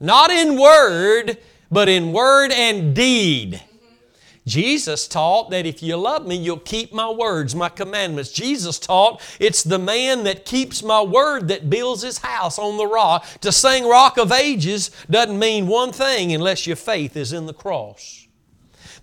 Not 0.00 0.30
in 0.30 0.58
word, 0.58 1.38
but 1.70 1.88
in 1.88 2.12
word 2.12 2.50
and 2.50 2.94
deed. 2.94 3.62
Jesus 4.46 5.06
taught 5.06 5.50
that 5.50 5.66
if 5.66 5.82
you 5.82 5.96
love 5.96 6.26
me, 6.26 6.34
you'll 6.34 6.58
keep 6.58 6.92
my 6.92 7.08
words, 7.08 7.54
my 7.54 7.68
commandments. 7.68 8.32
Jesus 8.32 8.78
taught 8.78 9.20
it's 9.38 9.62
the 9.62 9.78
man 9.78 10.24
that 10.24 10.44
keeps 10.44 10.82
my 10.82 11.00
word 11.00 11.48
that 11.48 11.70
builds 11.70 12.02
his 12.02 12.18
house 12.18 12.58
on 12.58 12.76
the 12.76 12.86
rock. 12.86 13.24
To 13.42 13.52
sing 13.52 13.88
Rock 13.88 14.18
of 14.18 14.32
Ages 14.32 14.90
doesn't 15.08 15.38
mean 15.38 15.68
one 15.68 15.92
thing 15.92 16.32
unless 16.32 16.66
your 16.66 16.76
faith 16.76 17.16
is 17.16 17.32
in 17.32 17.46
the 17.46 17.54
cross. 17.54 18.26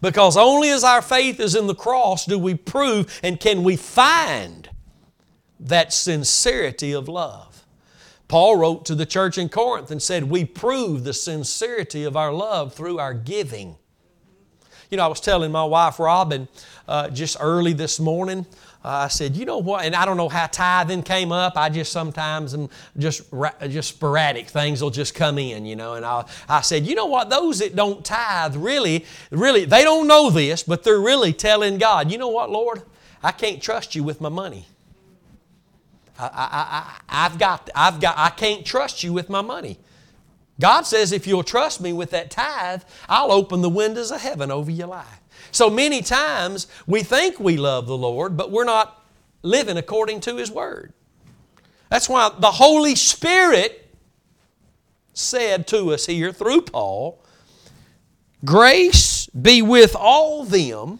Because 0.01 0.35
only 0.35 0.69
as 0.69 0.83
our 0.83 1.01
faith 1.01 1.39
is 1.39 1.55
in 1.55 1.67
the 1.67 1.75
cross 1.75 2.25
do 2.25 2.37
we 2.37 2.55
prove 2.55 3.19
and 3.23 3.39
can 3.39 3.63
we 3.63 3.77
find 3.77 4.69
that 5.59 5.93
sincerity 5.93 6.93
of 6.93 7.07
love. 7.07 7.65
Paul 8.27 8.57
wrote 8.57 8.85
to 8.85 8.95
the 8.95 9.05
church 9.05 9.37
in 9.37 9.49
Corinth 9.49 9.89
and 9.89 10.01
said, 10.01 10.25
We 10.25 10.45
prove 10.45 11.03
the 11.03 11.13
sincerity 11.13 12.03
of 12.03 12.15
our 12.15 12.31
love 12.31 12.73
through 12.73 12.99
our 12.99 13.13
giving. 13.13 13.75
You 14.89 14.97
know, 14.97 15.03
I 15.03 15.07
was 15.07 15.21
telling 15.21 15.51
my 15.51 15.63
wife 15.63 15.99
Robin 15.99 16.47
uh, 16.87 17.09
just 17.09 17.37
early 17.39 17.73
this 17.73 17.99
morning. 17.99 18.47
Uh, 18.83 18.87
I 18.87 19.07
said, 19.09 19.35
you 19.35 19.45
know 19.45 19.59
what? 19.59 19.85
And 19.85 19.95
I 19.95 20.03
don't 20.05 20.17
know 20.17 20.29
how 20.29 20.47
tithing 20.47 21.03
came 21.03 21.31
up. 21.31 21.57
I 21.57 21.69
just 21.69 21.91
sometimes 21.91 22.55
am 22.55 22.69
just 22.97 23.23
just 23.67 23.89
sporadic 23.89 24.47
things 24.47 24.81
will 24.81 24.89
just 24.89 25.13
come 25.13 25.37
in, 25.37 25.65
you 25.65 25.75
know. 25.75 25.93
And 25.93 26.05
I, 26.05 26.25
I 26.47 26.61
said, 26.61 26.87
you 26.87 26.95
know 26.95 27.05
what? 27.05 27.29
Those 27.29 27.59
that 27.59 27.75
don't 27.75 28.03
tithe 28.03 28.55
really, 28.55 29.05
really, 29.29 29.65
they 29.65 29.83
don't 29.83 30.07
know 30.07 30.31
this, 30.31 30.63
but 30.63 30.83
they're 30.83 30.99
really 30.99 31.33
telling 31.33 31.77
God, 31.77 32.11
you 32.11 32.17
know 32.17 32.29
what, 32.29 32.49
Lord? 32.49 32.81
I 33.21 33.31
can't 33.31 33.61
trust 33.61 33.95
you 33.95 34.03
with 34.03 34.21
my 34.21 34.29
money. 34.29 34.65
I, 36.17 36.25
I, 36.25 36.29
I, 36.31 37.25
I've 37.25 37.37
got, 37.37 37.69
I've 37.75 37.99
got, 37.99 38.17
I 38.17 38.29
can't 38.29 38.65
trust 38.65 39.03
you 39.03 39.13
with 39.13 39.29
my 39.29 39.41
money. 39.41 39.77
God 40.59 40.81
says, 40.81 41.11
if 41.11 41.25
you'll 41.25 41.43
trust 41.43 41.81
me 41.81 41.93
with 41.93 42.11
that 42.11 42.31
tithe, 42.31 42.83
I'll 43.07 43.31
open 43.31 43.61
the 43.61 43.69
windows 43.69 44.11
of 44.11 44.21
heaven 44.21 44.51
over 44.51 44.69
your 44.69 44.87
life. 44.87 45.21
So 45.51 45.69
many 45.69 46.01
times 46.01 46.67
we 46.85 47.01
think 47.01 47.39
we 47.39 47.57
love 47.57 47.87
the 47.87 47.97
Lord, 47.97 48.35
but 48.35 48.51
we're 48.51 48.65
not 48.65 49.03
living 49.41 49.77
according 49.77 50.19
to 50.21 50.35
His 50.35 50.51
Word. 50.51 50.93
That's 51.89 52.09
why 52.09 52.31
the 52.37 52.51
Holy 52.51 52.95
Spirit 52.95 53.89
said 55.13 55.67
to 55.67 55.93
us 55.93 56.05
here 56.05 56.31
through 56.31 56.61
Paul, 56.61 57.23
Grace 58.45 59.27
be 59.27 59.61
with 59.61 59.95
all 59.95 60.45
them 60.45 60.99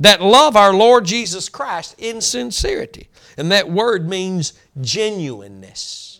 that 0.00 0.20
love 0.20 0.56
our 0.56 0.74
Lord 0.74 1.04
Jesus 1.04 1.48
Christ 1.48 1.94
in 1.98 2.20
sincerity. 2.20 3.08
And 3.36 3.50
that 3.52 3.70
word 3.70 4.08
means 4.08 4.54
genuineness. 4.80 6.13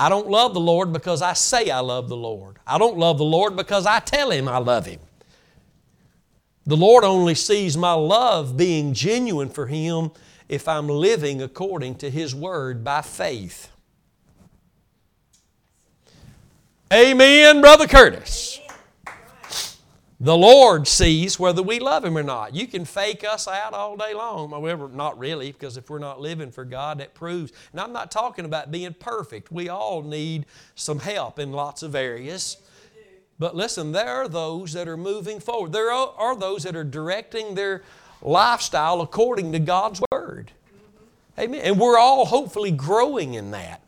I 0.00 0.08
don't 0.08 0.28
love 0.30 0.54
the 0.54 0.60
Lord 0.60 0.94
because 0.94 1.20
I 1.20 1.34
say 1.34 1.68
I 1.68 1.80
love 1.80 2.08
the 2.08 2.16
Lord. 2.16 2.58
I 2.66 2.78
don't 2.78 2.96
love 2.96 3.18
the 3.18 3.24
Lord 3.24 3.54
because 3.54 3.84
I 3.84 4.00
tell 4.00 4.30
Him 4.30 4.48
I 4.48 4.56
love 4.56 4.86
Him. 4.86 4.98
The 6.64 6.76
Lord 6.76 7.04
only 7.04 7.34
sees 7.34 7.76
my 7.76 7.92
love 7.92 8.56
being 8.56 8.94
genuine 8.94 9.50
for 9.50 9.66
Him 9.66 10.10
if 10.48 10.68
I'm 10.68 10.88
living 10.88 11.42
according 11.42 11.96
to 11.96 12.08
His 12.10 12.34
Word 12.34 12.82
by 12.82 13.02
faith. 13.02 13.70
Amen, 16.92 17.60
Brother 17.60 17.86
Curtis. 17.86 18.59
The 20.22 20.36
Lord 20.36 20.86
sees 20.86 21.38
whether 21.38 21.62
we 21.62 21.80
love 21.80 22.04
Him 22.04 22.18
or 22.18 22.22
not. 22.22 22.54
You 22.54 22.66
can 22.66 22.84
fake 22.84 23.24
us 23.24 23.48
out 23.48 23.72
all 23.72 23.96
day 23.96 24.12
long. 24.12 24.50
However, 24.50 24.86
not 24.86 25.18
really, 25.18 25.50
because 25.50 25.78
if 25.78 25.88
we're 25.88 25.98
not 25.98 26.20
living 26.20 26.50
for 26.50 26.66
God, 26.66 26.98
that 26.98 27.14
proves. 27.14 27.52
And 27.72 27.80
I'm 27.80 27.94
not 27.94 28.10
talking 28.10 28.44
about 28.44 28.70
being 28.70 28.92
perfect. 28.92 29.50
We 29.50 29.70
all 29.70 30.02
need 30.02 30.44
some 30.74 30.98
help 30.98 31.38
in 31.38 31.52
lots 31.52 31.82
of 31.82 31.94
areas. 31.94 32.58
But 33.38 33.56
listen, 33.56 33.92
there 33.92 34.08
are 34.08 34.28
those 34.28 34.74
that 34.74 34.88
are 34.88 34.98
moving 34.98 35.40
forward. 35.40 35.72
There 35.72 35.90
are 35.90 36.36
those 36.36 36.64
that 36.64 36.76
are 36.76 36.84
directing 36.84 37.54
their 37.54 37.82
lifestyle 38.20 39.00
according 39.00 39.52
to 39.52 39.58
God's 39.58 40.02
Word. 40.12 40.52
Amen. 41.38 41.62
And 41.64 41.80
we're 41.80 41.96
all 41.96 42.26
hopefully 42.26 42.70
growing 42.70 43.32
in 43.32 43.52
that. 43.52 43.82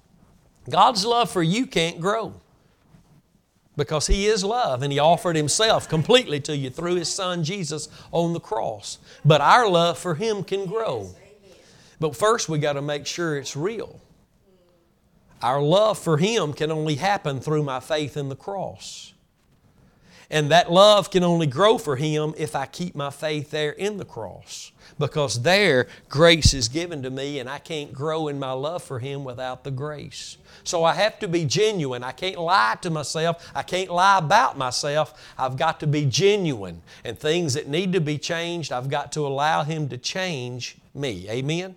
God's 0.70 1.04
love 1.04 1.30
for 1.30 1.42
you 1.42 1.66
can't 1.66 2.00
grow 2.00 2.40
because 3.76 4.06
He 4.06 4.26
is 4.26 4.44
love 4.44 4.82
and 4.82 4.92
He 4.92 4.98
offered 4.98 5.36
Himself 5.36 5.88
completely 5.88 6.40
to 6.40 6.56
you 6.56 6.70
through 6.70 6.96
His 6.96 7.08
Son 7.08 7.44
Jesus 7.44 7.88
on 8.10 8.32
the 8.32 8.40
cross. 8.40 8.98
But 9.24 9.40
our 9.40 9.68
love 9.68 9.98
for 9.98 10.14
Him 10.14 10.44
can 10.44 10.66
grow. 10.66 11.14
But 12.00 12.16
first, 12.16 12.48
we 12.48 12.58
got 12.58 12.74
to 12.74 12.82
make 12.82 13.06
sure 13.06 13.36
it's 13.38 13.56
real. 13.56 14.00
Our 15.42 15.62
love 15.62 15.98
for 15.98 16.18
Him 16.18 16.52
can 16.52 16.70
only 16.70 16.96
happen 16.96 17.40
through 17.40 17.62
my 17.62 17.80
faith 17.80 18.16
in 18.16 18.28
the 18.28 18.36
cross. 18.36 19.12
And 20.32 20.50
that 20.50 20.72
love 20.72 21.10
can 21.10 21.22
only 21.22 21.46
grow 21.46 21.76
for 21.76 21.96
Him 21.96 22.32
if 22.38 22.56
I 22.56 22.64
keep 22.64 22.94
my 22.94 23.10
faith 23.10 23.50
there 23.50 23.72
in 23.72 23.98
the 23.98 24.04
cross. 24.06 24.72
Because 24.98 25.42
there, 25.42 25.88
grace 26.08 26.54
is 26.54 26.68
given 26.68 27.02
to 27.02 27.10
me, 27.10 27.38
and 27.38 27.50
I 27.50 27.58
can't 27.58 27.92
grow 27.92 28.28
in 28.28 28.38
my 28.38 28.52
love 28.52 28.82
for 28.82 28.98
Him 28.98 29.24
without 29.24 29.62
the 29.62 29.70
grace. 29.70 30.38
So 30.64 30.84
I 30.84 30.94
have 30.94 31.18
to 31.18 31.28
be 31.28 31.44
genuine. 31.44 32.02
I 32.02 32.12
can't 32.12 32.38
lie 32.38 32.78
to 32.80 32.88
myself. 32.88 33.52
I 33.54 33.62
can't 33.62 33.90
lie 33.90 34.18
about 34.18 34.56
myself. 34.56 35.34
I've 35.36 35.58
got 35.58 35.80
to 35.80 35.86
be 35.86 36.06
genuine. 36.06 36.80
And 37.04 37.18
things 37.18 37.52
that 37.52 37.68
need 37.68 37.92
to 37.92 38.00
be 38.00 38.16
changed, 38.16 38.72
I've 38.72 38.88
got 38.88 39.12
to 39.12 39.26
allow 39.26 39.64
Him 39.64 39.88
to 39.90 39.98
change 39.98 40.78
me. 40.94 41.28
Amen? 41.28 41.76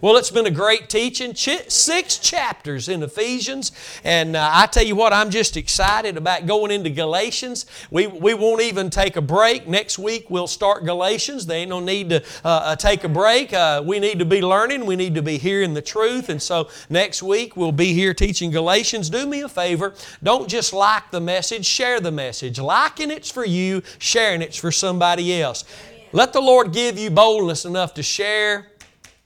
Well, 0.00 0.16
it's 0.16 0.30
been 0.30 0.46
a 0.46 0.50
great 0.50 0.88
teaching. 0.88 1.32
Ch- 1.34 1.68
six 1.68 2.18
chapters 2.18 2.88
in 2.88 3.02
Ephesians. 3.02 3.72
And 4.04 4.36
uh, 4.36 4.50
I 4.52 4.66
tell 4.66 4.84
you 4.84 4.96
what, 4.96 5.12
I'm 5.12 5.30
just 5.30 5.56
excited 5.56 6.16
about 6.16 6.46
going 6.46 6.70
into 6.70 6.90
Galatians. 6.90 7.66
We, 7.90 8.06
we 8.06 8.34
won't 8.34 8.62
even 8.62 8.90
take 8.90 9.16
a 9.16 9.22
break. 9.22 9.66
Next 9.66 9.98
week, 9.98 10.26
we'll 10.28 10.46
start 10.46 10.84
Galatians. 10.84 11.46
There 11.46 11.58
ain't 11.58 11.70
no 11.70 11.80
need 11.80 12.10
to 12.10 12.22
uh, 12.44 12.48
uh, 12.48 12.76
take 12.76 13.04
a 13.04 13.08
break. 13.08 13.52
Uh, 13.52 13.82
we 13.84 13.98
need 14.00 14.18
to 14.18 14.24
be 14.24 14.42
learning. 14.42 14.86
We 14.86 14.96
need 14.96 15.14
to 15.14 15.22
be 15.22 15.38
hearing 15.38 15.74
the 15.74 15.82
truth. 15.82 16.28
And 16.28 16.42
so 16.42 16.68
next 16.90 17.22
week, 17.22 17.56
we'll 17.56 17.72
be 17.72 17.92
here 17.92 18.14
teaching 18.14 18.50
Galatians. 18.50 19.10
Do 19.10 19.26
me 19.26 19.42
a 19.42 19.48
favor. 19.48 19.94
Don't 20.22 20.48
just 20.48 20.72
like 20.72 21.10
the 21.10 21.20
message, 21.20 21.66
share 21.66 22.00
the 22.00 22.12
message. 22.12 22.58
Liking 22.58 23.10
it's 23.10 23.30
for 23.30 23.44
you, 23.44 23.82
sharing 23.98 24.42
it's 24.42 24.56
for 24.56 24.72
somebody 24.72 25.40
else. 25.40 25.64
Let 26.12 26.34
the 26.34 26.40
Lord 26.40 26.72
give 26.72 26.98
you 26.98 27.10
boldness 27.10 27.64
enough 27.64 27.94
to 27.94 28.02
share 28.02 28.71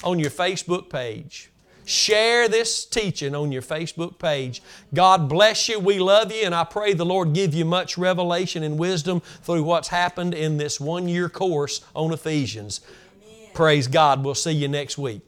on 0.04 0.18
your 0.18 0.30
Facebook 0.30 0.90
page. 0.90 1.50
Share 1.84 2.48
this 2.48 2.84
teaching 2.84 3.34
on 3.34 3.52
your 3.52 3.62
Facebook 3.62 4.18
page. 4.18 4.60
God 4.92 5.28
bless 5.28 5.68
you. 5.68 5.78
We 5.78 6.00
love 6.00 6.32
you, 6.32 6.42
and 6.44 6.54
I 6.54 6.64
pray 6.64 6.94
the 6.94 7.06
Lord 7.06 7.32
give 7.32 7.54
you 7.54 7.64
much 7.64 7.96
revelation 7.96 8.64
and 8.64 8.76
wisdom 8.76 9.20
through 9.20 9.62
what's 9.62 9.88
happened 9.88 10.34
in 10.34 10.56
this 10.56 10.80
one 10.80 11.06
year 11.06 11.28
course 11.28 11.84
on 11.94 12.12
Ephesians. 12.12 12.80
Amen. 13.22 13.50
Praise 13.54 13.86
God. 13.86 14.24
We'll 14.24 14.34
see 14.34 14.50
you 14.50 14.66
next 14.66 14.98
week. 14.98 15.22